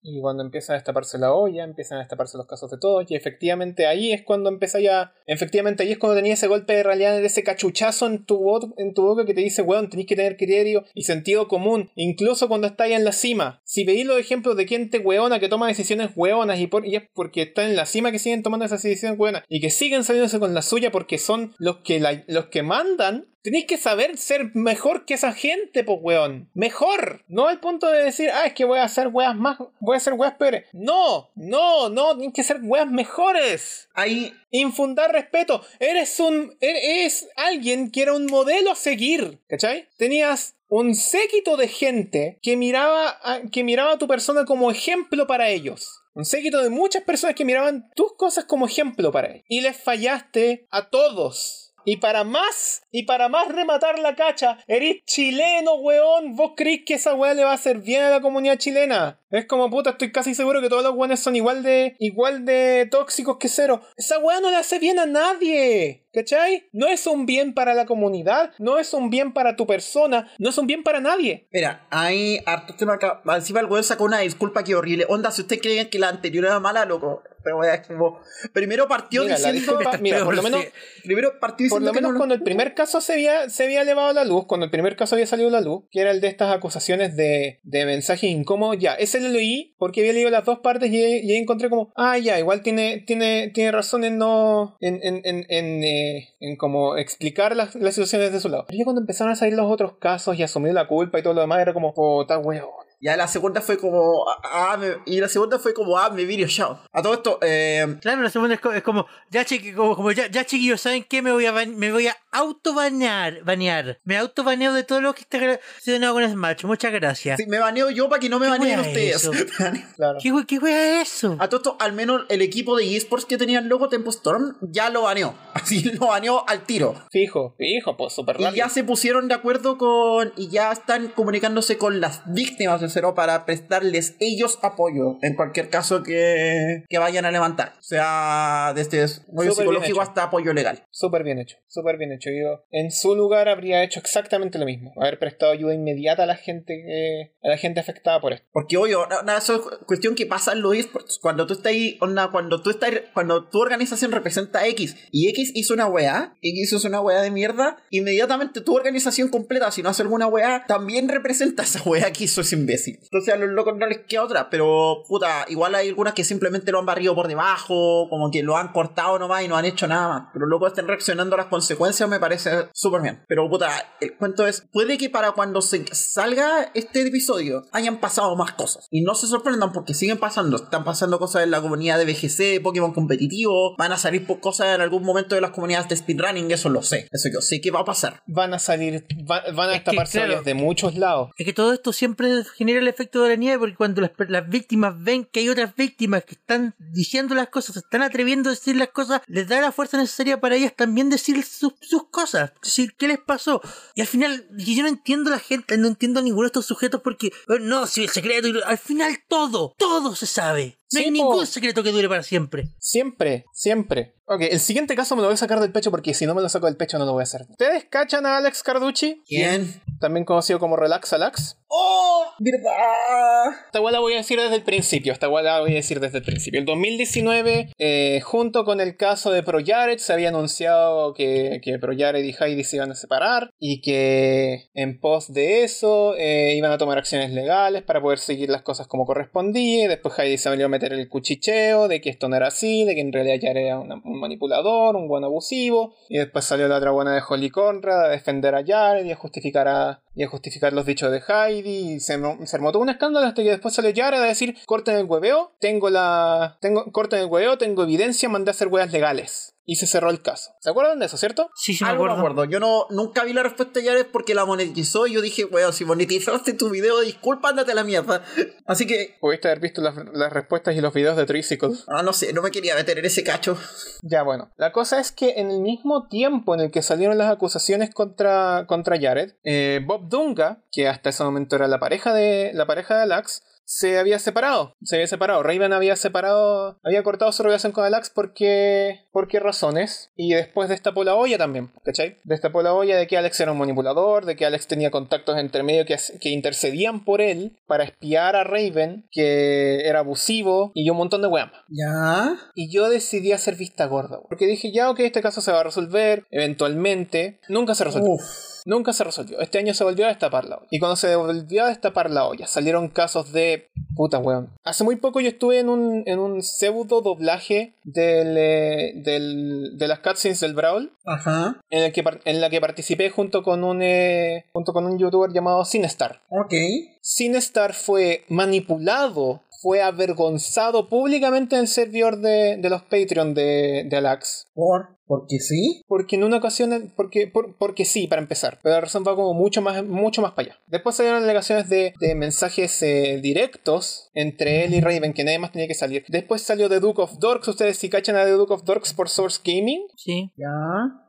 [0.09, 3.17] Y cuando empieza a destaparse la olla, empiezan a destaparse los casos de todos, y
[3.17, 5.13] efectivamente ahí es cuando empieza ya.
[5.27, 9.03] Efectivamente ahí es cuando tenía ese golpe de realidad, ese cachuchazo en tu, en tu
[9.03, 12.91] boca que te dice, weón, tenés que tener criterio y sentido común, incluso cuando estás
[12.91, 13.61] en la cima.
[13.65, 17.03] Si veis los ejemplos de gente weona que toma decisiones weonas y, por, y es
[17.13, 20.39] porque está en la cima que siguen tomando esas decisiones weonas y que siguen saliéndose
[20.39, 24.51] con la suya porque son los que, la- los que mandan, Tenéis que saber ser
[24.57, 26.51] mejor que esa gente, pues, weón.
[26.53, 27.23] Mejor.
[27.29, 29.57] No al punto de decir, ah, es que voy a hacer weas más.
[29.79, 30.65] Voy a hacer weas peores.
[30.73, 32.17] No, no, no.
[32.17, 33.89] Tienes que ser weas mejores.
[33.95, 35.65] Ahí Infundar respeto.
[35.79, 36.57] Eres un.
[36.61, 39.39] Eres alguien que era un modelo a seguir.
[39.49, 39.89] ¿Cachai?
[39.97, 45.29] Tenías un séquito de gente que miraba a, que miraba a tu persona como ejemplo
[45.29, 46.03] para ellos.
[46.15, 49.45] Un séquito de muchas personas que miraban tus cosas como ejemplo para ellos.
[49.49, 51.66] Y les fallaste a todos.
[51.89, 56.34] Y para más, y para más rematar la cacha, eres chileno, weón.
[56.34, 59.20] ¿Vos creís que esa weá le va a hacer bien a la comunidad chilena?
[59.30, 62.89] Es como puta, estoy casi seguro que todos los weones son igual de, igual de
[62.91, 63.82] tóxicos que cero.
[63.97, 66.06] Esa weá no le hace bien a nadie.
[66.17, 66.64] ¿Cachai?
[66.73, 70.49] No es un bien para la comunidad, no es un bien para tu persona, no
[70.49, 71.47] es un bien para nadie.
[71.53, 73.21] Mira, hay hartos temas acá.
[73.37, 75.05] Encima el weón sacó una disculpa que horrible.
[75.11, 77.23] Onda, si ustedes creen que la anterior era mala, loco.
[77.45, 78.21] Pero como.
[78.53, 79.79] Primero partió Mira, la diciendo.
[79.79, 80.64] disculpa- mira, por lo menos.
[81.05, 83.83] Primero partió por lo que menos no- cuando el primer caso se había, se había
[83.83, 86.11] elevado a la luz, cuando el primer caso había salido a la luz, que era
[86.11, 90.31] el de estas acusaciones de, de mensajes incómodos, ya, ese lo leí porque había leído
[90.31, 94.03] las dos partes y, y ahí encontré como, ah, ya, igual tiene, tiene, tiene razón
[94.03, 96.06] en no, en, en, en, en, eh,
[96.41, 98.65] en como explicar las, las situaciones de su lado.
[98.67, 101.35] Pero ya cuando empezaron a salir los otros casos y asumir la culpa y todo
[101.35, 102.86] lo demás, era como, puta weón.
[103.01, 104.25] Ya la segunda fue como.
[104.45, 105.99] Ah, me- y la segunda fue como.
[105.99, 106.79] Ah, me video show.
[106.93, 107.99] A todo esto, eh.
[108.01, 111.05] Claro, la segunda es, co- es como, ya, chiqui, como, como ya, ya chiquillos, ¿saben
[111.05, 111.21] qué?
[111.23, 113.99] Me voy a, me voy a autobanear, banear.
[114.05, 116.65] Me autobaneo de todo lo que está relacionado con Smash.
[116.65, 117.39] Muchas gracias.
[117.39, 119.29] sí, me baneo yo para que no me ¿Qué baneen ustedes.
[119.59, 119.83] baneo.
[119.97, 120.19] Claro.
[120.23, 121.37] ¿Qué, qué wea es eso?
[121.39, 124.57] A todo esto, al menos el equipo de eSports que tenía el logo Tempo Storm
[124.63, 125.35] ya lo baneó.
[125.55, 126.95] Así lo baneó al tiro.
[127.11, 128.65] Fijo, fijo, pues súper Y rápido.
[128.65, 130.33] ya se pusieron de acuerdo con.
[130.37, 136.03] Y ya están comunicándose con las víctimas cero para prestarles ellos apoyo en cualquier caso
[136.03, 137.75] que, que vayan a levantar.
[137.79, 140.83] O sea, desde apoyo bien psicológico hasta apoyo legal.
[140.91, 142.31] Súper bien hecho, súper bien hecho.
[142.31, 144.93] Yo en su lugar habría hecho exactamente lo mismo.
[144.99, 148.47] Haber prestado ayuda inmediata a la gente que, a la gente afectada por esto.
[148.51, 151.19] Porque, obvio, no- no, eso es cuestión que pasa en los esports.
[151.21, 155.29] Cuando tú estás ahí, onda, cuando tú estás, cuando tu organización representa a X y
[155.29, 159.83] X hizo una weá, X hizo una weá de mierda, inmediatamente tu organización completa, si
[159.83, 162.99] no hace alguna weá, también representa a esa weá que hizo ese imbécil.
[163.03, 166.72] Entonces a los locos no les queda otra, pero puta, igual hay algunas que simplemente
[166.72, 169.87] lo han barrido por debajo, como que lo han cortado nomás y no han hecho
[169.87, 170.22] nada más.
[170.33, 173.24] Pero los locos estén reaccionando a las consecuencias, me parece súper bien.
[173.29, 173.70] Pero puta,
[174.01, 178.87] el cuento es, puede que para cuando se salga este episodio hayan pasado más cosas.
[178.91, 180.57] Y no se sorprendan porque siguen pasando.
[180.57, 184.74] Están pasando cosas en la comunidad de BGC, Pokémon competitivo, van a salir po- cosas
[184.74, 187.09] en algún momento de las comunidades de speedrunning, eso lo sé.
[187.11, 188.22] Eso yo sé que va a pasar.
[188.27, 190.43] Van a salir, va- van a Es que, claro.
[190.43, 191.31] de muchos lados.
[191.37, 194.95] Es que todo esto siempre genera el efecto de la nieve porque cuando las, víctimas
[195.03, 198.77] ven que hay otras víctimas que están diciendo las cosas, se están atreviendo a decir
[198.77, 201.75] las cosas, les da la fuerza necesaria para ellas también decir sus,
[202.11, 203.61] cosas, decir qué les pasó.
[203.95, 206.67] Y al final, yo no entiendo a la gente, no entiendo a ninguno de estos
[206.67, 210.79] sujetos porque, bueno, no, si el secreto, al final todo, todo se sabe.
[210.93, 211.11] No hay po.
[211.12, 212.68] ningún secreto que dure para siempre.
[212.78, 214.14] Siempre, siempre.
[214.28, 216.43] Ok, el siguiente caso me lo voy a sacar del pecho porque si no me
[216.43, 217.47] lo saco del pecho no lo voy a hacer.
[217.49, 219.22] ¿Ustedes cachan a Alex Carducci?
[219.24, 219.80] ¿Quién?
[220.01, 221.59] También conocido como Relax Alex.
[221.68, 222.24] ¡Oh!
[222.39, 223.66] ¿Verdad?
[223.66, 226.01] Esta igual la voy a decir desde el principio, esta igual la voy a decir
[226.01, 226.61] desde el principio.
[226.61, 232.34] El 2019, eh, junto con el caso de ProJared, se había anunciado que, que y
[232.39, 236.99] Heidi se iban a separar y que en pos de eso eh, iban a tomar
[236.99, 239.84] acciones legales para poder seguir las cosas como correspondía.
[239.84, 242.85] Y después Heidi se salió a meter el cuchicheo de que esto no era así,
[242.85, 245.95] de que en realidad Jared era un manipulador, un buen abusivo.
[246.09, 249.16] Y después salió la otra buena de Holly Conrad a defender a Jared y a
[249.16, 251.95] justificar a, y a justificar los dichos de Heidi.
[251.95, 254.97] Y se, se armó todo un escándalo hasta que después salió Jared a decir: corten
[254.97, 256.59] el hueveo, tengo la.
[256.61, 259.53] Tengo, corten el hueveo, tengo evidencia, mandé a hacer huevas legales.
[259.69, 260.53] Y se cerró el caso.
[260.61, 261.51] ¿Se acuerdan de eso, cierto?
[261.57, 262.45] Sí, sí, me Algo me acuerdo.
[262.45, 265.73] Yo no, nunca vi la respuesta de Jared porque la monetizó y yo dije, weón,
[265.73, 268.23] si monetizaste tu video, disculpa, ándate a la mierda.
[268.64, 271.71] Así que, Pudiste haber visto las, las respuestas y los videos de Tricycle.
[271.89, 273.59] ah, no sé, no me quería meter en ese cacho.
[274.03, 274.53] Ya, bueno.
[274.57, 278.67] La cosa es que en el mismo tiempo en el que salieron las acusaciones contra,
[278.69, 282.97] contra Jared, eh, Bob Dunga, que hasta ese momento era la pareja de, la pareja
[282.97, 284.75] de Alex, se había separado.
[284.83, 285.43] Se había separado.
[285.43, 286.79] Raven había separado.
[286.83, 289.01] Había cortado su relación con Alex porque.
[289.12, 290.11] ¿Por qué razones?
[290.17, 291.73] Y después destapó la olla también.
[291.85, 292.19] ¿Cachai?
[292.25, 295.62] Destapó la olla de que Alex era un manipulador, de que Alex tenía contactos entre
[295.62, 300.97] medio que, que intercedían por él para espiar a Raven, que era abusivo y un
[300.97, 301.51] montón de weas.
[301.69, 302.37] Ya.
[302.55, 304.21] Y yo decidí hacer vista gorda.
[304.29, 307.41] Porque dije, ya, ok, este caso se va a resolver eventualmente.
[307.49, 308.12] Nunca se resolvió.
[308.12, 308.57] Uf.
[308.67, 309.39] Nunca se resolvió.
[309.41, 310.67] Este año se volvió a destapar la olla.
[310.73, 313.56] Y cuando se volvió a destapar la olla, salieron casos de.
[313.95, 314.51] Puta weón.
[314.65, 319.89] Hace muy poco yo estuve en un, en un pseudo doblaje del, eh, del, de
[319.89, 320.93] las cutscenes del Brawl.
[321.05, 321.61] Ajá.
[321.71, 325.33] En, el que, en la que participé junto con un eh, junto con un youtuber
[325.33, 326.21] llamado Sinestar.
[326.29, 326.55] Ok.
[327.01, 333.96] Sinestar fue manipulado, fue avergonzado públicamente en el servidor de, de los Patreon de, de
[333.96, 334.46] Alax.
[334.54, 334.96] ¿Por?
[335.08, 335.83] ¿Porque sí?
[335.87, 338.58] Porque en una ocasión, porque, por- porque sí, para empezar.
[338.61, 340.58] Pero la razón va como mucho más, mucho más para allá.
[340.66, 345.53] Después salieron alegaciones de, de mensajes eh, directos entre él y Raven, que nadie más
[345.53, 346.04] tenía que salir.
[346.08, 347.46] Después salió The Duke of Dorks.
[347.46, 349.83] Ustedes si cachan a The Duke of Dorks por Source Gaming.
[349.96, 350.33] Sí.
[350.37, 350.49] Ya.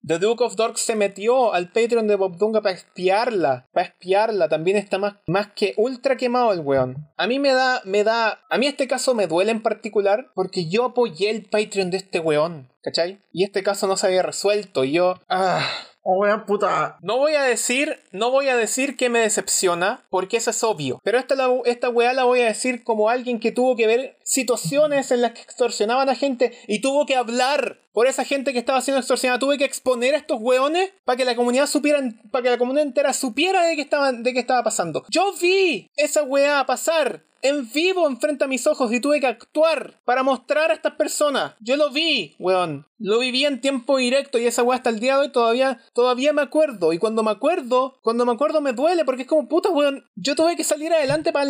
[0.06, 3.68] The Duke of Dorks se metió al Patreon de Bob Dunga para espiarla.
[3.74, 4.48] Para espiarla.
[4.48, 7.08] También está más, más que ultra quemado el weón.
[7.18, 8.37] A mí me da, me da.
[8.50, 12.20] A mí este caso me duele en particular porque yo apoyé el Patreon de este
[12.20, 12.70] weón.
[12.82, 13.20] ¿Cachai?
[13.34, 14.84] Y este caso no se había resuelto.
[14.86, 15.16] Y yo.
[15.30, 15.68] Ah.
[16.10, 16.98] Oh, weón, puta.
[17.02, 21.02] No voy a decir, no voy a decir que me decepciona, porque eso es obvio.
[21.04, 24.18] Pero esta, la- esta weá la voy a decir como alguien que tuvo que ver
[24.24, 28.60] situaciones en las que extorsionaban a gente y tuvo que hablar por esa gente que
[28.60, 29.38] estaba siendo extorsionada.
[29.40, 32.00] Tuve que exponer a estos weones para que la comunidad supiera,
[32.32, 35.04] para que la comunidad entera supiera de qué estaba, de qué estaba pasando.
[35.10, 40.00] Yo vi esa weá pasar en vivo enfrente a mis ojos y tuve que actuar
[40.06, 41.54] para mostrar a estas personas.
[41.60, 42.86] Yo lo vi, weón.
[43.00, 46.34] Lo viví en tiempo directo y esa weá hasta el día de hoy todavía, todavía
[46.34, 46.94] me acuerdo.
[46.94, 50.04] Y cuando me acuerdo, cuando me acuerdo me duele porque es como puta, weón.
[50.16, 51.48] Yo tuve que salir adelante para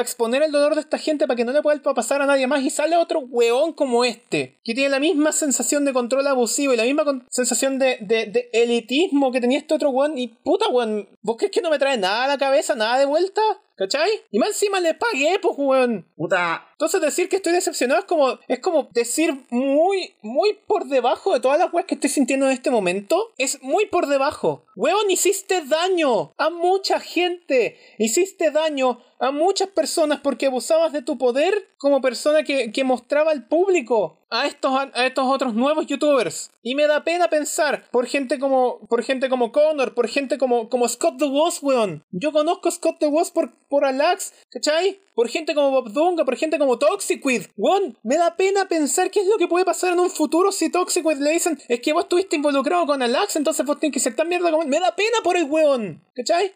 [0.00, 2.62] exponer el dolor de esta gente para que no le pueda pasar a nadie más.
[2.62, 6.76] Y sale otro weón como este, que tiene la misma sensación de control abusivo y
[6.76, 10.16] la misma sensación de, de- de elitismo que tenía este otro weón.
[10.16, 13.04] Y puta, weón, ¿vos crees que no me trae nada a la cabeza, nada de
[13.04, 13.42] vuelta?
[13.82, 14.10] ¿Cachai?
[14.30, 16.06] Y más encima le pagué, pues, weón.
[16.14, 16.71] Puta.
[16.82, 21.38] Entonces decir que estoy decepcionado es como, es como decir muy, muy por debajo de
[21.38, 23.30] todas las weas que estoy sintiendo en este momento.
[23.38, 24.64] Es muy por debajo.
[24.74, 27.78] Weón, hiciste daño a mucha gente.
[27.98, 33.30] Hiciste daño a muchas personas porque abusabas de tu poder como persona que, que mostraba
[33.30, 36.50] al público a estos, a estos otros nuevos youtubers.
[36.62, 40.70] Y me da pena pensar por gente como, por gente como Connor, por gente como,
[40.70, 42.02] como Scott the Woz, weón.
[42.10, 44.98] Yo conozco a Scott the Woz por, por Alax, ¿cachai?
[45.14, 47.46] Por gente como Bob Dunga, por gente como Toxiquid.
[47.56, 50.70] Weón, me da pena pensar qué es lo que puede pasar en un futuro si
[50.70, 54.16] Toxiquid le dicen es que vos estuviste involucrado con Alax, entonces vos tenés que ser
[54.16, 54.64] tan mierda como.
[54.64, 56.52] Me da pena por el weón, ¿cachai?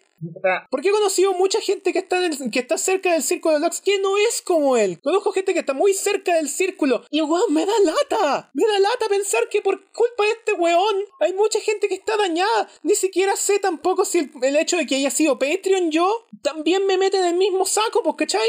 [0.70, 2.18] Porque he conocido mucha gente que está,
[2.50, 4.98] que está cerca del círculo de Lux que no es como él.
[5.02, 7.04] Conozco gente que está muy cerca del círculo.
[7.10, 8.50] Y weón, me da lata.
[8.54, 12.16] Me da lata pensar que por culpa de este weón hay mucha gente que está
[12.16, 12.68] dañada.
[12.82, 16.98] Ni siquiera sé tampoco si el, hecho de que haya sido Patreon yo también me
[16.98, 18.48] mete en el mismo saco, pues, ¿cachai?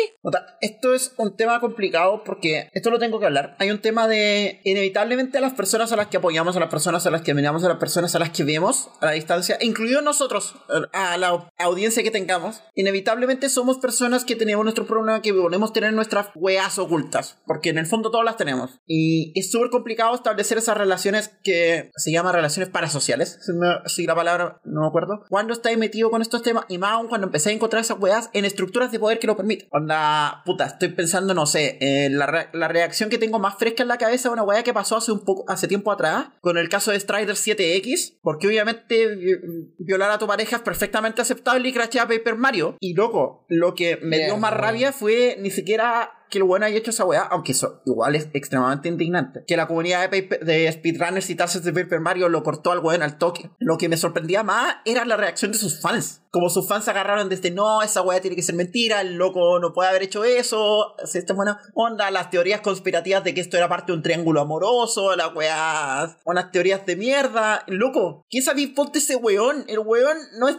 [0.61, 3.55] Esto es un tema complicado porque esto lo tengo que hablar.
[3.59, 7.05] Hay un tema de inevitablemente a las personas a las que apoyamos, a las personas
[7.05, 10.03] a las que miramos, a las personas a las que vemos a la distancia, incluidos
[10.03, 10.55] nosotros,
[10.93, 15.73] a la audiencia que tengamos, inevitablemente somos personas que tenemos nuestro problema, que volvemos a
[15.73, 18.79] tener nuestras weas ocultas, porque en el fondo todas las tenemos.
[18.85, 24.05] Y es súper complicado establecer esas relaciones que se llaman relaciones parasociales, si, me- si
[24.05, 27.27] la palabra no me acuerdo, cuando estáis metido con estos temas y más aún cuando
[27.27, 29.67] empecé a encontrar esas weas en estructuras de poder que lo permiten.
[29.71, 31.77] Onda, puta, estoy pensando, no sé,
[32.11, 34.97] la, la reacción que tengo más fresca en la cabeza a una wea que pasó
[34.97, 39.71] hace un poco, hace tiempo atrás, con el caso de Strider 7X, porque obviamente vi-
[39.79, 42.75] violar a tu pareja es perfectamente aceptable y crachar a Paper Mario.
[42.79, 46.77] Y loco, lo que me dio más rabia fue ni siquiera que el weón haya
[46.77, 49.43] hecho esa weá, aunque eso igual es extremadamente indignante.
[49.47, 52.79] Que la comunidad de, paper- de speedrunners y tazas de Paper Mario lo cortó al
[52.79, 53.49] weón al toque.
[53.59, 56.23] Lo que me sorprendía más era la reacción de sus fans.
[56.29, 59.57] Como sus fans se agarraron desde no, esa weá tiene que ser mentira, el loco
[59.59, 63.55] no puede haber hecho eso, si esta buena onda, las teorías conspirativas de que esto
[63.55, 67.63] era parte de un triángulo amoroso, la weá, unas teorías de mierda.
[67.67, 69.63] Loco, ¿qué sabéis vos de ese weón?
[69.69, 70.57] El weón no es.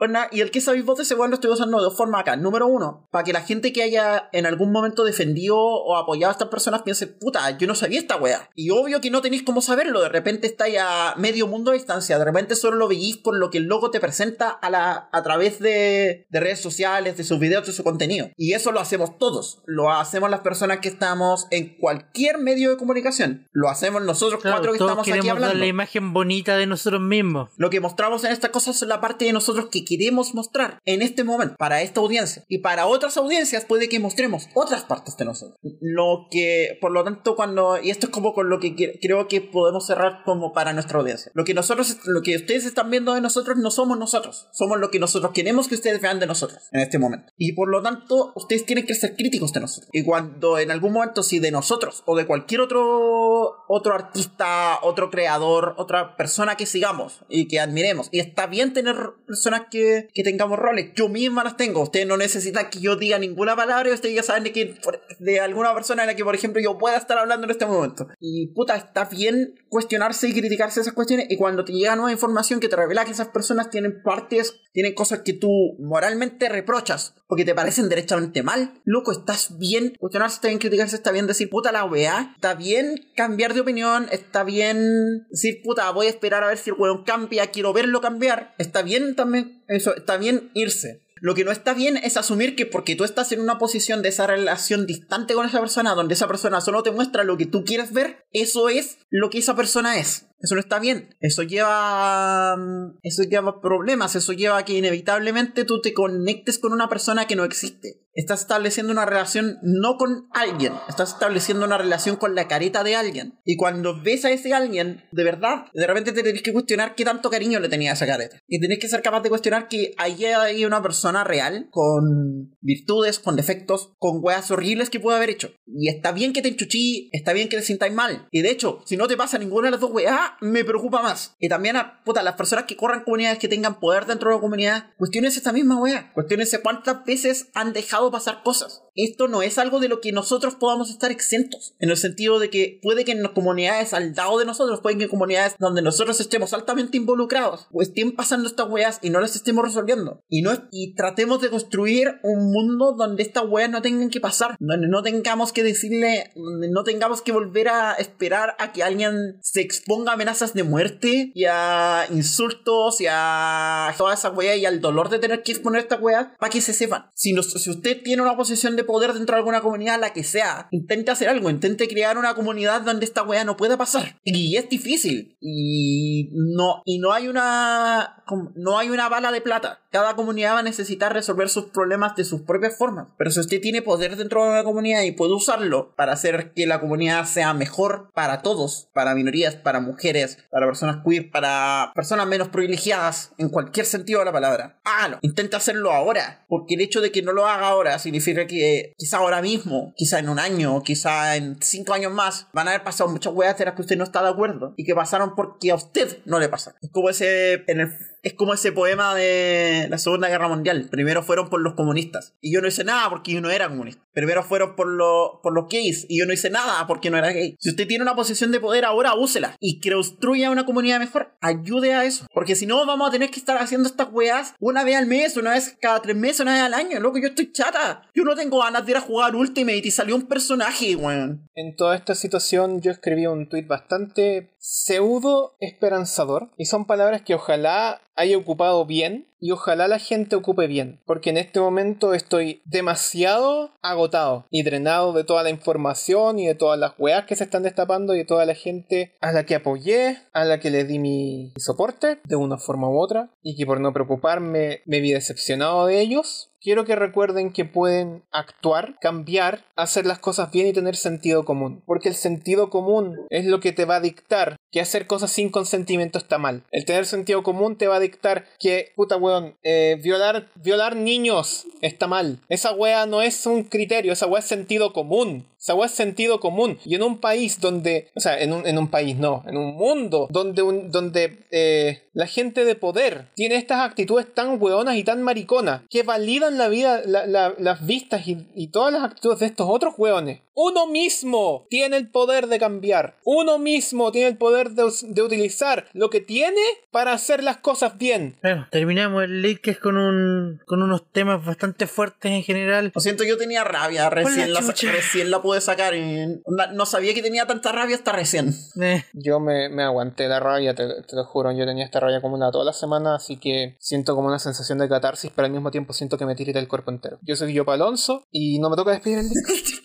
[0.00, 1.96] Eh, onda, y el que sabéis vos de ese weón lo estoy usando de dos
[1.96, 2.36] formas acá.
[2.36, 6.32] Número uno, para que la gente que haya en algún momento defendido o apoyado a
[6.32, 8.50] estas personas piense, puta, yo no sabía esta weá.
[8.54, 10.02] Y obvio que no tenéis cómo saberlo.
[10.02, 12.18] De repente estáis a medio mundo de distancia.
[12.18, 15.22] De repente solo lo veís por lo que el loco te presenta a, la, a
[15.22, 18.30] través de, de redes sociales, de sus videos, de su contenido.
[18.36, 19.62] Y eso lo hacemos todos.
[19.66, 23.48] Lo hacemos las personas que estamos en cualquier medio de comunicación.
[23.52, 25.58] Lo hacemos nosotros Claro, cuatro que todos estamos aquí dar hablando.
[25.58, 27.50] la imagen bonita de nosotros mismos.
[27.56, 31.02] Lo que mostramos en estas cosas es la parte de nosotros que queremos mostrar en
[31.02, 32.44] este momento para esta audiencia.
[32.48, 35.58] Y para otras audiencias puede que mostremos otras partes de nosotros.
[35.80, 37.80] Lo que, por lo tanto, cuando...
[37.80, 41.32] Y esto es como con lo que creo que podemos cerrar como para nuestra audiencia.
[41.34, 44.48] Lo que nosotros, lo que ustedes están viendo de nosotros no somos nosotros.
[44.52, 47.32] Somos lo que nosotros queremos que ustedes vean de nosotros en este momento.
[47.36, 49.90] Y por lo tanto, ustedes tienen que ser críticos de nosotros.
[49.92, 55.10] Y cuando en algún momento, si de nosotros o de cualquier otro, otro artista, otro
[55.10, 58.96] creador, otra persona que sigamos y que admiremos, y está bien tener
[59.26, 61.82] personas que, tengamos roles, yo misma las tengo.
[61.82, 64.78] Ustedes no necesitan que yo diga ninguna palabra ustedes ya saben de, que,
[65.18, 68.08] de alguna persona en la que, por ejemplo, yo pueda estar hablando en este momento.
[68.20, 71.26] Y puta, está bien cuestionarse y criticarse esas cuestiones.
[71.28, 74.94] Y cuando te llega nueva información que te revela que esas personas tienen partes, tienen
[74.94, 80.36] cosas que tú moralmente reprochas o que te parecen derechamente mal, loco, estás bien cuestionarse,
[80.36, 84.44] está bien criticarse, está bien decir puta la weá, está bien cambiar de opinión, está
[84.44, 88.54] bien decir puta, voy a esperar a ver si el weón cambia, quiero verlo cambiar,
[88.58, 91.00] está bien también eso, está bien irse.
[91.20, 94.10] Lo que no está bien es asumir que porque tú estás en una posición de
[94.10, 97.64] esa relación distante con esa persona, donde esa persona solo te muestra lo que tú
[97.64, 100.26] quieres ver, eso es lo que esa persona es.
[100.40, 101.14] Eso no está bien.
[101.20, 102.54] Eso lleva.
[102.56, 104.14] mm, Eso lleva problemas.
[104.14, 108.02] Eso lleva a que inevitablemente tú te conectes con una persona que no existe.
[108.12, 110.72] Estás estableciendo una relación no con alguien.
[110.88, 113.40] Estás estableciendo una relación con la careta de alguien.
[113.44, 117.04] Y cuando ves a ese alguien, de verdad, de repente te tenés que cuestionar qué
[117.04, 118.38] tanto cariño le tenía esa careta.
[118.46, 123.18] Y tenés que ser capaz de cuestionar que ahí hay una persona real, con virtudes,
[123.18, 125.52] con defectos, con weas horribles que puede haber hecho.
[125.66, 128.23] Y está bien que te enchuchí, está bien que te sintáis mal.
[128.30, 131.36] Y de hecho, si no te pasa ninguna de las dos weas, me preocupa más.
[131.38, 134.40] Y también a puta, las personas que corran comunidades que tengan poder dentro de la
[134.40, 136.12] comunidad, cuestiones esta misma wea.
[136.14, 138.82] Cuestiones cuántas veces han dejado pasar cosas.
[138.96, 141.74] Esto no es algo de lo que nosotros podamos estar exentos.
[141.80, 144.98] En el sentido de que puede que en las comunidades al lado de nosotros, pueden
[144.98, 149.20] que en comunidades donde nosotros estemos altamente involucrados, o estén pasando estas weas y no
[149.20, 150.22] las estemos resolviendo.
[150.28, 154.56] Y no y tratemos de construir un mundo donde estas weas no tengan que pasar.
[154.60, 159.38] Donde no tengamos que decirle, donde no tengamos que volver a esperar a que alguien
[159.42, 164.66] se exponga a amenazas de muerte y a insultos y a toda esa wea y
[164.66, 167.10] al dolor de tener que exponer esta wea para que se sepan.
[167.14, 171.10] Si, usted tiene una posición de poder dentro de alguna comunidad, la que sea, intente
[171.10, 174.20] hacer algo, intente crear una comunidad donde esta wea no pueda pasar.
[174.24, 175.36] Y es difícil.
[175.40, 178.24] Y no, y no hay una,
[178.54, 179.80] no hay una bala de plata.
[179.94, 183.06] Cada comunidad va a necesitar resolver sus problemas de sus propias formas.
[183.16, 186.66] Pero si usted tiene poder dentro de una comunidad y puede usarlo para hacer que
[186.66, 192.26] la comunidad sea mejor para todos, para minorías, para mujeres, para personas queer, para personas
[192.26, 195.18] menos privilegiadas, en cualquier sentido de la palabra, hágalo.
[195.22, 196.44] Intenta hacerlo ahora.
[196.48, 200.18] Porque el hecho de que no lo haga ahora significa que quizá ahora mismo, quizá
[200.18, 203.66] en un año, quizá en cinco años más, van a haber pasado muchas weas de
[203.66, 206.48] las que usted no está de acuerdo y que pasaron porque a usted no le
[206.48, 206.74] pasa.
[206.82, 210.88] Es como ese en el es como ese poema de la Segunda Guerra Mundial.
[210.90, 212.34] Primero fueron por los comunistas.
[212.40, 214.02] Y yo no hice nada porque yo no era comunista.
[214.12, 216.06] Primero fueron por, lo- por los gays.
[216.08, 217.56] Y yo no hice nada porque no era gay.
[217.60, 219.56] Si usted tiene una posición de poder ahora, úsela.
[219.60, 221.34] Y construya una comunidad mejor.
[221.40, 222.26] Ayude a eso.
[222.32, 225.36] Porque si no, vamos a tener que estar haciendo estas weas una vez al mes,
[225.36, 226.98] una vez cada tres meses, una vez al año.
[227.00, 228.02] Loco, yo estoy chata.
[228.14, 231.48] Yo no tengo ganas de ir a jugar Ultimate y salió un personaje, weón.
[231.54, 237.34] En toda esta situación yo escribí un tuit bastante pseudo esperanzador y son palabras que
[237.34, 242.62] ojalá haya ocupado bien y ojalá la gente ocupe bien porque en este momento estoy
[242.64, 247.44] demasiado agotado y drenado de toda la información y de todas las weas que se
[247.44, 250.84] están destapando y de toda la gente a la que apoyé, a la que le
[250.84, 255.12] di mi soporte de una forma u otra y que por no preocuparme me vi
[255.12, 260.72] decepcionado de ellos Quiero que recuerden que pueden actuar, cambiar, hacer las cosas bien y
[260.72, 261.82] tener sentido común.
[261.84, 265.50] Porque el sentido común es lo que te va a dictar que hacer cosas sin
[265.50, 266.62] consentimiento está mal.
[266.72, 269.58] El tener sentido común te va a dictar que, puta weón.
[269.62, 272.40] Eh, violar, violar niños está mal.
[272.48, 275.44] Esa wea no es un criterio, esa wea es sentido común.
[275.64, 276.78] Esa wea es sentido común.
[276.84, 278.10] Y en un país donde.
[278.14, 279.42] O sea, en un, en un país no.
[279.46, 284.60] En un mundo donde, un, donde eh, la gente de poder tiene estas actitudes tan
[284.60, 288.92] weonas y tan mariconas que validan la vida, la- la- las vistas y, y todas
[288.92, 290.40] las actitudes de estos otros weones.
[290.56, 293.16] Uno mismo tiene el poder de cambiar.
[293.24, 296.60] Uno mismo tiene el poder de, de utilizar lo que tiene
[296.92, 298.36] para hacer las cosas bien.
[298.40, 302.92] Bueno, terminamos el Leakcast con un con unos temas bastante fuertes en general.
[302.94, 307.22] Lo siento, yo tenía rabia, recién la recién la pude sacar y no, sabía que
[307.22, 308.54] tenía tanta rabia hasta recién.
[308.80, 311.52] Eh, Yo me, me aguanté la rabia, te, te lo juro.
[311.52, 314.88] Yo tenía esta rabia acumulada toda la semana, así que siento como una sensación de
[314.88, 317.18] catarsis, pero al mismo tiempo siento que me tirita el cuerpo entero.
[317.22, 319.42] Yo soy yo Alonso y no me toca despedir el día.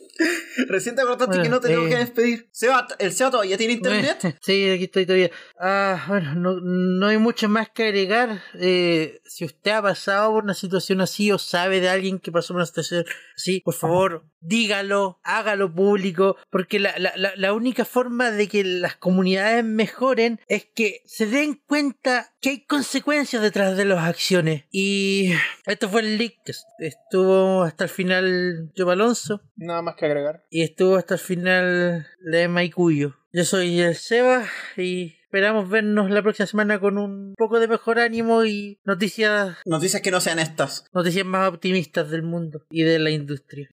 [0.67, 1.89] Recién te acordaste Bueno, que no te tengo eh.
[1.89, 2.49] que despedir.
[2.51, 4.37] Seba, ¿el Seba todavía tiene internet?
[4.41, 5.31] Sí, aquí estoy todavía.
[5.59, 8.41] Ah, bueno, no, no hay mucho más que agregar.
[8.55, 12.49] Eh, si usted ha pasado por una situación así o sabe de alguien que pasó
[12.49, 13.05] por una situación
[13.35, 18.63] así, por favor, dígalo, hágalo público, porque la, la, la, la única forma de que
[18.63, 24.65] las comunidades mejoren es que se den cuenta que hay consecuencias detrás de las acciones.
[24.71, 25.33] Y
[25.65, 30.45] esto fue el leak que estuvo hasta el final Joe Alonso Nada más que agregar.
[30.49, 33.15] Y estuvo hasta el final la Emma y Cuyo.
[33.31, 34.45] Yo soy el Seba
[34.75, 40.01] y esperamos vernos la próxima semana con un poco de mejor ánimo y noticias, Noticias
[40.01, 40.85] que no sean estas.
[40.93, 43.67] noticias más optimistas del mundo y de la industria.